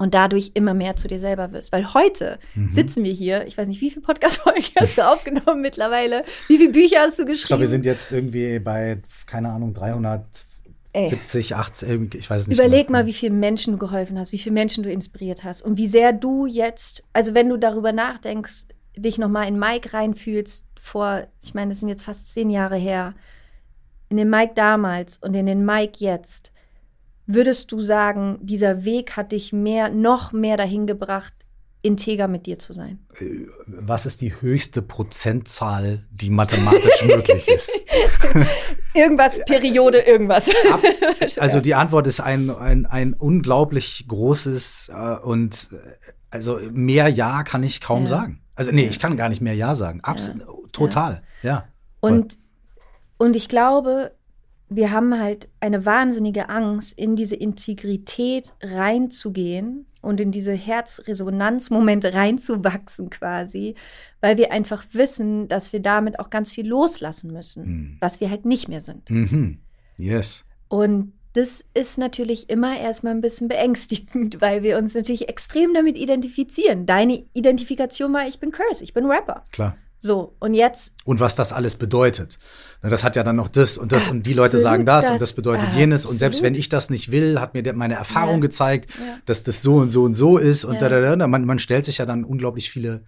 und 0.00 0.14
dadurch 0.14 0.52
immer 0.54 0.72
mehr 0.72 0.96
zu 0.96 1.08
dir 1.08 1.20
selber 1.20 1.52
wirst. 1.52 1.72
Weil 1.72 1.92
heute 1.92 2.38
mhm. 2.54 2.70
sitzen 2.70 3.04
wir 3.04 3.12
hier, 3.12 3.46
ich 3.46 3.58
weiß 3.58 3.68
nicht, 3.68 3.82
wie 3.82 3.90
viele 3.90 4.00
Podcast-Folgen 4.00 4.64
hast 4.80 4.96
du 4.96 5.02
aufgenommen 5.06 5.60
mittlerweile? 5.60 6.24
Wie 6.48 6.56
viele 6.56 6.72
Bücher 6.72 7.00
hast 7.00 7.18
du 7.18 7.26
geschrieben? 7.26 7.34
Ich 7.34 7.44
glaube, 7.44 7.60
wir 7.60 7.68
sind 7.68 7.84
jetzt 7.84 8.10
irgendwie 8.10 8.58
bei, 8.60 9.02
keine 9.26 9.50
Ahnung, 9.50 9.74
370, 9.74 11.54
80, 11.54 12.14
ich 12.14 12.30
weiß 12.30 12.40
es 12.40 12.48
nicht. 12.48 12.58
Überleg 12.58 12.86
genau. 12.86 13.00
mal, 13.00 13.06
wie 13.06 13.12
viele 13.12 13.34
Menschen 13.34 13.74
du 13.74 13.78
geholfen 13.78 14.18
hast, 14.18 14.32
wie 14.32 14.38
viele 14.38 14.54
Menschen 14.54 14.82
du 14.82 14.90
inspiriert 14.90 15.44
hast 15.44 15.60
und 15.60 15.76
wie 15.76 15.86
sehr 15.86 16.14
du 16.14 16.46
jetzt, 16.46 17.04
also 17.12 17.34
wenn 17.34 17.50
du 17.50 17.58
darüber 17.58 17.92
nachdenkst, 17.92 18.68
dich 18.96 19.18
nochmal 19.18 19.48
in 19.48 19.58
Mike 19.58 19.92
reinfühlst, 19.92 20.64
vor, 20.80 21.26
ich 21.44 21.52
meine, 21.52 21.72
das 21.72 21.80
sind 21.80 21.90
jetzt 21.90 22.04
fast 22.04 22.32
zehn 22.32 22.48
Jahre 22.48 22.76
her, 22.76 23.12
in 24.08 24.16
den 24.16 24.30
Mike 24.30 24.52
damals 24.54 25.18
und 25.18 25.34
in 25.34 25.44
den 25.44 25.66
Mike 25.66 25.98
jetzt, 25.98 26.49
Würdest 27.32 27.70
du 27.70 27.80
sagen, 27.80 28.38
dieser 28.42 28.84
Weg 28.84 29.16
hat 29.16 29.30
dich 29.30 29.52
mehr, 29.52 29.88
noch 29.88 30.32
mehr 30.32 30.56
dahin 30.56 30.88
gebracht, 30.88 31.32
integer 31.80 32.26
mit 32.26 32.46
dir 32.46 32.58
zu 32.58 32.72
sein? 32.72 32.98
Äh, 33.20 33.46
was 33.66 34.04
ist 34.04 34.20
die 34.20 34.40
höchste 34.40 34.82
Prozentzahl, 34.82 36.04
die 36.10 36.30
mathematisch 36.30 37.04
möglich 37.06 37.46
ist? 37.46 37.82
irgendwas, 38.94 39.44
Periode, 39.44 39.98
irgendwas. 39.98 40.50
Ab, 40.72 40.82
also 41.38 41.60
die 41.60 41.76
Antwort 41.76 42.08
ist 42.08 42.18
ein, 42.18 42.50
ein, 42.50 42.86
ein 42.86 43.14
unglaublich 43.14 44.06
großes 44.08 44.90
äh, 44.92 45.16
und 45.22 45.68
äh, 45.72 45.76
also 46.30 46.58
mehr 46.72 47.08
Ja 47.08 47.44
kann 47.44 47.62
ich 47.62 47.80
kaum 47.80 48.02
ja. 48.02 48.08
sagen. 48.08 48.42
Also 48.56 48.72
nee, 48.72 48.88
ich 48.88 48.98
kann 48.98 49.16
gar 49.16 49.28
nicht 49.28 49.40
mehr 49.40 49.54
Ja 49.54 49.76
sagen. 49.76 50.00
Absolut, 50.02 50.40
ja. 50.40 50.68
total, 50.72 51.22
ja. 51.42 51.50
ja 51.50 51.68
und, 52.00 52.38
und 53.18 53.36
ich 53.36 53.48
glaube, 53.48 54.16
wir 54.70 54.90
haben 54.90 55.18
halt 55.18 55.48
eine 55.60 55.84
wahnsinnige 55.84 56.48
Angst, 56.48 56.98
in 56.98 57.16
diese 57.16 57.36
Integrität 57.36 58.54
reinzugehen, 58.62 59.86
und 60.02 60.20
in 60.20 60.32
diese 60.32 60.52
Herzresonanzmomente 60.52 62.14
reinzuwachsen 62.14 63.10
quasi, 63.10 63.74
weil 64.20 64.38
wir 64.38 64.52
einfach 64.52 64.84
wissen, 64.92 65.48
dass 65.48 65.72
wir 65.72 65.80
damit 65.80 66.18
auch 66.18 66.30
ganz 66.30 66.52
viel 66.52 66.66
loslassen 66.66 67.32
müssen, 67.32 67.64
mhm. 67.64 67.96
was 68.00 68.20
wir 68.20 68.30
halt 68.30 68.44
nicht 68.44 68.68
mehr 68.68 68.80
sind. 68.80 69.10
Mhm. 69.10 69.58
Yes. 69.96 70.44
Und 70.68 71.12
das 71.34 71.64
ist 71.74 71.98
natürlich 71.98 72.50
immer 72.50 72.78
erstmal 72.78 73.14
ein 73.14 73.20
bisschen 73.20 73.48
beängstigend, 73.48 74.40
weil 74.40 74.62
wir 74.62 74.78
uns 74.78 74.94
natürlich 74.94 75.28
extrem 75.28 75.74
damit 75.74 75.96
identifizieren. 75.96 76.86
Deine 76.86 77.24
Identifikation 77.34 78.12
war, 78.12 78.26
ich 78.26 78.40
bin 78.40 78.50
Curse, 78.50 78.82
ich 78.82 78.94
bin 78.94 79.06
Rapper. 79.06 79.44
Klar. 79.52 79.76
So, 80.02 80.34
und 80.40 80.54
jetzt. 80.54 80.94
Und 81.04 81.20
was 81.20 81.34
das 81.34 81.52
alles 81.52 81.76
bedeutet. 81.76 82.38
Das 82.82 83.04
hat 83.04 83.16
ja 83.16 83.22
dann 83.22 83.36
noch 83.36 83.48
das 83.48 83.76
und 83.76 83.92
das 83.92 84.08
und 84.08 84.24
die 84.24 84.32
Leute 84.32 84.58
sagen 84.58 84.86
das, 84.86 85.06
das 85.06 85.12
und 85.12 85.20
das 85.20 85.34
bedeutet 85.34 85.64
absolut. 85.64 85.80
jenes. 85.80 86.06
Und 86.06 86.16
selbst 86.16 86.42
wenn 86.42 86.54
ich 86.54 86.70
das 86.70 86.88
nicht 86.88 87.12
will, 87.12 87.38
hat 87.38 87.52
mir 87.52 87.62
meine 87.74 87.94
Erfahrung 87.94 88.36
ja. 88.36 88.40
gezeigt, 88.40 88.90
ja. 88.98 89.18
dass 89.26 89.42
das 89.42 89.62
so 89.62 89.76
und 89.76 89.90
so 89.90 90.04
und 90.04 90.14
so 90.14 90.38
ist. 90.38 90.64
Und 90.64 90.74
ja. 90.80 90.88
da, 90.88 91.00
da, 91.00 91.16
da. 91.16 91.26
Man, 91.26 91.44
man 91.44 91.58
stellt 91.58 91.84
sich 91.84 91.98
ja 91.98 92.06
dann 92.06 92.24
unglaublich 92.24 92.70
viele 92.70 93.02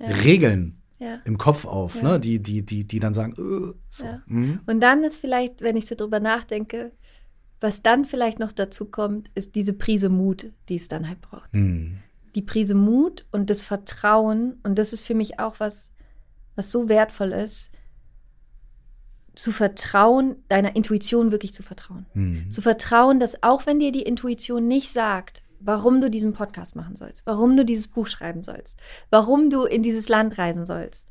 Regeln 0.00 0.80
im 1.24 1.36
Kopf 1.36 1.66
auf, 1.66 2.02
ne? 2.02 2.18
die, 2.18 2.42
die, 2.42 2.64
die, 2.64 2.86
die 2.86 3.00
dann 3.00 3.12
sagen, 3.12 3.34
uh, 3.38 3.74
so. 3.90 4.06
Mhm. 4.26 4.60
Und 4.66 4.80
dann 4.80 5.04
ist 5.04 5.16
vielleicht, 5.16 5.60
wenn 5.60 5.76
ich 5.76 5.86
so 5.86 5.94
drüber 5.94 6.20
nachdenke, 6.20 6.92
was 7.60 7.82
dann 7.82 8.04
vielleicht 8.04 8.38
noch 8.38 8.52
dazu 8.52 8.86
kommt, 8.86 9.30
ist 9.34 9.54
diese 9.54 9.72
Prise 9.72 10.08
Mut, 10.08 10.52
die 10.68 10.76
es 10.76 10.88
dann 10.88 11.08
halt 11.08 11.20
braucht. 11.20 11.54
Mhm. 11.54 11.98
Die 12.34 12.42
Prise 12.42 12.74
Mut 12.74 13.26
und 13.30 13.50
das 13.50 13.62
Vertrauen. 13.62 14.58
Und 14.62 14.78
das 14.78 14.92
ist 14.92 15.02
für 15.04 15.14
mich 15.14 15.38
auch 15.38 15.60
was, 15.60 15.92
was 16.56 16.72
so 16.72 16.88
wertvoll 16.88 17.32
ist, 17.32 17.70
zu 19.34 19.52
vertrauen, 19.52 20.36
deiner 20.48 20.74
Intuition 20.74 21.30
wirklich 21.30 21.52
zu 21.52 21.62
vertrauen. 21.62 22.06
Mhm. 22.14 22.50
Zu 22.50 22.62
vertrauen, 22.62 23.20
dass 23.20 23.42
auch 23.42 23.66
wenn 23.66 23.78
dir 23.78 23.92
die 23.92 24.02
Intuition 24.02 24.66
nicht 24.66 24.90
sagt, 24.90 25.42
warum 25.60 26.00
du 26.00 26.10
diesen 26.10 26.32
Podcast 26.32 26.74
machen 26.74 26.96
sollst, 26.96 27.24
warum 27.26 27.56
du 27.56 27.64
dieses 27.64 27.88
Buch 27.88 28.06
schreiben 28.06 28.42
sollst, 28.42 28.78
warum 29.10 29.50
du 29.50 29.64
in 29.64 29.82
dieses 29.82 30.08
Land 30.08 30.38
reisen 30.38 30.66
sollst, 30.66 31.08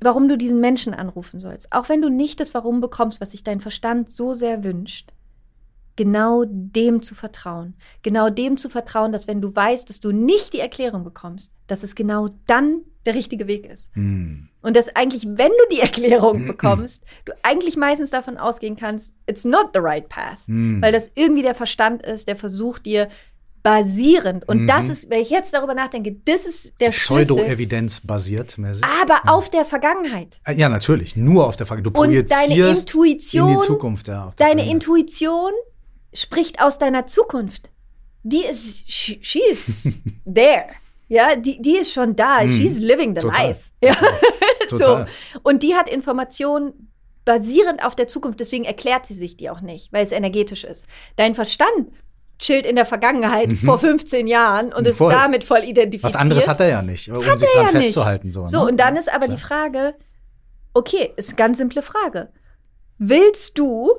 warum 0.00 0.28
du 0.28 0.36
diesen 0.36 0.60
Menschen 0.60 0.92
anrufen 0.92 1.40
sollst, 1.40 1.72
auch 1.72 1.88
wenn 1.88 2.02
du 2.02 2.08
nicht 2.08 2.40
das 2.40 2.54
Warum 2.54 2.80
bekommst, 2.80 3.20
was 3.20 3.30
sich 3.30 3.44
dein 3.44 3.60
Verstand 3.60 4.10
so 4.10 4.34
sehr 4.34 4.64
wünscht, 4.64 5.12
genau 5.96 6.44
dem 6.46 7.02
zu 7.02 7.14
vertrauen. 7.14 7.74
Genau 8.02 8.30
dem 8.30 8.56
zu 8.56 8.68
vertrauen, 8.68 9.12
dass 9.12 9.28
wenn 9.28 9.40
du 9.40 9.54
weißt, 9.54 9.88
dass 9.88 10.00
du 10.00 10.12
nicht 10.12 10.52
die 10.52 10.60
Erklärung 10.60 11.04
bekommst, 11.04 11.52
dass 11.66 11.82
es 11.82 11.94
genau 11.94 12.30
dann 12.46 12.82
der 13.06 13.14
richtige 13.14 13.46
Weg 13.46 13.66
ist. 13.66 13.94
Mm. 13.96 14.48
Und 14.62 14.76
dass 14.76 14.94
eigentlich, 14.94 15.26
wenn 15.26 15.48
du 15.48 15.74
die 15.74 15.80
Erklärung 15.80 16.46
bekommst, 16.46 17.04
du 17.24 17.32
eigentlich 17.42 17.76
meistens 17.76 18.10
davon 18.10 18.36
ausgehen 18.36 18.76
kannst, 18.76 19.14
it's 19.26 19.44
not 19.44 19.70
the 19.72 19.80
right 19.80 20.08
path. 20.08 20.38
Mm. 20.46 20.82
Weil 20.82 20.92
das 20.92 21.10
irgendwie 21.14 21.42
der 21.42 21.54
Verstand 21.54 22.02
ist, 22.02 22.28
der 22.28 22.36
versucht 22.36 22.86
dir 22.86 23.08
basierend. 23.62 24.48
Und 24.48 24.62
mhm. 24.62 24.66
das 24.66 24.88
ist, 24.88 25.10
wenn 25.10 25.20
ich 25.20 25.30
jetzt 25.30 25.52
darüber 25.52 25.74
nachdenke, 25.74 26.16
das 26.24 26.46
ist 26.46 26.80
der 26.80 26.92
Schlüssel. 26.92 27.26
Pseudo-Evidenz 27.26 28.00
basiert. 28.00 28.56
Mäßig. 28.58 28.84
Aber 29.02 29.20
ja. 29.24 29.32
auf 29.32 29.50
der 29.50 29.64
Vergangenheit. 29.64 30.40
Ja, 30.54 30.68
natürlich. 30.68 31.16
Nur 31.16 31.46
auf 31.46 31.56
der 31.56 31.66
Vergangenheit. 31.66 31.94
Du 31.94 31.98
projizierst 31.98 32.48
Und 32.48 32.56
deine 32.56 32.70
Intuition, 32.70 33.50
in 33.50 33.58
die 33.58 33.62
Zukunft. 33.62 34.08
Ja, 34.08 34.30
deine 34.36 34.70
Intuition 34.70 35.52
spricht 36.12 36.60
aus 36.60 36.78
deiner 36.78 37.06
Zukunft. 37.06 37.70
Die 38.22 38.44
ist, 38.44 38.90
she, 38.90 39.18
she 39.22 39.40
is 39.50 40.00
there. 40.24 40.66
Ja, 41.08 41.34
die, 41.34 41.60
die 41.60 41.78
ist 41.78 41.92
schon 41.92 42.14
da. 42.14 42.44
Mm, 42.44 42.48
She's 42.48 42.78
living 42.78 43.16
the 43.16 43.22
total, 43.22 43.48
life. 43.48 43.70
Ja. 43.82 43.96
Total. 44.68 45.06
so. 45.32 45.40
Und 45.42 45.62
die 45.62 45.74
hat 45.74 45.90
Informationen 45.90 46.92
basierend 47.24 47.84
auf 47.84 47.96
der 47.96 48.06
Zukunft. 48.06 48.38
Deswegen 48.40 48.64
erklärt 48.64 49.06
sie 49.06 49.14
sich 49.14 49.36
die 49.36 49.50
auch 49.50 49.60
nicht, 49.60 49.92
weil 49.92 50.04
es 50.04 50.12
energetisch 50.12 50.64
ist. 50.64 50.86
Dein 51.16 51.34
Verstand 51.34 51.88
chillt 52.38 52.64
in 52.64 52.76
der 52.76 52.86
Vergangenheit 52.86 53.48
mhm. 53.48 53.56
vor 53.56 53.78
15 53.78 54.26
Jahren 54.26 54.72
und 54.72 54.88
voll. 54.88 55.12
ist 55.12 55.18
damit 55.18 55.44
voll 55.44 55.64
identifiziert. 55.64 56.04
Was 56.04 56.16
anderes 56.16 56.48
hat 56.48 56.60
er 56.60 56.68
ja 56.68 56.82
nicht, 56.82 57.10
um 57.10 57.24
hat 57.26 57.38
sich 57.38 57.48
daran 57.54 57.74
ja 57.74 57.80
festzuhalten. 57.80 58.32
So, 58.32 58.46
so 58.46 58.64
ne? 58.64 58.70
und 58.70 58.76
dann 58.78 58.96
ist 58.96 59.12
aber 59.12 59.26
Klar. 59.26 59.36
die 59.36 59.42
Frage, 59.42 59.94
okay, 60.74 61.12
ist 61.16 61.30
eine 61.30 61.36
ganz 61.36 61.58
simple 61.58 61.82
Frage. 61.82 62.30
Willst 62.98 63.58
du 63.58 63.90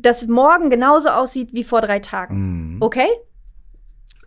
das 0.00 0.26
morgen 0.26 0.70
genauso 0.70 1.10
aussieht 1.10 1.52
wie 1.52 1.64
vor 1.64 1.80
drei 1.80 1.98
Tagen. 2.00 2.74
Mhm. 2.74 2.82
Okay? 2.82 3.08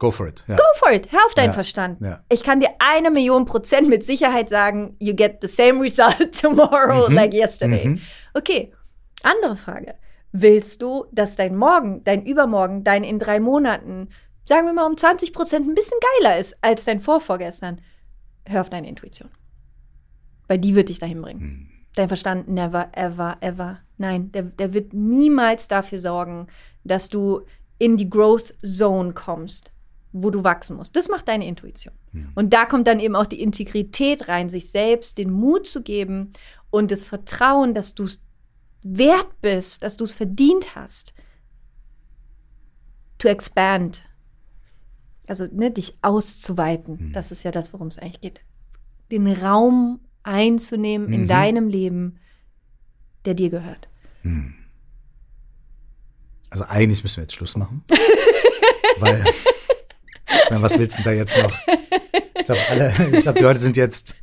Go 0.01 0.09
for 0.09 0.27
it. 0.27 0.43
Ja. 0.47 0.55
Go 0.55 0.63
for 0.75 0.91
it. 0.91 1.11
Hör 1.11 1.19
auf 1.27 1.35
deinen 1.35 1.47
ja. 1.47 1.53
Verstand. 1.53 2.01
Ja. 2.01 2.23
Ich 2.29 2.43
kann 2.43 2.59
dir 2.59 2.69
eine 2.79 3.11
Million 3.11 3.45
Prozent 3.45 3.87
mit 3.87 4.03
Sicherheit 4.03 4.49
sagen, 4.49 4.95
you 4.99 5.13
get 5.13 5.37
the 5.41 5.47
same 5.47 5.79
result 5.79 6.31
tomorrow 6.41 7.07
mhm. 7.07 7.15
like 7.15 7.33
yesterday. 7.33 7.87
Mhm. 7.87 8.01
Okay, 8.33 8.73
andere 9.21 9.55
Frage. 9.55 9.93
Willst 10.31 10.81
du, 10.81 11.05
dass 11.11 11.35
dein 11.35 11.55
Morgen, 11.55 12.03
dein 12.03 12.25
Übermorgen, 12.25 12.83
dein 12.83 13.03
in 13.03 13.19
drei 13.19 13.39
Monaten, 13.39 14.09
sagen 14.43 14.65
wir 14.65 14.73
mal 14.73 14.87
um 14.87 14.97
20 14.97 15.33
Prozent 15.33 15.67
ein 15.67 15.75
bisschen 15.75 15.99
geiler 16.19 16.39
ist 16.39 16.57
als 16.61 16.85
dein 16.85 16.99
Vorvorgestern? 16.99 17.79
Hör 18.47 18.61
auf 18.61 18.69
deine 18.69 18.89
Intuition. 18.89 19.29
Weil 20.47 20.57
die 20.57 20.73
wird 20.73 20.89
dich 20.89 20.97
dahin 20.97 21.21
bringen. 21.21 21.41
Mhm. 21.41 21.67
Dein 21.93 22.07
Verstand 22.07 22.47
never, 22.47 22.89
ever, 22.93 23.37
ever. 23.41 23.81
Nein, 24.01 24.31
der, 24.31 24.41
der 24.43 24.73
wird 24.73 24.93
niemals 24.93 25.67
dafür 25.67 25.99
sorgen, 25.99 26.47
dass 26.83 27.07
du 27.07 27.41
in 27.77 27.97
die 27.97 28.09
Growth 28.09 28.55
Zone 28.65 29.13
kommst, 29.13 29.71
wo 30.11 30.31
du 30.31 30.43
wachsen 30.43 30.75
musst. 30.75 30.95
Das 30.95 31.07
macht 31.07 31.27
deine 31.27 31.47
Intuition. 31.47 31.93
Ja. 32.11 32.23
Und 32.33 32.51
da 32.51 32.65
kommt 32.65 32.87
dann 32.87 32.99
eben 32.99 33.15
auch 33.15 33.27
die 33.27 33.41
Integrität 33.41 34.27
rein, 34.27 34.49
sich 34.49 34.71
selbst 34.71 35.19
den 35.19 35.29
Mut 35.29 35.67
zu 35.67 35.83
geben 35.83 36.33
und 36.71 36.89
das 36.89 37.03
Vertrauen, 37.03 37.75
dass 37.75 37.93
du 37.93 38.05
es 38.05 38.21
wert 38.81 39.39
bist, 39.41 39.83
dass 39.83 39.97
du 39.97 40.03
es 40.03 40.13
verdient 40.13 40.75
hast, 40.75 41.13
to 43.19 43.27
expand. 43.27 44.09
Also 45.27 45.45
ne, 45.51 45.69
dich 45.69 45.99
auszuweiten. 46.01 47.09
Mhm. 47.09 47.13
Das 47.13 47.31
ist 47.31 47.43
ja 47.43 47.51
das, 47.51 47.71
worum 47.71 47.87
es 47.87 47.99
eigentlich 47.99 48.21
geht. 48.21 48.41
Den 49.11 49.27
Raum 49.27 49.99
einzunehmen 50.23 51.07
mhm. 51.07 51.13
in 51.13 51.27
deinem 51.27 51.67
Leben, 51.67 52.17
der 53.25 53.35
dir 53.35 53.51
gehört. 53.51 53.90
Mhm. 54.23 54.55
Also 56.49 56.65
eigentlich 56.65 57.01
müssen 57.03 57.17
wir 57.17 57.23
jetzt 57.23 57.33
Schluss 57.33 57.55
machen. 57.55 57.83
weil, 58.97 59.23
meine, 60.51 60.61
was 60.61 60.77
willst 60.77 60.99
du 60.99 61.03
denn 61.03 61.13
da 61.13 61.17
jetzt 61.17 61.37
noch? 61.37 61.53
Ich 62.37 62.45
glaube, 62.45 62.61
alle, 62.69 62.93
ich 63.13 63.21
glaube, 63.21 63.39
die 63.39 63.43
Leute 63.43 63.59
sind 63.59 63.77
jetzt, 63.77 64.15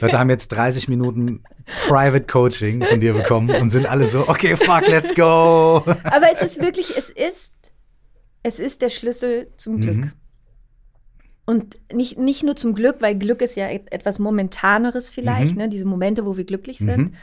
Leute 0.00 0.18
haben 0.18 0.30
jetzt 0.30 0.48
30 0.48 0.88
Minuten 0.88 1.42
Private 1.86 2.26
Coaching 2.26 2.82
von 2.82 3.00
dir 3.00 3.14
bekommen 3.14 3.50
und 3.50 3.70
sind 3.70 3.86
alle 3.86 4.06
so, 4.06 4.28
okay, 4.28 4.56
fuck, 4.56 4.88
let's 4.88 5.14
go. 5.14 5.82
Aber 6.04 6.32
es 6.32 6.42
ist 6.42 6.60
wirklich, 6.60 6.96
es 6.96 7.10
ist, 7.10 7.52
es 8.42 8.58
ist 8.58 8.82
der 8.82 8.88
Schlüssel 8.88 9.52
zum 9.56 9.80
Glück. 9.80 9.96
Mhm. 9.96 10.12
Und 11.44 11.78
nicht, 11.92 12.18
nicht 12.18 12.42
nur 12.42 12.56
zum 12.56 12.74
Glück, 12.74 12.96
weil 13.00 13.16
Glück 13.16 13.42
ist 13.42 13.56
ja 13.56 13.68
etwas 13.68 14.18
Momentaneres 14.18 15.10
vielleicht, 15.10 15.52
mhm. 15.52 15.58
ne? 15.58 15.68
diese 15.68 15.84
Momente, 15.84 16.24
wo 16.24 16.36
wir 16.36 16.44
glücklich 16.44 16.78
sind. 16.78 16.98
Mhm. 16.98 17.14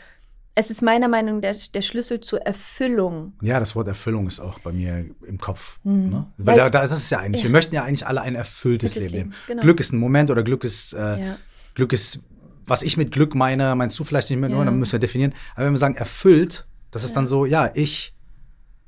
Es 0.60 0.69
ist 0.69 0.82
meiner 0.82 1.08
Meinung 1.08 1.36
nach 1.36 1.41
der, 1.41 1.56
der, 1.74 1.82
Schlüssel 1.82 2.19
zur 2.19 2.41
Erfüllung. 2.41 3.32
Ja, 3.41 3.62
das 3.62 3.78
Wort 3.78 3.88
Erfüllung 3.88 4.28
ist 4.28 4.41
auch 4.41 4.60
bei 4.60 4.74
mir 4.74 5.06
im 5.26 5.38
Kopf. 5.38 5.80
Mhm. 5.86 6.10
Ne? 6.10 6.28
Weil, 6.36 6.58
weil 6.58 6.69
da, 6.69 6.82
das 6.82 6.91
ist 6.91 7.10
ja 7.12 7.19
eigentlich, 7.19 7.43
ja. 7.43 7.48
wir 7.48 7.52
möchten 7.52 7.74
ja 7.74 7.86
eigentlich 7.86 8.06
alle 8.06 8.22
ein 8.24 8.36
erfülltes 8.36 8.95
Leben 8.95 9.13
leben. 9.13 9.34
Genau. 9.48 9.62
Glück 9.62 9.80
ist 9.80 9.93
ein 9.93 10.00
Moment 10.00 10.30
oder 10.30 10.43
Glück 10.43 10.65
ist, 10.65 10.91
äh, 10.91 10.98
ja. 10.98 11.38
Glück 11.76 11.93
ist, 11.93 12.24
was 12.65 12.84
ich 12.84 12.98
mit 12.98 13.13
Glück 13.13 13.36
meine, 13.36 13.74
meinst 13.76 13.98
du 13.98 14.04
vielleicht 14.04 14.30
nicht 14.32 14.39
mehr, 14.39 14.50
ja. 14.50 14.65
dann 14.65 14.78
müssen 14.78 14.91
wir 14.91 15.00
definieren. 15.00 15.34
Aber 15.56 15.65
wenn 15.65 15.72
wir 15.72 15.78
sagen 15.78 15.95
erfüllt, 15.95 16.67
das 16.91 17.06
ist 17.06 17.15
dann 17.15 17.26
so, 17.26 17.45
ja, 17.45 17.72
ich 17.74 18.13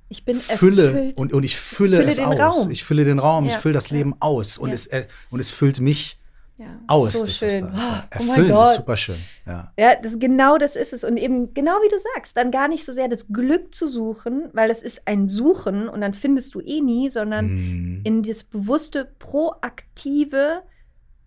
ich 0.10 0.26
bin 0.26 0.36
fülle 0.36 0.88
erfüllt. 0.88 1.18
und, 1.18 1.32
und 1.32 1.44
ich 1.46 1.56
fülle, 1.56 2.00
fülle 2.00 2.10
es 2.10 2.20
aus. 2.20 2.38
Raum. 2.66 2.72
Ich 2.72 2.84
fülle 2.84 3.06
den 3.06 3.20
Raum, 3.20 3.46
ich 3.46 3.56
fülle 3.56 3.74
das 3.74 3.92
Leben 3.92 4.14
aus 4.20 4.58
und, 4.58 4.74
es, 4.74 4.88
äh, 4.88 5.06
und 5.30 5.40
es 5.40 5.52
füllt 5.52 5.80
mich 5.80 6.20
ja, 6.62 6.80
aus. 6.88 7.14
So 7.14 7.26
das 7.26 7.38
schön. 7.38 7.62
Da. 7.62 8.04
Oh, 8.04 8.16
Erfüllen 8.16 8.52
oh 8.52 8.64
ist 8.64 8.76
super 8.76 8.98
schön. 8.98 9.16
Ja, 9.48 9.74
ja 9.78 9.96
das, 9.96 10.20
genau 10.20 10.58
das 10.58 10.76
ist 10.76 10.94
es. 10.94 11.04
Und 11.04 11.18
eben 11.18 11.54
genau 11.54 11.72
wie 11.84 11.90
du 11.90 11.96
sagst, 12.14 12.38
dann 12.38 12.52
gar 12.52 12.68
nicht 12.68 12.86
so 12.86 12.92
sehr 12.92 13.08
das 13.08 13.28
Glück 13.30 13.74
zu 13.74 13.88
suchen, 13.88 14.50
weil 14.54 14.70
es 14.70 14.84
ist 14.84 15.08
ein 15.08 15.30
Suchen 15.30 15.90
und 15.90 16.02
dann 16.02 16.14
findest 16.14 16.54
du 16.54 16.62
eh 16.62 16.82
nie, 16.82 17.10
sondern 17.10 17.48
mm. 17.48 18.02
in 18.04 18.22
das 18.22 18.44
bewusste, 18.44 19.12
proaktive 19.18 20.62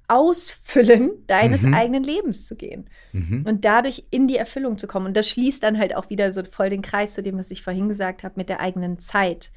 Ausfüllen 0.06 1.10
deines 1.26 1.62
mhm. 1.62 1.74
eigenen 1.74 2.04
Lebens 2.04 2.46
zu 2.46 2.56
gehen 2.56 2.90
mhm. 3.12 3.44
und 3.48 3.64
dadurch 3.64 4.04
in 4.10 4.28
die 4.28 4.36
Erfüllung 4.36 4.76
zu 4.76 4.86
kommen. 4.86 5.06
Und 5.06 5.16
das 5.16 5.28
schließt 5.28 5.62
dann 5.62 5.78
halt 5.78 5.96
auch 5.96 6.10
wieder 6.10 6.30
so 6.30 6.44
voll 6.44 6.68
den 6.68 6.82
Kreis 6.82 7.14
zu 7.14 7.22
dem, 7.22 7.38
was 7.38 7.50
ich 7.50 7.62
vorhin 7.62 7.88
gesagt 7.88 8.22
habe, 8.22 8.34
mit 8.36 8.50
der 8.50 8.60
eigenen 8.60 8.98
Zeit. 8.98 9.50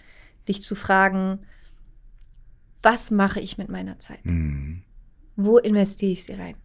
Dich 0.48 0.64
zu 0.64 0.76
fragen, 0.76 1.40
was 2.82 3.12
mache 3.12 3.42
ich 3.42 3.58
mit 3.58 3.68
meiner 3.68 4.00
Zeit? 4.00 4.26
Mhm. 4.26 4.84
Wo 5.38 5.58
investiere 5.58 6.12
ich 6.12 6.26
sie 6.26 6.34
rein? 6.34 6.56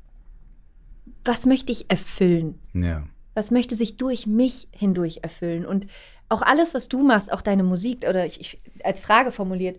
Was 1.24 1.46
möchte 1.46 1.70
ich 1.70 1.88
erfüllen? 1.88 2.58
Ja. 2.72 3.04
Was 3.34 3.50
möchte 3.50 3.76
sich 3.76 3.96
durch 3.96 4.26
mich 4.26 4.68
hindurch 4.72 5.20
erfüllen? 5.22 5.64
Und 5.64 5.86
auch 6.28 6.42
alles, 6.42 6.74
was 6.74 6.88
du 6.88 7.02
machst, 7.02 7.32
auch 7.32 7.42
deine 7.42 7.62
Musik, 7.62 8.04
oder 8.08 8.26
ich, 8.26 8.40
ich 8.40 8.62
als 8.82 8.98
Frage 8.98 9.30
formuliert, 9.30 9.78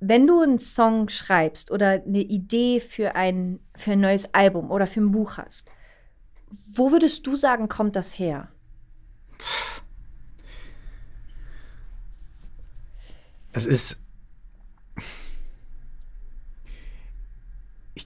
wenn 0.00 0.26
du 0.26 0.40
einen 0.40 0.58
Song 0.58 1.08
schreibst 1.08 1.70
oder 1.70 2.02
eine 2.02 2.20
Idee 2.20 2.78
für 2.80 3.16
ein, 3.16 3.58
für 3.74 3.92
ein 3.92 4.00
neues 4.00 4.32
Album 4.34 4.70
oder 4.70 4.86
für 4.86 5.00
ein 5.00 5.12
Buch 5.12 5.38
hast, 5.38 5.70
wo 6.66 6.92
würdest 6.92 7.26
du 7.26 7.36
sagen, 7.36 7.68
kommt 7.68 7.96
das 7.96 8.18
her? 8.18 8.48
Es 13.52 13.66
ist. 13.66 14.03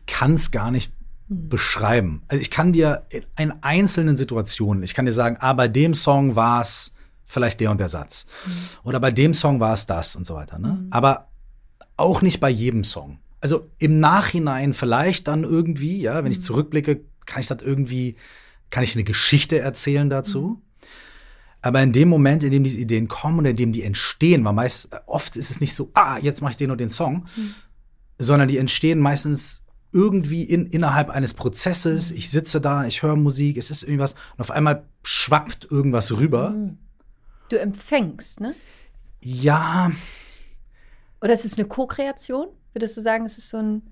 Kann 0.08 0.34
es 0.34 0.50
gar 0.50 0.72
nicht 0.72 0.92
hm. 1.28 1.48
beschreiben. 1.48 2.22
Also 2.26 2.40
ich 2.40 2.50
kann 2.50 2.72
dir 2.72 3.06
in 3.38 3.52
einzelnen 3.60 4.16
Situationen, 4.16 4.82
ich 4.82 4.94
kann 4.94 5.06
dir 5.06 5.12
sagen, 5.12 5.36
ah, 5.38 5.52
bei 5.52 5.68
dem 5.68 5.94
Song 5.94 6.34
war 6.34 6.60
es 6.62 6.94
vielleicht 7.28 7.60
der 7.60 7.70
und 7.70 7.78
der 7.78 7.88
Satz. 7.88 8.26
Mhm. 8.46 8.52
Oder 8.84 9.00
bei 9.00 9.10
dem 9.12 9.34
Song 9.34 9.60
war 9.60 9.74
es 9.74 9.86
das 9.86 10.16
und 10.16 10.26
so 10.26 10.34
weiter. 10.34 10.58
Ne? 10.58 10.68
Mhm. 10.68 10.86
Aber 10.90 11.28
auch 11.96 12.22
nicht 12.22 12.40
bei 12.40 12.48
jedem 12.48 12.84
Song. 12.84 13.18
Also 13.40 13.68
im 13.78 14.00
Nachhinein 14.00 14.72
vielleicht 14.72 15.28
dann 15.28 15.44
irgendwie, 15.44 16.00
ja, 16.00 16.16
wenn 16.16 16.24
mhm. 16.24 16.30
ich 16.32 16.40
zurückblicke, 16.40 17.02
kann 17.26 17.40
ich 17.40 17.46
das 17.46 17.60
irgendwie, 17.60 18.16
kann 18.70 18.82
ich 18.82 18.94
eine 18.96 19.04
Geschichte 19.04 19.58
erzählen 19.58 20.08
dazu. 20.08 20.40
Mhm. 20.40 20.62
Aber 21.60 21.82
in 21.82 21.92
dem 21.92 22.08
Moment, 22.08 22.42
in 22.44 22.50
dem 22.50 22.64
diese 22.64 22.78
Ideen 22.78 23.08
kommen 23.08 23.40
und 23.40 23.44
in 23.44 23.56
dem 23.56 23.72
die 23.72 23.82
entstehen, 23.82 24.44
weil 24.44 24.52
meist, 24.54 24.88
oft 25.06 25.36
ist 25.36 25.50
es 25.50 25.60
nicht 25.60 25.74
so, 25.74 25.90
ah, 25.94 26.16
jetzt 26.18 26.40
mache 26.40 26.52
ich 26.52 26.56
den 26.56 26.70
und 26.70 26.80
den 26.80 26.88
Song, 26.88 27.26
sondern 28.16 28.48
die 28.48 28.58
entstehen 28.58 29.00
meistens 29.00 29.64
irgendwie 29.92 30.42
in, 30.42 30.66
innerhalb 30.66 31.10
eines 31.10 31.34
Prozesses. 31.34 32.10
Ich 32.10 32.30
sitze 32.30 32.60
da, 32.60 32.84
ich 32.84 33.02
höre 33.02 33.16
Musik, 33.16 33.56
es 33.56 33.70
ist 33.70 33.82
irgendwas 33.82 34.14
und 34.36 34.40
auf 34.40 34.50
einmal 34.50 34.84
schwappt 35.02 35.70
irgendwas 35.70 36.16
rüber. 36.16 36.50
Mhm. 36.50 36.78
Du 37.48 37.56
empfängst, 37.58 38.40
ne? 38.40 38.54
Ja. 39.22 39.90
Oder 41.20 41.32
ist 41.32 41.44
es 41.44 41.56
eine 41.56 41.66
Co-Kreation? 41.66 42.48
Würdest 42.72 42.96
du 42.96 43.00
sagen, 43.00 43.24
es 43.24 43.38
ist 43.38 43.48
so 43.50 43.56
ein. 43.56 43.82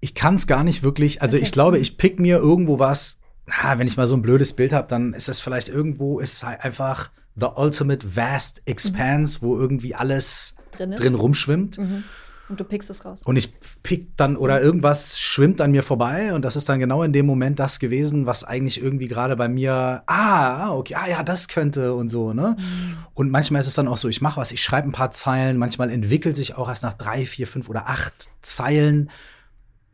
Ich 0.00 0.14
kann 0.14 0.36
es 0.36 0.46
gar 0.46 0.62
nicht 0.62 0.82
wirklich. 0.82 1.20
Also 1.20 1.36
okay. 1.36 1.44
ich 1.44 1.52
glaube, 1.52 1.78
ich 1.78 1.98
pick 1.98 2.20
mir 2.20 2.38
irgendwo 2.38 2.78
was. 2.78 3.18
Na, 3.46 3.78
wenn 3.78 3.86
ich 3.86 3.96
mal 3.96 4.06
so 4.06 4.14
ein 4.14 4.22
blödes 4.22 4.52
Bild 4.52 4.72
habe, 4.72 4.86
dann 4.86 5.14
ist 5.14 5.28
es 5.28 5.40
vielleicht 5.40 5.68
irgendwo, 5.68 6.20
ist 6.20 6.34
es 6.34 6.42
halt 6.42 6.62
einfach 6.62 7.10
the 7.34 7.46
ultimate 7.56 8.16
vast 8.16 8.62
expanse, 8.66 9.38
mhm. 9.38 9.48
wo 9.48 9.58
irgendwie 9.58 9.94
alles 9.94 10.54
drin, 10.72 10.92
drin 10.92 11.14
rumschwimmt. 11.14 11.78
Mhm. 11.78 12.04
Und 12.48 12.58
du 12.58 12.64
pickst 12.64 12.88
es 12.88 13.04
raus. 13.04 13.22
Und 13.24 13.36
ich 13.36 13.52
pick 13.82 14.16
dann, 14.16 14.36
oder 14.36 14.62
irgendwas 14.62 15.18
schwimmt 15.20 15.60
an 15.60 15.70
mir 15.70 15.82
vorbei 15.82 16.32
und 16.32 16.44
das 16.44 16.56
ist 16.56 16.68
dann 16.68 16.78
genau 16.78 17.02
in 17.02 17.12
dem 17.12 17.26
Moment 17.26 17.58
das 17.58 17.78
gewesen, 17.78 18.24
was 18.24 18.42
eigentlich 18.42 18.82
irgendwie 18.82 19.08
gerade 19.08 19.36
bei 19.36 19.48
mir, 19.48 20.02
ah, 20.06 20.72
okay, 20.72 20.94
ah 20.94 21.08
ja, 21.08 21.22
das 21.22 21.48
könnte 21.48 21.94
und 21.94 22.08
so, 22.08 22.32
ne? 22.32 22.56
Mhm. 22.58 22.96
Und 23.12 23.30
manchmal 23.30 23.60
ist 23.60 23.66
es 23.66 23.74
dann 23.74 23.88
auch 23.88 23.98
so, 23.98 24.08
ich 24.08 24.22
mache 24.22 24.40
was, 24.40 24.52
ich 24.52 24.62
schreibe 24.62 24.88
ein 24.88 24.92
paar 24.92 25.10
Zeilen, 25.10 25.58
manchmal 25.58 25.90
entwickelt 25.90 26.36
sich 26.36 26.56
auch 26.56 26.68
erst 26.68 26.84
nach 26.84 26.94
drei, 26.94 27.26
vier, 27.26 27.46
fünf 27.46 27.68
oder 27.68 27.88
acht 27.88 28.30
Zeilen, 28.40 29.10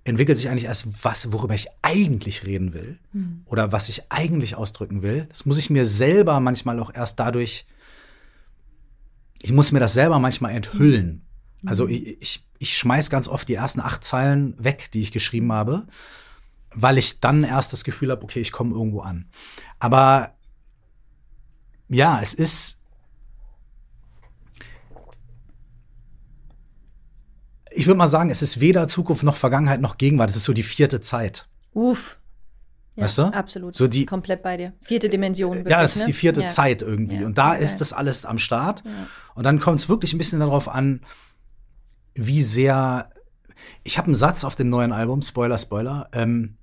entwickelt 0.04 0.38
sich 0.38 0.48
eigentlich 0.48 0.66
erst 0.66 1.04
was, 1.04 1.32
worüber 1.32 1.54
ich 1.54 1.66
eigentlich 1.82 2.46
reden 2.46 2.72
will 2.72 2.98
mhm. 3.12 3.42
oder 3.46 3.72
was 3.72 3.88
ich 3.88 4.12
eigentlich 4.12 4.54
ausdrücken 4.54 5.02
will. 5.02 5.26
Das 5.30 5.44
muss 5.44 5.58
ich 5.58 5.70
mir 5.70 5.86
selber 5.86 6.38
manchmal 6.38 6.78
auch 6.78 6.94
erst 6.94 7.18
dadurch, 7.18 7.66
ich 9.42 9.52
muss 9.52 9.72
mir 9.72 9.80
das 9.80 9.94
selber 9.94 10.18
manchmal 10.20 10.52
enthüllen. 10.52 11.22
Also 11.66 11.84
mhm. 11.84 11.90
ich, 11.90 12.22
ich, 12.22 12.46
ich 12.58 12.78
schmeiß 12.78 13.10
ganz 13.10 13.28
oft 13.28 13.48
die 13.48 13.54
ersten 13.54 13.80
acht 13.80 14.04
Zeilen 14.04 14.54
weg, 14.62 14.90
die 14.92 15.00
ich 15.00 15.12
geschrieben 15.12 15.52
habe, 15.52 15.86
weil 16.74 16.98
ich 16.98 17.20
dann 17.20 17.44
erst 17.44 17.72
das 17.72 17.84
Gefühl 17.84 18.10
habe, 18.10 18.22
okay, 18.22 18.40
ich 18.40 18.52
komme 18.52 18.74
irgendwo 18.74 19.00
an. 19.00 19.26
Aber 19.78 20.34
ja, 21.88 22.20
es 22.22 22.34
ist. 22.34 22.80
Ich 27.76 27.86
würde 27.86 27.98
mal 27.98 28.08
sagen, 28.08 28.30
es 28.30 28.40
ist 28.40 28.60
weder 28.60 28.86
Zukunft 28.86 29.24
noch 29.24 29.34
Vergangenheit 29.34 29.80
noch 29.80 29.98
Gegenwart. 29.98 30.30
Es 30.30 30.36
ist 30.36 30.44
so 30.44 30.52
die 30.52 30.62
vierte 30.62 31.00
Zeit. 31.00 31.48
Uff. 31.72 32.18
Ja, 32.94 33.04
weißt 33.04 33.18
du? 33.18 33.22
Absolut. 33.24 33.74
So 33.74 33.88
die, 33.88 34.06
Komplett 34.06 34.44
bei 34.44 34.56
dir. 34.56 34.72
Vierte 34.80 35.08
Dimension. 35.08 35.56
Wirklich, 35.56 35.72
ja, 35.72 35.82
das 35.82 35.96
ist 35.96 36.02
ne? 36.02 36.06
die 36.06 36.12
vierte 36.12 36.42
ja. 36.42 36.46
Zeit 36.46 36.82
irgendwie. 36.82 37.20
Ja, 37.20 37.26
und 37.26 37.36
da 37.36 37.52
okay. 37.52 37.64
ist 37.64 37.80
das 37.80 37.92
alles 37.92 38.24
am 38.24 38.38
Start. 38.38 38.84
Und 39.34 39.42
dann 39.44 39.58
kommt 39.58 39.80
es 39.80 39.88
wirklich 39.88 40.12
ein 40.14 40.18
bisschen 40.18 40.38
darauf 40.38 40.68
an, 40.68 41.00
wie 42.14 42.42
sehr. 42.42 43.10
Ich 43.82 43.98
habe 43.98 44.06
einen 44.06 44.14
Satz 44.14 44.44
auf 44.44 44.56
dem 44.56 44.68
neuen 44.68 44.92
Album, 44.92 45.22
Spoiler, 45.22 45.58
Spoiler. 45.58 46.08
Ähm, 46.12 46.56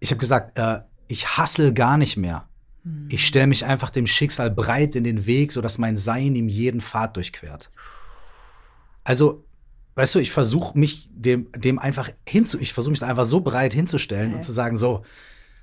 ich 0.00 0.10
habe 0.10 0.18
gesagt, 0.18 0.58
äh, 0.58 0.80
ich 1.08 1.36
hassel 1.36 1.72
gar 1.72 1.98
nicht 1.98 2.16
mehr. 2.16 2.48
Hm. 2.84 3.08
Ich 3.10 3.26
stelle 3.26 3.46
mich 3.46 3.64
einfach 3.64 3.90
dem 3.90 4.06
Schicksal 4.06 4.50
breit 4.50 4.94
in 4.94 5.04
den 5.04 5.26
Weg, 5.26 5.52
sodass 5.52 5.78
mein 5.78 5.96
Sein 5.96 6.34
ihm 6.34 6.48
jeden 6.48 6.80
Pfad 6.80 7.16
durchquert. 7.16 7.70
Also, 9.04 9.44
weißt 9.94 10.14
du, 10.14 10.18
ich 10.20 10.32
versuche 10.32 10.78
mich 10.78 11.08
dem, 11.12 11.50
dem 11.52 11.78
einfach 11.78 12.10
hinzu, 12.26 12.58
ich 12.58 12.72
versuche 12.72 12.92
mich 12.92 13.00
da 13.00 13.06
einfach 13.06 13.24
so 13.24 13.40
breit 13.40 13.74
hinzustellen 13.74 14.28
okay. 14.28 14.36
und 14.36 14.42
zu 14.44 14.52
sagen, 14.52 14.76
so. 14.76 15.04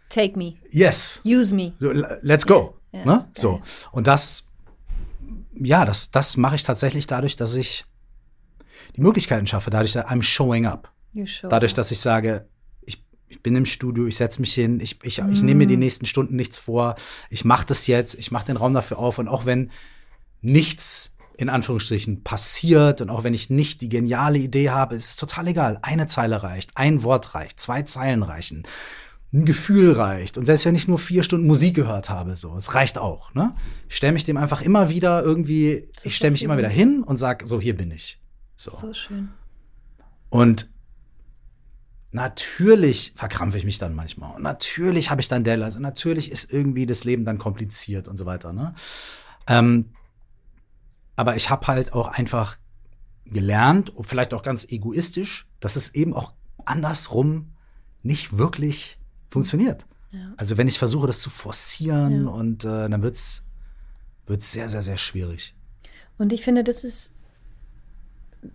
Take 0.10 0.38
me. 0.38 0.56
Yes. 0.70 1.22
Use 1.26 1.54
me. 1.54 1.74
Let's 2.22 2.46
go. 2.46 2.76
Ja, 2.92 3.06
ne? 3.06 3.28
So. 3.36 3.62
Und 3.92 4.08
das, 4.08 4.46
ja, 5.54 5.86
das, 5.86 6.12
das 6.12 6.38
mache 6.38 6.56
ich 6.56 6.64
tatsächlich 6.64 7.08
dadurch, 7.08 7.36
dass 7.36 7.56
ich 7.56 7.86
die 8.98 9.02
Möglichkeiten 9.02 9.48
schaffe, 9.48 9.70
dadurch, 9.70 9.94
dass 9.94 10.06
I'm 10.06 10.24
showing 10.24 10.66
up. 10.66 10.92
Show 11.26 11.48
dadurch, 11.48 11.74
dass 11.74 11.92
ich 11.92 12.00
sage, 12.00 12.48
ich, 12.82 13.04
ich 13.28 13.42
bin 13.42 13.56
im 13.56 13.66
Studio, 13.66 14.06
ich 14.06 14.18
setze 14.18 14.42
mich 14.42 14.54
hin, 14.54 14.80
ich, 14.80 14.98
ich, 15.04 15.22
mm. 15.22 15.30
ich 15.30 15.42
nehme 15.42 15.60
mir 15.60 15.68
die 15.68 15.78
mm. 15.78 15.80
nächsten 15.80 16.06
Stunden 16.06 16.36
nichts 16.36 16.58
vor, 16.58 16.96
ich 17.30 17.46
mache 17.46 17.66
das 17.66 17.88
jetzt, 17.88 18.16
ich 18.16 18.32
mache 18.32 18.46
den 18.46 18.58
Raum 18.58 18.74
dafür 18.74 19.00
auf 19.00 19.18
und 19.18 19.28
auch 19.28 19.46
wenn 19.46 19.72
nichts 20.42 21.16
in 21.38 21.50
Anführungsstrichen 21.50 22.24
passiert 22.24 23.02
und 23.02 23.10
auch 23.10 23.24
wenn 23.24 23.34
ich 23.34 23.50
nicht 23.50 23.82
die 23.82 23.90
geniale 23.90 24.40
Idee 24.40 24.72
habe, 24.72 24.96
ist 24.96 25.12
es 25.12 25.16
total 25.16 25.48
egal. 25.48 25.80
Eine 25.84 26.08
Zeile 26.08 26.42
reicht, 26.42 26.72
ein 26.74 27.04
Wort 27.04 27.36
reicht, 27.36 27.60
zwei 27.60 27.84
Zeilen 27.84 28.24
reichen, 28.24 28.64
ein 29.32 29.46
Gefühl 29.46 29.92
reicht. 29.92 30.38
Und 30.38 30.46
selbst 30.46 30.66
wenn 30.66 30.76
ich 30.76 30.88
nur 30.88 30.98
vier 30.98 31.22
Stunden 31.22 31.46
Musik 31.46 31.76
gehört 31.76 32.10
habe, 32.10 32.36
so, 32.36 32.58
es 32.58 32.74
reicht 32.74 32.98
auch. 32.98 33.36
Ne? 33.36 33.56
Ich 33.88 33.96
stelle 33.96 34.14
mich 34.14 34.24
dem 34.24 34.38
einfach 34.38 34.64
immer 34.64 34.90
wieder 34.90 35.24
irgendwie, 35.24 35.90
ich 36.04 36.16
stelle 36.16 36.32
mich 36.32 36.42
immer 36.42 36.58
wieder 36.58 36.70
hin 36.70 37.04
und 37.04 37.18
sage, 37.18 37.46
so, 37.46 37.62
hier 37.62 37.78
bin 37.78 37.92
ich. 37.92 38.20
So, 38.58 38.72
so 38.72 38.94
schön. 38.94 39.30
Und 40.30 40.70
natürlich 42.12 43.14
verkrampfe 43.16 43.58
ich 43.58 43.64
mich 43.64 43.78
dann 43.78 43.96
manchmal. 43.96 44.36
Und 44.36 44.42
natürlich 44.42 45.10
habe 45.10 45.22
ich 45.22 45.30
dann 45.30 45.44
Dell. 45.44 45.64
Also 45.64 45.80
natürlich 45.80 46.32
ist 46.32 46.52
irgendwie 46.52 46.86
das 46.86 47.04
Leben 47.04 47.24
dann 47.24 47.38
kompliziert 47.38 48.08
und 48.08 48.18
so 48.18 48.26
weiter. 48.26 48.52
Ne? 48.52 48.74
Ähm, 49.48 49.92
aber 51.16 51.36
ich 51.36 51.50
habe 51.50 51.68
halt 51.68 51.94
auch 51.94 52.10
einfach 52.10 52.58
gelernt, 53.26 53.94
vielleicht 54.02 54.34
auch 54.34 54.44
ganz 54.44 54.66
egoistisch, 54.66 55.48
dass 55.60 55.76
es 55.76 55.94
eben 55.96 56.14
auch 56.14 56.34
andersrum 56.66 57.54
nicht 58.04 58.38
wirklich 58.38 59.00
funktioniert. 59.30 59.86
Ja. 60.12 60.34
Also 60.38 60.58
wenn 60.58 60.68
ich 60.68 60.80
versuche, 60.80 61.08
das 61.08 61.20
zu 61.22 61.30
forcieren 61.30 62.26
ja. 62.26 62.32
und 62.32 62.66
äh, 62.66 62.90
dann 62.90 63.02
wird 63.02 63.16
es 63.16 63.44
sehr, 64.28 64.70
sehr, 64.70 64.84
sehr 64.84 64.98
schwierig. 64.98 65.56
Und 66.18 66.34
ich 66.34 66.44
finde, 66.44 66.64
das 66.64 66.84
ist 66.84 67.12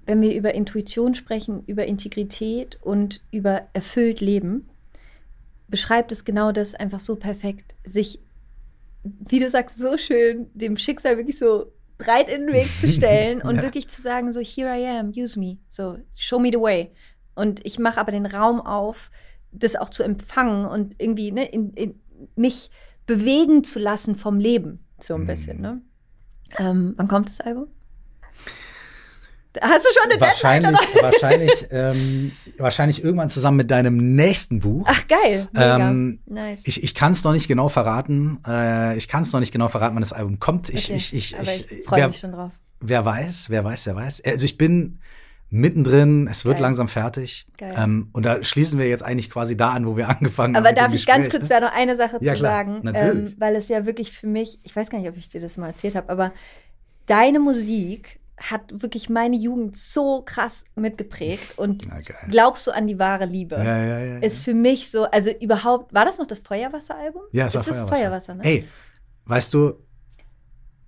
wenn 0.07 0.21
wir 0.21 0.35
über 0.35 0.55
Intuition 0.55 1.15
sprechen, 1.15 1.63
über 1.67 1.87
Integrität 1.87 2.79
und 2.83 3.23
über 3.31 3.63
erfüllt 3.73 4.21
Leben, 4.21 4.69
beschreibt 5.69 6.13
es 6.13 6.25
genau 6.25 6.53
das 6.53 6.75
einfach 6.75 7.01
so 7.01 7.17
perfekt, 7.17 7.75
sich, 7.85 8.21
wie 9.03 9.41
du 9.41 9.49
sagst, 9.49 9.79
so 9.79 9.97
schön 9.97 10.51
dem 10.55 10.77
Schicksal 10.77 11.17
wirklich 11.17 11.39
so 11.39 11.73
breit 11.99 12.31
in 12.31 12.47
den 12.47 12.55
Weg 12.55 12.69
zu 12.81 12.89
stellen 12.89 13.43
und 13.43 13.57
ja. 13.57 13.63
wirklich 13.63 13.89
zu 13.89 14.01
sagen, 14.01 14.33
so, 14.33 14.41
here 14.41 14.75
I 14.77 14.87
am, 14.87 15.13
use 15.17 15.39
me, 15.39 15.59
so, 15.69 15.99
show 16.15 16.39
me 16.39 16.51
the 16.53 16.61
way. 16.61 16.91
Und 17.35 17.65
ich 17.65 17.79
mache 17.79 17.99
aber 17.99 18.13
den 18.13 18.27
Raum 18.27 18.61
auf, 18.61 19.11
das 19.51 19.77
auch 19.77 19.89
zu 19.89 20.03
empfangen 20.03 20.67
und 20.67 20.95
irgendwie 20.99 21.33
ne, 21.33 21.45
in, 21.47 21.73
in 21.75 22.01
mich 22.37 22.71
bewegen 23.07 23.65
zu 23.65 23.79
lassen 23.79 24.17
vom 24.17 24.39
Leben, 24.39 24.85
so 25.01 25.15
ein 25.15 25.23
mhm. 25.23 25.27
bisschen. 25.27 25.61
Ne? 25.61 25.83
Ähm, 26.59 26.95
wann 26.97 27.09
kommt 27.09 27.29
das 27.29 27.41
Album? 27.41 27.69
Hast 29.61 29.85
du 29.85 29.91
schon 29.93 30.11
eine 30.11 30.21
wahrscheinlich, 30.21 30.79
Deadline? 30.79 31.03
Wahrscheinlich, 31.03 31.67
ähm, 31.71 32.33
wahrscheinlich 32.59 33.05
irgendwann 33.05 33.29
zusammen 33.29 33.59
mit 33.59 33.71
deinem 33.71 34.15
nächsten 34.15 34.61
Buch. 34.61 34.87
Ach 34.89 35.07
geil, 35.09 35.49
mega. 35.53 35.91
Ähm, 35.91 36.21
nice. 36.27 36.67
Ich, 36.67 36.83
ich 36.83 36.95
kann 36.95 37.13
es 37.13 37.23
noch 37.25 37.33
nicht 37.33 37.49
genau 37.49 37.69
verraten. 37.69 38.39
Äh, 38.47 38.97
ich 38.97 39.09
kann 39.09 39.23
es 39.23 39.33
noch 39.33 39.41
nicht 39.41 39.53
genau 39.53 39.69
verraten, 39.69 39.95
wann 39.95 40.03
das 40.03 40.13
Album 40.13 40.39
kommt. 40.39 40.71
Ich, 40.71 40.87
okay. 40.87 40.97
ich, 40.97 41.15
ich, 41.15 41.37
ich, 41.39 41.71
ich 41.71 41.85
freue 41.87 42.09
mich 42.09 42.19
schon 42.19 42.33
drauf. 42.33 42.51
Wer 42.81 43.05
weiß, 43.05 43.51
wer 43.51 43.65
weiß, 43.65 43.87
wer 43.87 43.97
weiß. 43.97 44.23
Also 44.25 44.45
ich 44.45 44.57
bin 44.57 44.99
mittendrin, 45.53 46.27
es 46.29 46.47
wird 46.47 46.57
geil. 46.57 46.63
langsam 46.63 46.89
fertig. 46.89 47.47
Geil. 47.59 47.75
Ähm, 47.77 48.09
und 48.13 48.25
da 48.25 48.43
schließen 48.43 48.79
wir 48.79 48.89
jetzt 48.89 49.03
eigentlich 49.03 49.29
quasi 49.29 49.55
da 49.55 49.73
an, 49.73 49.87
wo 49.87 49.97
wir 49.99 50.09
angefangen 50.09 50.57
haben. 50.57 50.65
Aber 50.65 50.75
darf 50.75 50.95
ich 50.95 51.05
ganz 51.05 51.29
kurz 51.29 51.43
ne? 51.43 51.49
da 51.51 51.61
noch 51.61 51.73
eine 51.73 51.97
Sache 51.97 52.19
ja, 52.23 52.33
zu 52.33 52.41
klar, 52.41 52.65
sagen? 52.65 52.81
Natürlich. 52.83 53.33
Ähm, 53.33 53.37
weil 53.39 53.57
es 53.57 53.69
ja 53.69 53.85
wirklich 53.85 54.13
für 54.13 54.27
mich, 54.27 54.59
ich 54.63 54.75
weiß 54.75 54.89
gar 54.89 54.99
nicht, 54.99 55.11
ob 55.11 55.17
ich 55.17 55.29
dir 55.29 55.43
das 55.43 55.59
mal 55.59 55.69
erzählt 55.69 55.95
habe, 55.95 56.09
aber 56.09 56.33
deine 57.07 57.39
Musik 57.39 58.19
hat 58.39 58.83
wirklich 58.83 59.09
meine 59.09 59.37
Jugend 59.37 59.77
so 59.77 60.23
krass 60.23 60.65
mitgeprägt. 60.75 61.59
Und 61.59 61.87
glaubst 62.29 62.67
du 62.67 62.71
an 62.73 62.87
die 62.87 62.99
wahre 62.99 63.27
Liebe? 63.27 63.57
Ja, 63.57 63.85
ja, 63.85 63.99
ja, 64.01 64.19
ist 64.19 64.43
für 64.43 64.55
mich 64.55 64.91
so, 64.91 65.05
also 65.05 65.31
überhaupt, 65.41 65.93
war 65.95 66.05
das 66.05 66.19
noch 66.19 66.27
das 66.27 66.41
Feuerwasser-Album? 66.41 67.23
Ja, 67.33 67.47
es 67.47 67.55
ist 67.55 67.69
das 67.69 67.79
Feuerwasser. 67.79 67.97
Feuerwasser 67.97 68.35
ne? 68.35 68.45
Ey, 68.45 68.69
weißt 69.27 69.55
du, 69.55 69.75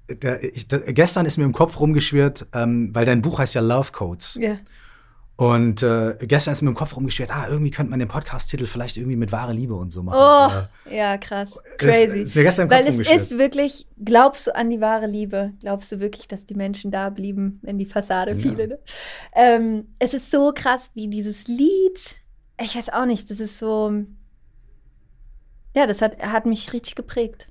der, 0.09 0.43
ich, 0.43 0.69
der, 0.69 0.81
gestern 0.93 1.27
ist 1.27 1.37
mir 1.39 1.45
im 1.45 1.53
Kopf 1.53 1.79
rumgeschwirrt, 1.81 2.47
ähm, 2.53 2.95
weil 2.95 3.07
dein 3.07 3.23
Buch 3.23 3.39
heißt 3.39 3.55
ja 3.55 3.61
Love 3.61 3.93
Codes. 3.93 4.37
Ja. 4.41 4.59
Und 5.37 5.83
äh, 5.83 6.17
gestern 6.21 6.53
ist 6.53 6.63
mir 6.63 6.69
im 6.69 6.77
Kopf 6.77 6.95
rumgeschwert, 6.95 7.31
ah, 7.33 7.49
irgendwie 7.49 7.73
könnte 7.73 7.91
man 7.91 7.99
den 7.99 8.09
Podcast-Titel 8.09 8.67
vielleicht 8.67 8.97
irgendwie 8.97 9.17
mit 9.17 9.33
wahre 9.33 9.53
Liebe 9.53 9.75
und 9.75 9.91
so 9.91 10.05
machen. 10.05 10.69
Oh, 10.87 10.89
äh, 10.89 10.97
ja, 10.97 11.19
krass. 11.19 11.61
Crazy. 11.79 12.21
Ist, 12.21 12.27
ist 12.29 12.37
mir 12.37 12.45
gestern 12.45 12.65
im 12.65 12.69
Kopf 12.71 12.87
Weil 12.87 13.01
es 13.01 13.31
ist 13.31 13.39
wirklich, 13.39 13.87
glaubst 14.03 14.47
du 14.47 14.55
an 14.55 14.71
die 14.71 14.81
wahre 14.81 15.09
Liebe? 15.09 15.53
Glaubst 15.61 15.91
du 15.91 15.99
wirklich, 15.99 16.29
dass 16.29 16.47
die 16.47 16.55
Menschen 16.55 16.93
da 16.93 17.11
blieben, 17.11 17.59
wenn 17.63 17.79
die 17.79 17.87
Fassade 17.87 18.37
fiel? 18.37 18.59
Ja. 18.59 18.67
Ne? 18.69 18.79
Ähm, 19.35 19.89
es 19.99 20.15
ist 20.15 20.31
so 20.31 20.53
krass, 20.55 20.93
wie 20.95 21.09
dieses 21.09 21.49
Lied, 21.49 22.17
ich 22.61 22.77
weiß 22.77 22.91
auch 22.91 23.07
nicht, 23.07 23.29
das 23.29 23.41
ist 23.41 23.59
so, 23.59 23.93
ja, 25.75 25.87
das 25.89 26.01
hat, 26.01 26.23
hat 26.23 26.47
mich 26.47 26.73
richtig 26.73 26.95
geprägt. 26.95 27.49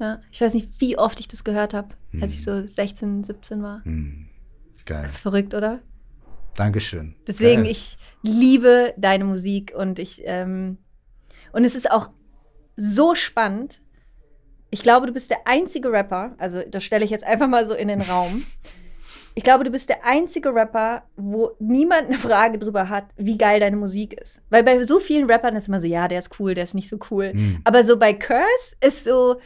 Ja, 0.00 0.20
ich 0.32 0.40
weiß 0.40 0.54
nicht, 0.54 0.80
wie 0.80 0.98
oft 0.98 1.20
ich 1.20 1.28
das 1.28 1.44
gehört 1.44 1.74
habe, 1.74 1.94
hm. 2.10 2.22
als 2.22 2.32
ich 2.32 2.42
so 2.42 2.66
16, 2.66 3.22
17 3.22 3.62
war. 3.62 3.84
Hm. 3.84 4.28
Geil. 4.84 5.04
Das 5.04 5.12
ist 5.12 5.20
verrückt, 5.20 5.54
oder? 5.54 5.80
Dankeschön. 6.56 7.14
Deswegen, 7.26 7.62
Geil. 7.62 7.72
ich 7.72 7.96
liebe 8.22 8.94
deine 8.96 9.24
Musik 9.24 9.72
und 9.76 9.98
ich, 9.98 10.22
ähm, 10.24 10.78
und 11.52 11.64
es 11.64 11.74
ist 11.74 11.90
auch 11.90 12.10
so 12.76 13.14
spannend. 13.14 13.80
Ich 14.70 14.82
glaube, 14.82 15.06
du 15.06 15.12
bist 15.12 15.30
der 15.30 15.46
einzige 15.46 15.92
Rapper, 15.92 16.34
also 16.38 16.62
das 16.68 16.84
stelle 16.84 17.04
ich 17.04 17.10
jetzt 17.10 17.24
einfach 17.24 17.48
mal 17.48 17.66
so 17.66 17.74
in 17.74 17.88
den 17.88 18.00
Raum. 18.00 18.44
Ich 19.36 19.42
glaube, 19.42 19.64
du 19.64 19.70
bist 19.70 19.88
der 19.88 20.04
einzige 20.04 20.54
Rapper, 20.54 21.02
wo 21.16 21.56
niemand 21.58 22.06
eine 22.06 22.18
Frage 22.18 22.56
drüber 22.56 22.88
hat, 22.88 23.06
wie 23.16 23.36
geil 23.36 23.58
deine 23.58 23.76
Musik 23.76 24.14
ist. 24.14 24.40
Weil 24.48 24.62
bei 24.62 24.84
so 24.84 25.00
vielen 25.00 25.28
Rappern 25.28 25.56
ist 25.56 25.66
immer 25.66 25.80
so, 25.80 25.88
ja, 25.88 26.06
der 26.06 26.20
ist 26.20 26.38
cool, 26.38 26.54
der 26.54 26.62
ist 26.62 26.74
nicht 26.74 26.88
so 26.88 26.98
cool. 27.10 27.32
Mhm. 27.34 27.60
Aber 27.64 27.82
so 27.82 27.98
bei 27.98 28.14
Curse 28.14 28.76
ist 28.80 29.02
so, 29.02 29.40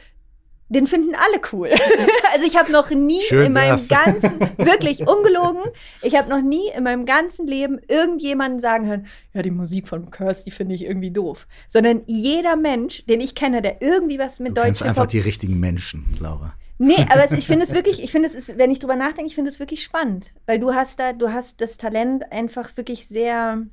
den 0.69 0.87
finden 0.87 1.15
alle 1.15 1.41
cool. 1.51 1.69
also 2.33 2.45
ich 2.45 2.55
habe 2.55 2.71
noch 2.71 2.89
nie 2.91 3.21
Schön 3.21 3.47
in 3.47 3.53
meinem 3.53 3.87
ganzen, 3.87 4.39
wirklich 4.57 5.07
ungelogen, 5.07 5.63
ich 6.01 6.15
habe 6.15 6.29
noch 6.29 6.41
nie 6.41 6.69
in 6.75 6.83
meinem 6.83 7.05
ganzen 7.05 7.47
Leben 7.47 7.79
irgendjemanden 7.87 8.59
sagen 8.59 8.87
hören, 8.87 9.07
ja, 9.33 9.41
die 9.41 9.51
Musik 9.51 9.87
von 9.87 10.11
Curse, 10.11 10.45
die 10.45 10.51
finde 10.51 10.75
ich 10.75 10.83
irgendwie 10.83 11.11
doof. 11.11 11.47
Sondern 11.67 12.03
jeder 12.05 12.55
Mensch, 12.55 13.05
den 13.07 13.19
ich 13.19 13.35
kenne, 13.35 13.61
der 13.61 13.81
irgendwie 13.81 14.19
was 14.19 14.39
mit 14.39 14.55
du 14.55 14.61
Deutsch 14.61 14.81
einfach 14.83 15.07
die 15.07 15.19
richtigen 15.19 15.59
Menschen, 15.59 16.15
Laura. 16.19 16.53
Nee, 16.77 17.05
aber 17.09 17.31
ich 17.37 17.45
finde 17.45 17.63
es 17.63 17.73
wirklich, 17.73 18.01
ich 18.01 18.11
finde 18.11 18.29
es 18.29 18.35
ist, 18.35 18.57
wenn 18.57 18.71
ich 18.71 18.79
drüber 18.79 18.95
nachdenke, 18.95 19.27
ich 19.27 19.35
finde 19.35 19.49
es 19.49 19.59
wirklich 19.59 19.83
spannend. 19.83 20.33
Weil 20.45 20.59
du 20.59 20.73
hast 20.73 20.99
da, 20.99 21.13
du 21.13 21.31
hast 21.31 21.61
das 21.61 21.77
Talent 21.77 22.31
einfach 22.31 22.77
wirklich 22.77 23.07
sehr, 23.07 23.63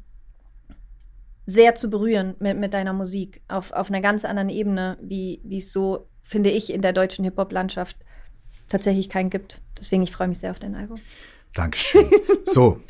sehr 1.46 1.74
zu 1.74 1.88
berühren 1.88 2.34
mit, 2.40 2.58
mit 2.58 2.74
deiner 2.74 2.92
Musik. 2.92 3.42
Auf, 3.48 3.72
auf 3.72 3.90
einer 3.90 4.00
ganz 4.00 4.24
anderen 4.24 4.48
Ebene, 4.48 4.98
wie 5.00 5.40
es 5.56 5.72
so 5.72 6.08
finde 6.26 6.50
ich, 6.50 6.72
in 6.72 6.82
der 6.82 6.92
deutschen 6.92 7.24
Hip-Hop-Landschaft 7.24 7.96
tatsächlich 8.68 9.08
keinen 9.08 9.30
gibt. 9.30 9.62
Deswegen, 9.78 10.02
ich 10.02 10.10
freue 10.10 10.28
mich 10.28 10.38
sehr 10.38 10.50
auf 10.50 10.58
dein 10.58 10.74
Album. 10.74 10.98
Dankeschön. 11.54 12.10
So, 12.44 12.80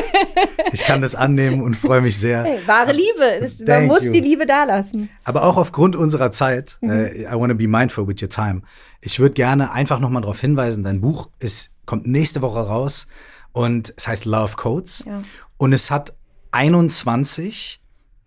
ich 0.72 0.82
kann 0.84 1.02
das 1.02 1.16
annehmen 1.16 1.60
und 1.62 1.74
freue 1.74 2.00
mich 2.00 2.16
sehr. 2.16 2.44
Hey, 2.44 2.60
wahre 2.66 2.92
Liebe, 2.92 3.48
man 3.66 3.86
muss 3.86 4.04
you. 4.04 4.12
die 4.12 4.20
Liebe 4.20 4.46
da 4.46 4.62
lassen. 4.64 5.08
Aber 5.24 5.42
auch 5.42 5.56
aufgrund 5.56 5.96
unserer 5.96 6.30
Zeit, 6.30 6.78
mhm. 6.82 6.90
uh, 6.90 6.94
I 6.94 7.32
want 7.32 7.50
to 7.50 7.56
be 7.56 7.66
mindful 7.66 8.06
with 8.06 8.22
your 8.22 8.28
time. 8.28 8.62
Ich 9.00 9.18
würde 9.18 9.34
gerne 9.34 9.72
einfach 9.72 9.98
nochmal 9.98 10.22
darauf 10.22 10.40
hinweisen, 10.40 10.84
dein 10.84 11.00
Buch 11.00 11.30
ist, 11.40 11.72
kommt 11.84 12.06
nächste 12.06 12.42
Woche 12.42 12.60
raus 12.60 13.08
und 13.52 13.92
es 13.96 14.06
heißt 14.06 14.24
Love 14.24 14.54
Codes 14.56 15.04
ja. 15.06 15.22
und 15.56 15.72
es 15.72 15.90
hat 15.90 16.14
21 16.52 17.80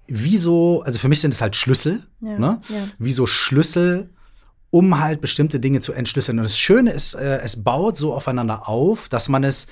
wie 0.08 0.38
so, 0.38 0.82
also 0.82 1.00
für 1.00 1.08
mich 1.08 1.22
sind 1.22 1.34
es 1.34 1.42
halt 1.42 1.56
Schlüssel, 1.56 2.04
ja, 2.20 2.38
ne? 2.38 2.62
Ja. 2.68 2.88
wie 2.98 3.12
so 3.12 3.28
Schlüssel 3.28 4.10
um 4.72 5.00
halt 5.00 5.22
bestimmte 5.22 5.60
Dinge 5.60 5.80
zu 5.80 5.94
entschlüsseln. 5.94 6.40
Und 6.40 6.44
das 6.44 6.58
Schöne 6.58 6.92
ist, 6.92 7.16
äh, 7.16 7.40
es 7.42 7.64
baut 7.64 7.98
so 7.98 8.14
aufeinander 8.14 8.68
auf, 8.68 9.10
dass 9.10 9.30
man 9.30 9.44
es, 9.44 9.68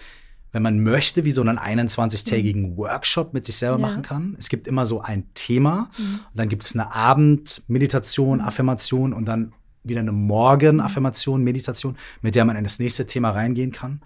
wenn 0.52 0.64
man 0.64 0.82
möchte, 0.82 1.24
wie 1.24 1.32
so 1.32 1.42
einen 1.42 1.60
21-tägigen 1.60 2.72
mhm. 2.72 2.78
Workshop 2.78 3.34
mit 3.34 3.46
sich 3.46 3.58
selber 3.58 3.80
ja. 3.80 3.88
machen 3.88 4.02
kann. 4.02 4.36
Es 4.40 4.50
gibt 4.50 4.68
immer 4.68 4.86
so 4.86 5.02
ein 5.02 5.26
Thema 5.34 5.90
mhm. 5.98 6.20
und 6.32 6.36
dann 6.36 6.50
gibt 6.50 6.64
es 6.64 6.74
eine 6.74 6.94
Abendmeditation, 6.94 8.40
mhm. 8.40 8.44
Affirmation 8.44 9.14
und 9.14 9.26
dann 9.26 9.54
wieder 9.84 10.02
eine 10.02 10.12
Morgenaffirmation, 10.12 11.44
Meditation, 11.44 11.98
mit 12.22 12.36
der 12.36 12.46
man 12.46 12.56
in 12.56 12.64
das 12.64 12.80
nächste 12.80 13.06
Thema 13.06 13.32
reingehen 13.32 13.72
kann. 13.72 14.02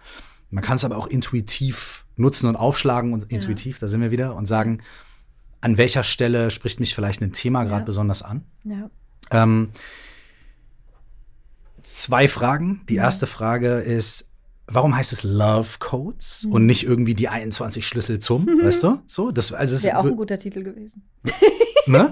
Man 0.49 0.63
kann 0.63 0.75
es 0.75 0.83
aber 0.83 0.97
auch 0.97 1.07
intuitiv 1.07 2.05
nutzen 2.17 2.47
und 2.47 2.55
aufschlagen 2.55 3.13
und 3.13 3.31
intuitiv, 3.31 3.77
ja. 3.77 3.81
da 3.81 3.87
sind 3.87 4.01
wir 4.01 4.11
wieder, 4.11 4.35
und 4.35 4.45
sagen, 4.45 4.81
an 5.61 5.77
welcher 5.77 6.03
Stelle 6.03 6.51
spricht 6.51 6.79
mich 6.79 6.93
vielleicht 6.93 7.21
ein 7.21 7.31
Thema 7.31 7.63
gerade 7.63 7.81
ja. 7.81 7.85
besonders 7.85 8.21
an. 8.21 8.43
Ja. 8.63 8.89
Ähm, 9.31 9.69
zwei 11.91 12.27
Fragen. 12.27 12.81
Die 12.89 12.95
erste 12.95 13.27
Frage 13.27 13.79
ist, 13.79 14.29
warum 14.67 14.95
heißt 14.95 15.13
es 15.13 15.23
Love 15.23 15.77
Codes 15.79 16.45
mhm. 16.45 16.53
und 16.53 16.65
nicht 16.65 16.83
irgendwie 16.83 17.15
die 17.15 17.27
21 17.27 17.85
Schlüssel 17.85 18.19
zum, 18.19 18.45
mhm. 18.45 18.63
weißt 18.63 18.83
du? 18.83 18.99
So, 19.05 19.31
das 19.31 19.51
also 19.51 19.83
wäre 19.83 19.97
auch 19.97 20.05
ein 20.05 20.15
guter 20.15 20.37
Titel 20.37 20.63
gewesen. 20.63 21.09
Ne? 21.87 22.09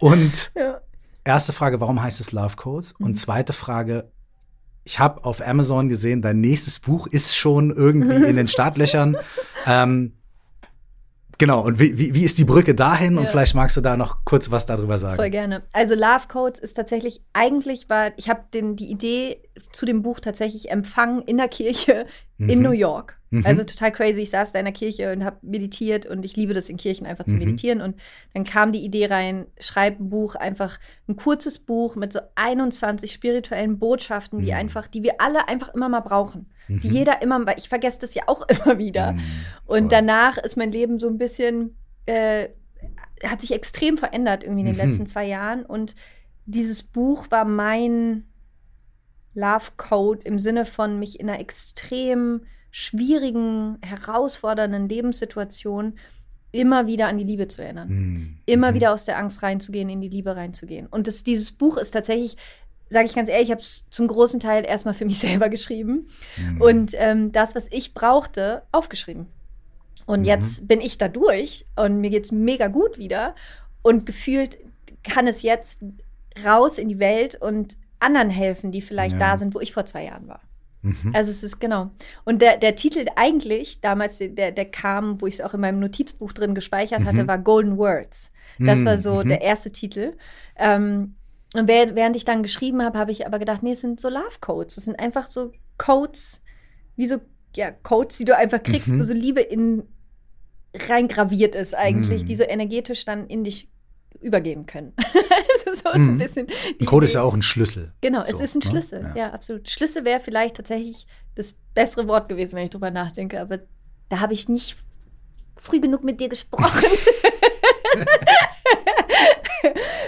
Und 0.00 0.52
ja. 0.56 0.80
erste 1.24 1.52
Frage, 1.52 1.80
warum 1.80 2.02
heißt 2.02 2.20
es 2.20 2.32
Love 2.32 2.56
Codes? 2.56 2.92
Und 2.98 3.10
mhm. 3.10 3.14
zweite 3.16 3.52
Frage, 3.52 4.10
ich 4.84 4.98
habe 4.98 5.24
auf 5.24 5.46
Amazon 5.46 5.88
gesehen, 5.88 6.22
dein 6.22 6.40
nächstes 6.40 6.78
Buch 6.78 7.06
ist 7.06 7.36
schon 7.36 7.70
irgendwie 7.74 8.24
in 8.24 8.36
den 8.36 8.48
Startlöchern. 8.48 9.16
ähm, 9.66 10.17
Genau, 11.38 11.62
und 11.62 11.78
wie, 11.78 11.96
wie, 11.96 12.14
wie 12.14 12.24
ist 12.24 12.36
die 12.38 12.44
Brücke 12.44 12.74
dahin? 12.74 13.14
Ja. 13.14 13.20
Und 13.20 13.28
vielleicht 13.28 13.54
magst 13.54 13.76
du 13.76 13.80
da 13.80 13.96
noch 13.96 14.24
kurz 14.24 14.50
was 14.50 14.66
darüber 14.66 14.98
sagen. 14.98 15.16
Voll 15.16 15.30
gerne. 15.30 15.62
Also 15.72 15.94
Love 15.94 16.26
Codes 16.28 16.58
ist 16.58 16.74
tatsächlich, 16.74 17.22
eigentlich 17.32 17.88
war, 17.88 18.10
ich 18.16 18.28
habe 18.28 18.42
die 18.52 18.90
Idee 18.90 19.40
zu 19.72 19.86
dem 19.86 20.02
Buch 20.02 20.18
tatsächlich 20.18 20.70
empfangen 20.70 21.22
in 21.22 21.36
der 21.36 21.48
Kirche 21.48 22.06
mhm. 22.38 22.48
in 22.48 22.62
New 22.62 22.72
York. 22.72 23.17
Mhm. 23.30 23.44
Also 23.44 23.64
total 23.64 23.92
crazy. 23.92 24.22
Ich 24.22 24.30
saß 24.30 24.52
da 24.52 24.58
in 24.58 24.64
der 24.64 24.74
Kirche 24.74 25.12
und 25.12 25.24
habe 25.24 25.36
meditiert 25.42 26.06
und 26.06 26.24
ich 26.24 26.36
liebe 26.36 26.54
das 26.54 26.68
in 26.68 26.76
Kirchen 26.76 27.06
einfach 27.06 27.24
zu 27.24 27.34
mhm. 27.34 27.40
meditieren. 27.40 27.80
Und 27.80 27.96
dann 28.34 28.44
kam 28.44 28.72
die 28.72 28.84
Idee 28.84 29.06
rein, 29.06 29.46
schreib 29.60 30.00
ein 30.00 30.08
Buch, 30.08 30.34
einfach 30.34 30.78
ein 31.08 31.16
kurzes 31.16 31.58
Buch 31.58 31.96
mit 31.96 32.12
so 32.12 32.20
21 32.36 33.12
spirituellen 33.12 33.78
Botschaften, 33.78 34.40
die 34.40 34.52
mhm. 34.52 34.58
einfach, 34.58 34.86
die 34.86 35.02
wir 35.02 35.20
alle 35.20 35.48
einfach 35.48 35.74
immer 35.74 35.88
mal 35.88 36.00
brauchen. 36.00 36.50
Die 36.68 36.88
mhm. 36.88 36.94
jeder 36.94 37.22
immer, 37.22 37.44
weil 37.46 37.58
ich 37.58 37.68
vergesse 37.68 38.00
das 38.00 38.14
ja 38.14 38.24
auch 38.26 38.46
immer 38.48 38.78
wieder. 38.78 39.12
Mhm. 39.12 39.20
Und 39.66 39.92
danach 39.92 40.38
ist 40.38 40.56
mein 40.56 40.72
Leben 40.72 40.98
so 40.98 41.08
ein 41.08 41.18
bisschen, 41.18 41.76
äh, 42.06 42.48
hat 43.24 43.40
sich 43.40 43.52
extrem 43.52 43.98
verändert 43.98 44.42
irgendwie 44.42 44.60
in 44.60 44.74
den 44.74 44.76
letzten 44.76 45.06
zwei 45.06 45.26
Jahren. 45.26 45.64
Und 45.66 45.94
dieses 46.46 46.82
Buch 46.82 47.30
war 47.30 47.44
mein 47.44 48.24
Love 49.34 49.72
Code 49.76 50.22
im 50.24 50.38
Sinne 50.38 50.64
von 50.64 50.98
mich 50.98 51.20
in 51.20 51.28
einer 51.28 51.40
extrem 51.40 52.42
schwierigen, 52.70 53.78
herausfordernden 53.82 54.88
Lebenssituation 54.88 55.94
immer 56.52 56.86
wieder 56.86 57.08
an 57.08 57.18
die 57.18 57.24
Liebe 57.24 57.48
zu 57.48 57.62
erinnern. 57.62 57.88
Mhm. 57.88 58.36
Immer 58.46 58.74
wieder 58.74 58.92
aus 58.92 59.04
der 59.04 59.18
Angst 59.18 59.42
reinzugehen, 59.42 59.88
in 59.88 60.00
die 60.00 60.08
Liebe 60.08 60.34
reinzugehen. 60.34 60.86
Und 60.86 61.06
das, 61.06 61.24
dieses 61.24 61.52
Buch 61.52 61.76
ist 61.76 61.90
tatsächlich, 61.90 62.36
sage 62.88 63.06
ich 63.06 63.14
ganz 63.14 63.28
ehrlich, 63.28 63.48
ich 63.48 63.50
habe 63.50 63.60
es 63.60 63.86
zum 63.90 64.06
großen 64.06 64.40
Teil 64.40 64.64
erstmal 64.64 64.94
für 64.94 65.04
mich 65.04 65.18
selber 65.18 65.48
geschrieben 65.48 66.08
mhm. 66.36 66.60
und 66.60 66.92
ähm, 66.94 67.32
das, 67.32 67.54
was 67.54 67.68
ich 67.70 67.94
brauchte, 67.94 68.62
aufgeschrieben. 68.72 69.26
Und 70.06 70.20
mhm. 70.20 70.26
jetzt 70.26 70.66
bin 70.66 70.80
ich 70.80 70.96
da 70.96 71.08
durch 71.08 71.66
und 71.76 72.00
mir 72.00 72.10
geht 72.10 72.24
es 72.24 72.32
mega 72.32 72.68
gut 72.68 72.98
wieder 72.98 73.34
und 73.82 74.06
gefühlt 74.06 74.58
kann 75.02 75.26
es 75.26 75.42
jetzt 75.42 75.80
raus 76.44 76.78
in 76.78 76.88
die 76.88 76.98
Welt 76.98 77.40
und 77.40 77.76
anderen 77.98 78.30
helfen, 78.30 78.72
die 78.72 78.80
vielleicht 78.80 79.18
ja. 79.18 79.32
da 79.32 79.36
sind, 79.36 79.54
wo 79.54 79.60
ich 79.60 79.72
vor 79.72 79.84
zwei 79.84 80.04
Jahren 80.04 80.28
war. 80.28 80.40
Mhm. 80.82 81.12
Also 81.14 81.30
es 81.30 81.42
ist 81.42 81.60
genau. 81.60 81.90
Und 82.24 82.40
der, 82.40 82.56
der 82.56 82.76
Titel 82.76 83.06
eigentlich, 83.16 83.80
damals, 83.80 84.18
der, 84.18 84.52
der 84.52 84.64
kam, 84.70 85.20
wo 85.20 85.26
ich 85.26 85.34
es 85.34 85.40
auch 85.40 85.54
in 85.54 85.60
meinem 85.60 85.80
Notizbuch 85.80 86.32
drin 86.32 86.54
gespeichert 86.54 87.04
hatte, 87.04 87.24
mhm. 87.24 87.28
war 87.28 87.38
Golden 87.38 87.78
Words. 87.78 88.30
Das 88.58 88.84
war 88.84 88.98
so 88.98 89.22
mhm. 89.22 89.28
der 89.28 89.40
erste 89.40 89.70
Titel. 89.70 90.14
Ähm, 90.56 91.14
und 91.54 91.66
während 91.66 92.16
ich 92.16 92.24
dann 92.24 92.42
geschrieben 92.42 92.82
habe, 92.82 92.98
habe 92.98 93.12
ich 93.12 93.26
aber 93.26 93.38
gedacht, 93.38 93.62
nee, 93.62 93.72
es 93.72 93.80
sind 93.80 94.00
so 94.00 94.08
Love 94.08 94.38
Codes. 94.40 94.74
Das 94.74 94.84
sind 94.84 94.98
einfach 94.98 95.26
so 95.26 95.52
Codes, 95.78 96.42
wie 96.96 97.06
so 97.06 97.18
ja, 97.56 97.70
Codes, 97.70 98.18
die 98.18 98.24
du 98.24 98.36
einfach 98.36 98.62
kriegst, 98.62 98.88
mhm. 98.88 99.00
wo 99.00 99.04
so 99.04 99.14
Liebe 99.14 99.40
in 99.40 99.84
reingraviert 100.74 101.54
ist 101.54 101.74
eigentlich, 101.74 102.22
mhm. 102.22 102.26
die 102.26 102.36
so 102.36 102.44
energetisch 102.44 103.04
dann 103.04 103.26
in 103.26 103.44
dich 103.44 103.70
übergehen 104.20 104.66
können. 104.66 104.92
also 104.96 105.14
so 105.66 105.90
ist 105.90 105.94
ein 105.94 106.14
mhm. 106.14 106.18
bisschen. 106.18 106.46
Ein 106.80 106.86
Code 106.86 107.04
ist 107.04 107.14
ja 107.14 107.22
auch 107.22 107.34
ein 107.34 107.42
Schlüssel. 107.42 107.92
Genau, 108.00 108.24
so, 108.24 108.36
es 108.36 108.40
ist 108.40 108.56
ein 108.56 108.60
ne? 108.60 108.70
Schlüssel. 108.70 109.02
Ja. 109.02 109.14
ja. 109.16 109.30
absolut. 109.32 109.68
Schlüssel 109.68 110.04
wäre 110.04 110.20
vielleicht 110.20 110.56
tatsächlich 110.56 111.06
das 111.34 111.54
bessere 111.74 112.08
Wort 112.08 112.28
gewesen, 112.28 112.56
wenn 112.56 112.64
ich 112.64 112.70
drüber 112.70 112.90
nachdenke, 112.90 113.40
aber 113.40 113.60
da 114.08 114.20
habe 114.20 114.32
ich 114.32 114.48
nicht 114.48 114.76
früh 115.56 115.80
genug 115.80 116.02
mit 116.04 116.20
dir 116.20 116.28
gesprochen. 116.28 116.84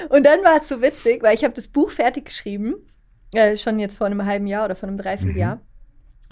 und 0.08 0.24
dann 0.24 0.42
war 0.42 0.56
es 0.58 0.68
so 0.68 0.82
witzig, 0.82 1.22
weil 1.22 1.34
ich 1.34 1.44
habe 1.44 1.54
das 1.54 1.68
Buch 1.68 1.90
fertig 1.90 2.26
geschrieben, 2.26 2.74
äh, 3.34 3.56
schon 3.56 3.78
jetzt 3.78 3.96
vor 3.96 4.06
einem 4.06 4.24
halben 4.24 4.46
Jahr 4.46 4.64
oder 4.64 4.76
vor 4.76 4.88
einem 4.88 4.98
Dreivierteljahr. 4.98 5.56
Mhm. 5.56 5.60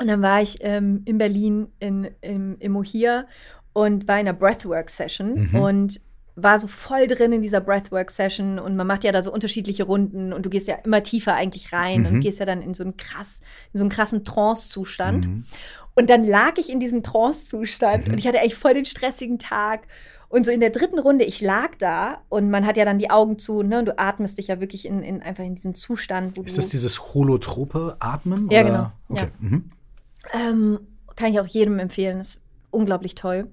Und 0.01 0.07
dann 0.09 0.23
war 0.23 0.41
ich 0.41 0.59
ähm, 0.61 1.03
in 1.05 1.19
Berlin 1.19 1.69
in, 1.81 2.09
im, 2.21 2.57
im 2.61 2.73
Mohir 2.73 3.27
und 3.73 4.07
war 4.07 4.21
in 4.21 4.29
einer 4.29 4.37
Breathwork-Session. 4.37 5.51
Mhm. 5.51 5.55
Und 5.55 6.01
war 6.43 6.59
so 6.59 6.67
voll 6.67 7.07
drin 7.07 7.33
in 7.33 7.43
dieser 7.43 7.61
Breathwork-Session 7.61 8.59
und 8.59 8.77
man 8.77 8.87
macht 8.87 9.05
ja 9.05 9.13
da 9.13 9.23
so 9.23 9.33
unterschiedliche 9.33 9.85
Runden 9.85 10.33
und 10.33 10.47
du 10.47 10.51
gehst 10.51 10.69
ja 10.69 10.77
immer 10.77 11.03
tiefer 11.03 11.35
eigentlich 11.35 11.73
rein 11.73 12.03
mhm. 12.03 12.07
und 12.07 12.21
gehst 12.21 12.39
ja 12.39 12.47
dann 12.47 12.63
in 12.63 12.75
so 12.75 12.85
einen 12.85 12.97
krass, 12.97 13.41
in 13.73 13.79
so 13.79 13.83
einen 13.83 13.91
krassen 13.91 14.25
Trance-Zustand. 14.25 15.27
Mhm. 15.27 15.45
Und 15.95 16.11
dann 16.11 16.25
lag 16.25 16.59
ich 16.59 16.71
in 16.71 16.79
diesem 16.79 17.03
Trance-Zustand 17.03 18.07
mhm. 18.07 18.13
und 18.13 18.19
ich 18.19 18.27
hatte 18.29 18.41
eigentlich 18.41 18.55
voll 18.55 18.75
den 18.75 18.85
stressigen 18.85 19.39
Tag. 19.39 19.87
Und 20.31 20.45
so 20.45 20.53
in 20.53 20.61
der 20.61 20.71
dritten 20.71 20.99
Runde, 20.99 21.25
ich 21.25 21.41
lag 21.41 21.75
da 21.79 22.23
und 22.29 22.51
man 22.51 22.67
hat 22.67 22.77
ja 22.77 22.85
dann 22.85 22.99
die 22.99 23.11
Augen 23.11 23.39
zu, 23.39 23.63
ne? 23.63 23.79
Und 23.79 23.87
du 23.87 23.99
atmest 23.99 24.37
dich 24.37 24.49
ja 24.49 24.61
wirklich 24.61 24.85
in, 24.85 25.03
in 25.03 25.23
einfach 25.23 25.43
in 25.43 25.55
diesen 25.55 25.75
Zustand, 25.75 26.37
wo 26.37 26.43
Ist 26.43 26.59
das 26.59 26.69
dieses 26.69 27.15
holotrope 27.15 27.97
Atmen? 27.99 28.49
Ja, 28.51 28.61
oder? 28.61 28.71
genau. 28.71 28.93
Okay. 29.09 29.33
Ja. 29.41 29.49
Mhm. 29.49 29.71
Ähm, 30.35 30.81
kann 31.17 31.33
ich 31.33 31.41
auch 31.41 31.47
jedem 31.47 31.79
empfehlen. 31.79 32.21
Ist 32.21 32.43
unglaublich 32.71 33.15
toll. 33.15 33.49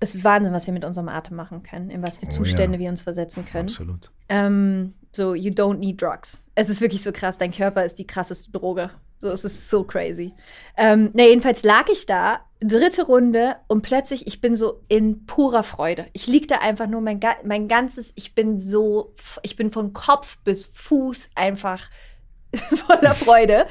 Es 0.00 0.14
ist 0.14 0.24
Wahnsinn, 0.24 0.52
was 0.52 0.66
wir 0.66 0.74
mit 0.74 0.84
unserem 0.84 1.08
Atem 1.08 1.36
machen 1.36 1.62
können, 1.62 1.90
in 1.90 2.02
was 2.02 2.18
für 2.18 2.26
oh, 2.26 2.30
Zustände 2.30 2.76
ja. 2.76 2.84
wir 2.84 2.90
uns 2.90 3.02
versetzen 3.02 3.44
können. 3.44 3.64
Absolut. 3.64 4.10
Ähm, 4.28 4.94
so, 5.12 5.34
you 5.34 5.50
don't 5.50 5.78
need 5.78 6.00
drugs. 6.00 6.40
Es 6.54 6.68
ist 6.68 6.80
wirklich 6.80 7.02
so 7.02 7.12
krass. 7.12 7.38
Dein 7.38 7.50
Körper 7.50 7.84
ist 7.84 7.98
die 7.98 8.06
krasseste 8.06 8.52
Droge. 8.52 8.90
So, 9.20 9.28
es 9.30 9.44
ist 9.44 9.68
so 9.68 9.82
crazy. 9.82 10.32
Ähm, 10.76 11.10
na, 11.14 11.24
jedenfalls 11.24 11.64
lag 11.64 11.88
ich 11.92 12.06
da, 12.06 12.40
dritte 12.60 13.02
Runde, 13.02 13.56
und 13.66 13.82
plötzlich, 13.82 14.28
ich 14.28 14.40
bin 14.40 14.54
so 14.54 14.80
in 14.88 15.26
purer 15.26 15.64
Freude. 15.64 16.06
Ich 16.12 16.28
lieg 16.28 16.46
da 16.46 16.58
einfach 16.58 16.86
nur 16.86 17.00
mein, 17.00 17.18
mein 17.44 17.66
ganzes, 17.66 18.12
ich 18.14 18.36
bin 18.36 18.60
so, 18.60 19.14
ich 19.42 19.56
bin 19.56 19.72
von 19.72 19.92
Kopf 19.92 20.38
bis 20.44 20.64
Fuß 20.64 21.30
einfach 21.34 21.90
voller 22.52 23.14
Freude 23.14 23.66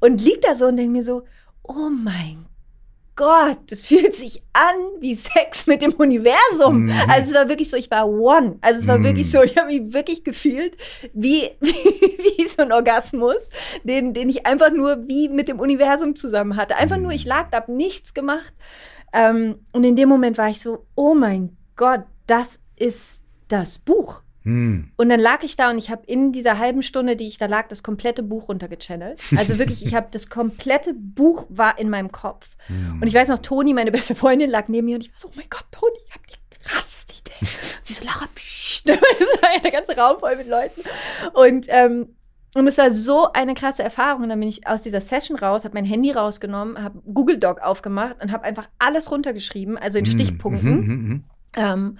und 0.00 0.20
lieg 0.20 0.40
da 0.42 0.56
so 0.56 0.66
und 0.66 0.76
denke 0.76 0.92
mir 0.92 1.04
so, 1.04 1.22
oh 1.62 1.90
mein 1.90 2.46
Gott, 3.18 3.58
das 3.66 3.82
fühlt 3.82 4.14
sich 4.14 4.44
an 4.52 4.76
wie 5.00 5.16
Sex 5.16 5.66
mit 5.66 5.82
dem 5.82 5.92
Universum. 5.94 6.84
Mhm. 6.84 6.92
Also 7.08 7.30
es 7.30 7.34
war 7.34 7.48
wirklich 7.48 7.68
so, 7.68 7.76
ich 7.76 7.90
war 7.90 8.08
one. 8.08 8.58
Also 8.60 8.78
es 8.78 8.86
war 8.86 8.96
mhm. 8.96 9.04
wirklich 9.04 9.28
so, 9.28 9.42
ich 9.42 9.56
habe 9.56 9.66
mich 9.66 9.92
wirklich 9.92 10.22
gefühlt 10.22 10.76
wie, 11.12 11.50
wie, 11.60 11.72
wie, 11.72 12.48
so 12.48 12.62
ein 12.62 12.70
Orgasmus, 12.70 13.50
den, 13.82 14.14
den 14.14 14.28
ich 14.28 14.46
einfach 14.46 14.70
nur 14.70 15.08
wie 15.08 15.28
mit 15.28 15.48
dem 15.48 15.58
Universum 15.58 16.14
zusammen 16.14 16.56
hatte. 16.56 16.76
Einfach 16.76 16.96
mhm. 16.96 17.02
nur, 17.02 17.12
ich 17.12 17.24
lag 17.24 17.50
da, 17.50 17.56
hab 17.58 17.68
nichts 17.68 18.14
gemacht. 18.14 18.54
Ähm, 19.12 19.66
und 19.72 19.82
in 19.82 19.96
dem 19.96 20.08
Moment 20.08 20.38
war 20.38 20.48
ich 20.48 20.60
so, 20.60 20.86
oh 20.94 21.14
mein 21.14 21.56
Gott, 21.74 22.04
das 22.28 22.60
ist 22.76 23.22
das 23.48 23.80
Buch. 23.80 24.22
Hm. 24.48 24.92
Und 24.96 25.10
dann 25.10 25.20
lag 25.20 25.42
ich 25.42 25.56
da 25.56 25.68
und 25.68 25.76
ich 25.76 25.90
habe 25.90 26.06
in 26.06 26.32
dieser 26.32 26.58
halben 26.58 26.82
Stunde, 26.82 27.16
die 27.16 27.28
ich 27.28 27.36
da 27.36 27.44
lag, 27.44 27.68
das 27.68 27.82
komplette 27.82 28.22
Buch 28.22 28.48
runtergechannelt. 28.48 29.20
Also 29.36 29.58
wirklich, 29.58 29.84
ich 29.84 29.94
habe 29.94 30.08
das 30.10 30.30
komplette 30.30 30.94
Buch 30.94 31.44
war 31.50 31.78
in 31.78 31.90
meinem 31.90 32.10
Kopf. 32.10 32.56
Hm. 32.68 33.02
Und 33.02 33.06
ich 33.06 33.12
weiß 33.12 33.28
noch, 33.28 33.40
Toni, 33.40 33.74
meine 33.74 33.92
beste 33.92 34.14
Freundin, 34.14 34.48
lag 34.48 34.68
neben 34.68 34.86
mir 34.86 34.94
und 34.94 35.02
ich 35.02 35.12
war 35.12 35.18
so, 35.18 35.28
oh 35.28 35.32
mein 35.36 35.48
Gott, 35.50 35.66
Toni, 35.70 35.98
ich 36.06 36.14
habe 36.14 36.24
die 36.26 36.66
krasseste 36.66 37.12
Idee. 37.12 37.46
Und 37.76 37.84
sie 37.84 37.92
so, 37.92 38.06
Laura, 38.06 38.26
pssst. 38.34 38.88
das 38.88 38.98
war 38.98 39.60
der 39.62 39.70
ganze 39.70 39.94
Raum 39.94 40.18
voll 40.18 40.36
mit 40.36 40.48
Leuten. 40.48 40.80
Und 41.34 41.66
ähm, 41.68 42.14
und 42.54 42.66
es 42.66 42.78
war 42.78 42.90
so 42.90 43.30
eine 43.34 43.52
krasse 43.52 43.82
Erfahrung. 43.82 44.22
Und 44.22 44.30
dann 44.30 44.40
bin 44.40 44.48
ich 44.48 44.66
aus 44.66 44.80
dieser 44.80 45.02
Session 45.02 45.38
raus, 45.38 45.64
habe 45.64 45.74
mein 45.74 45.84
Handy 45.84 46.10
rausgenommen, 46.10 46.82
habe 46.82 47.02
Google 47.12 47.38
Doc 47.38 47.60
aufgemacht 47.60 48.16
und 48.22 48.32
habe 48.32 48.44
einfach 48.44 48.68
alles 48.78 49.10
runtergeschrieben, 49.10 49.76
also 49.76 49.98
in 49.98 50.06
hm. 50.06 50.12
Stichpunkten. 50.12 50.80
Mhm, 50.80 50.86
mh, 50.86 51.14
mh. 51.14 51.74
Ähm, 51.74 51.98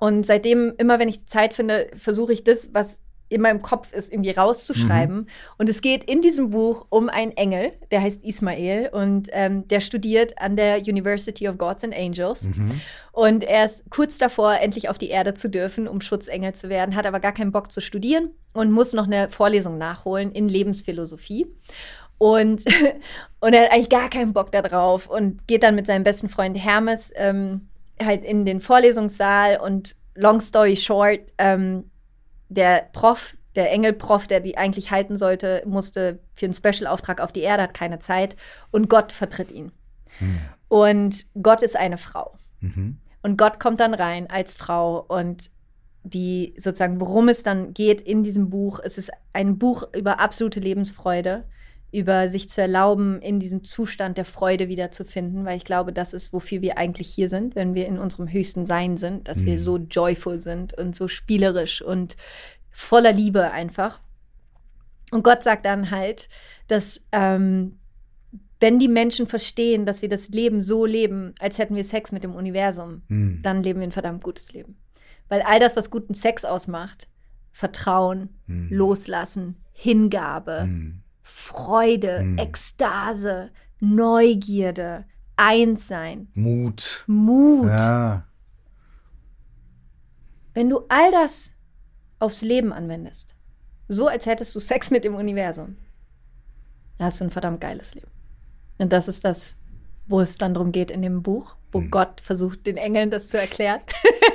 und 0.00 0.24
seitdem, 0.24 0.72
immer 0.78 0.98
wenn 0.98 1.08
ich 1.08 1.26
Zeit 1.26 1.52
finde, 1.54 1.88
versuche 1.94 2.32
ich 2.32 2.42
das, 2.42 2.70
was 2.72 3.00
in 3.28 3.42
meinem 3.42 3.62
Kopf 3.62 3.92
ist, 3.92 4.12
irgendwie 4.12 4.30
rauszuschreiben. 4.30 5.16
Mhm. 5.16 5.26
Und 5.56 5.68
es 5.68 5.82
geht 5.82 6.02
in 6.04 6.20
diesem 6.20 6.50
Buch 6.50 6.86
um 6.88 7.08
einen 7.08 7.30
Engel, 7.32 7.72
der 7.92 8.02
heißt 8.02 8.24
Ismael 8.24 8.88
und 8.92 9.28
ähm, 9.30 9.68
der 9.68 9.80
studiert 9.80 10.36
an 10.38 10.56
der 10.56 10.78
University 10.78 11.48
of 11.48 11.56
Gods 11.56 11.84
and 11.84 11.94
Angels. 11.94 12.48
Mhm. 12.48 12.80
Und 13.12 13.44
er 13.44 13.66
ist 13.66 13.84
kurz 13.90 14.18
davor, 14.18 14.54
endlich 14.54 14.88
auf 14.88 14.98
die 14.98 15.10
Erde 15.10 15.34
zu 15.34 15.48
dürfen, 15.48 15.86
um 15.86 16.00
Schutzengel 16.00 16.54
zu 16.54 16.68
werden, 16.70 16.96
hat 16.96 17.06
aber 17.06 17.20
gar 17.20 17.32
keinen 17.32 17.52
Bock 17.52 17.70
zu 17.70 17.80
studieren 17.80 18.30
und 18.52 18.72
muss 18.72 18.94
noch 18.94 19.06
eine 19.06 19.28
Vorlesung 19.28 19.78
nachholen 19.78 20.32
in 20.32 20.48
Lebensphilosophie. 20.48 21.46
Und, 22.18 22.64
und 23.40 23.52
er 23.52 23.64
hat 23.64 23.72
eigentlich 23.72 23.90
gar 23.90 24.10
keinen 24.10 24.32
Bock 24.32 24.50
darauf 24.50 25.08
und 25.08 25.46
geht 25.46 25.62
dann 25.62 25.76
mit 25.76 25.86
seinem 25.86 26.02
besten 26.02 26.28
Freund 26.28 26.58
Hermes 26.58 27.12
ähm, 27.14 27.69
halt 28.04 28.24
in 28.24 28.44
den 28.44 28.60
Vorlesungssaal 28.60 29.58
und 29.60 29.96
long 30.14 30.40
story 30.40 30.76
short, 30.76 31.20
ähm, 31.38 31.90
der 32.48 32.88
Prof, 32.92 33.36
der 33.54 33.72
Engelprof, 33.72 34.26
der 34.26 34.40
die 34.40 34.56
eigentlich 34.58 34.90
halten 34.90 35.16
sollte, 35.16 35.62
musste 35.66 36.20
für 36.34 36.46
einen 36.46 36.54
Special-Auftrag 36.54 37.20
auf 37.20 37.32
die 37.32 37.40
Erde, 37.40 37.64
hat 37.64 37.74
keine 37.74 37.98
Zeit 37.98 38.36
und 38.70 38.88
Gott 38.88 39.12
vertritt 39.12 39.50
ihn. 39.50 39.72
Hm. 40.18 40.38
Und 40.68 41.26
Gott 41.40 41.62
ist 41.62 41.76
eine 41.76 41.98
Frau. 41.98 42.36
Mhm. 42.60 42.98
Und 43.22 43.36
Gott 43.36 43.60
kommt 43.60 43.80
dann 43.80 43.94
rein 43.94 44.28
als 44.30 44.56
Frau 44.56 45.04
und 45.08 45.50
die 46.02 46.54
sozusagen, 46.56 47.00
worum 47.00 47.28
es 47.28 47.42
dann 47.42 47.74
geht 47.74 48.00
in 48.00 48.22
diesem 48.22 48.50
Buch, 48.50 48.80
es 48.82 48.96
ist 48.96 49.10
ein 49.32 49.58
Buch 49.58 49.82
über 49.94 50.20
absolute 50.20 50.60
Lebensfreude 50.60 51.44
über 51.92 52.28
sich 52.28 52.48
zu 52.48 52.60
erlauben, 52.60 53.20
in 53.20 53.40
diesen 53.40 53.64
Zustand 53.64 54.16
der 54.16 54.24
Freude 54.24 54.68
wiederzufinden, 54.68 55.44
weil 55.44 55.56
ich 55.56 55.64
glaube, 55.64 55.92
das 55.92 56.12
ist, 56.12 56.32
wofür 56.32 56.62
wir 56.62 56.78
eigentlich 56.78 57.08
hier 57.08 57.28
sind, 57.28 57.56
wenn 57.56 57.74
wir 57.74 57.86
in 57.86 57.98
unserem 57.98 58.30
höchsten 58.30 58.64
Sein 58.66 58.96
sind, 58.96 59.26
dass 59.28 59.42
mhm. 59.42 59.46
wir 59.46 59.60
so 59.60 59.76
joyful 59.76 60.40
sind 60.40 60.74
und 60.74 60.94
so 60.94 61.08
spielerisch 61.08 61.82
und 61.82 62.16
voller 62.70 63.12
Liebe 63.12 63.50
einfach. 63.50 64.00
Und 65.10 65.24
Gott 65.24 65.42
sagt 65.42 65.64
dann 65.64 65.90
halt, 65.90 66.28
dass 66.68 67.04
ähm, 67.10 67.80
wenn 68.60 68.78
die 68.78 68.88
Menschen 68.88 69.26
verstehen, 69.26 69.86
dass 69.86 70.02
wir 70.02 70.08
das 70.08 70.28
Leben 70.28 70.62
so 70.62 70.84
leben, 70.84 71.34
als 71.40 71.58
hätten 71.58 71.74
wir 71.74 71.84
Sex 71.84 72.12
mit 72.12 72.22
dem 72.22 72.34
Universum, 72.34 73.02
mhm. 73.08 73.40
dann 73.42 73.62
leben 73.62 73.80
wir 73.80 73.88
ein 73.88 73.92
verdammt 73.92 74.22
gutes 74.22 74.52
Leben. 74.52 74.76
Weil 75.28 75.42
all 75.42 75.58
das, 75.58 75.76
was 75.76 75.90
guten 75.90 76.14
Sex 76.14 76.44
ausmacht, 76.44 77.08
Vertrauen, 77.52 78.28
mhm. 78.46 78.68
Loslassen, 78.70 79.56
Hingabe, 79.72 80.66
mhm. 80.66 81.02
Freude, 81.30 82.22
mhm. 82.22 82.38
Ekstase, 82.38 83.50
Neugierde, 83.78 85.04
Einssein. 85.36 86.28
Mut. 86.34 87.04
Mut. 87.06 87.68
Ja. 87.68 88.26
Wenn 90.52 90.68
du 90.68 90.84
all 90.88 91.10
das 91.12 91.52
aufs 92.18 92.42
Leben 92.42 92.72
anwendest, 92.72 93.34
so 93.88 94.08
als 94.08 94.26
hättest 94.26 94.54
du 94.54 94.60
Sex 94.60 94.90
mit 94.90 95.04
dem 95.04 95.14
Universum, 95.14 95.76
dann 96.98 97.06
hast 97.06 97.20
du 97.20 97.24
ein 97.24 97.30
verdammt 97.30 97.60
geiles 97.60 97.94
Leben. 97.94 98.10
Und 98.78 98.92
das 98.92 99.08
ist 99.08 99.24
das, 99.24 99.56
wo 100.06 100.20
es 100.20 100.36
dann 100.36 100.54
darum 100.54 100.72
geht 100.72 100.90
in 100.90 101.02
dem 101.02 101.22
Buch, 101.22 101.56
wo 101.72 101.80
mhm. 101.80 101.90
Gott 101.90 102.20
versucht, 102.20 102.66
den 102.66 102.76
Engeln 102.76 103.10
das 103.10 103.28
zu 103.28 103.38
erklären 103.38 103.80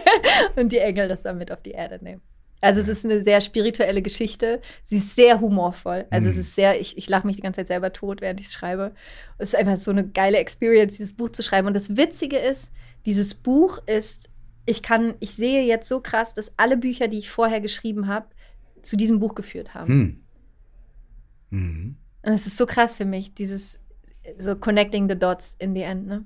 und 0.55 0.71
die 0.71 0.79
Engel 0.79 1.07
das 1.07 1.23
dann 1.23 1.37
mit 1.37 1.51
auf 1.51 1.61
die 1.61 1.71
Erde 1.71 2.03
nehmen. 2.03 2.21
Also 2.61 2.79
es 2.79 2.87
ist 2.87 3.05
eine 3.05 3.23
sehr 3.23 3.41
spirituelle 3.41 4.01
Geschichte. 4.01 4.61
Sie 4.83 4.97
ist 4.97 5.15
sehr 5.15 5.39
humorvoll. 5.39 6.05
Also 6.09 6.25
mhm. 6.25 6.31
es 6.31 6.37
ist 6.37 6.55
sehr, 6.55 6.79
ich, 6.79 6.97
ich 6.97 7.09
lache 7.09 7.27
mich 7.27 7.35
die 7.35 7.41
ganze 7.41 7.59
Zeit 7.59 7.67
selber 7.67 7.93
tot, 7.93 8.21
während 8.21 8.39
ich 8.39 8.47
es 8.47 8.53
schreibe. 8.53 8.93
Es 9.37 9.49
ist 9.49 9.55
einfach 9.55 9.77
so 9.77 9.91
eine 9.91 10.07
geile 10.07 10.37
Experience, 10.37 10.97
dieses 10.97 11.15
Buch 11.15 11.29
zu 11.29 11.43
schreiben. 11.43 11.67
Und 11.67 11.75
das 11.75 11.97
Witzige 11.97 12.37
ist, 12.37 12.71
dieses 13.05 13.33
Buch 13.35 13.79
ist, 13.85 14.29
ich 14.65 14.81
kann, 14.81 15.13
ich 15.19 15.31
sehe 15.31 15.63
jetzt 15.63 15.87
so 15.87 15.99
krass, 15.99 16.33
dass 16.33 16.53
alle 16.57 16.77
Bücher, 16.77 17.07
die 17.07 17.19
ich 17.19 17.29
vorher 17.29 17.61
geschrieben 17.61 18.07
habe, 18.07 18.27
zu 18.81 18.97
diesem 18.97 19.19
Buch 19.19 19.35
geführt 19.35 19.73
haben. 19.73 19.93
Mhm. 19.93 20.23
Mhm. 21.51 21.97
Und 22.23 22.33
es 22.33 22.47
ist 22.47 22.57
so 22.57 22.65
krass 22.65 22.97
für 22.97 23.05
mich, 23.05 23.35
dieses 23.35 23.79
so 24.39 24.55
connecting 24.55 25.07
the 25.07 25.17
dots 25.17 25.55
in 25.59 25.75
the 25.75 25.81
end, 25.81 26.07
ne? 26.07 26.25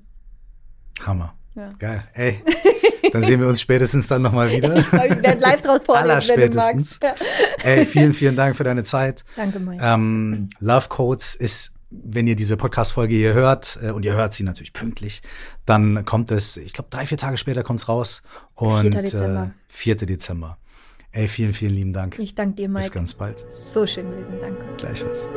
Hammer. 1.04 1.34
Ja. 1.54 1.72
Geil. 1.78 2.02
Ey, 2.14 2.42
dann 3.12 3.24
sehen 3.24 3.40
wir 3.40 3.48
uns 3.48 3.60
spätestens 3.60 4.06
dann 4.08 4.22
nochmal 4.22 4.50
wieder. 4.56 4.76
Ich 4.76 4.92
werde 4.92 5.40
live 5.40 5.62
draus 5.62 5.80
vorlesen, 5.84 6.10
Aller 6.10 6.20
spätestens. 6.20 6.98
Ja. 7.02 7.14
Ey, 7.62 7.84
vielen, 7.86 8.12
vielen 8.12 8.36
Dank 8.36 8.56
für 8.56 8.64
deine 8.64 8.82
Zeit. 8.82 9.24
Danke, 9.36 9.58
Mike. 9.60 9.82
Ähm, 9.84 10.48
Love 10.60 10.88
Codes 10.88 11.34
ist, 11.34 11.72
wenn 11.90 12.26
ihr 12.26 12.36
diese 12.36 12.56
Podcast-Folge 12.56 13.14
hier 13.14 13.34
hört, 13.34 13.78
äh, 13.82 13.90
und 13.90 14.04
ihr 14.04 14.14
hört 14.14 14.32
sie 14.32 14.44
natürlich 14.44 14.72
pünktlich, 14.72 15.22
dann 15.66 16.04
kommt 16.04 16.30
es, 16.30 16.56
ich 16.56 16.72
glaube, 16.72 16.90
drei, 16.90 17.06
vier 17.06 17.18
Tage 17.18 17.36
später 17.36 17.62
kommt 17.62 17.80
es 17.80 17.88
raus. 17.88 18.22
Und 18.54 18.92
4. 18.92 19.02
Dezember. 19.02 19.42
Äh, 19.42 19.72
4. 19.72 19.96
Dezember. 19.96 20.58
Ey, 21.12 21.26
vielen, 21.26 21.52
vielen 21.52 21.74
lieben 21.74 21.92
Dank. 21.92 22.18
Ich 22.20 22.36
danke 22.36 22.54
dir, 22.54 22.68
Mike. 22.68 22.84
Bis 22.84 22.92
ganz 22.92 23.14
bald. 23.14 23.44
So 23.50 23.86
schön 23.86 24.08
gewesen, 24.10 24.34
danke. 24.40 24.64
Gleichfalls. 24.76 25.28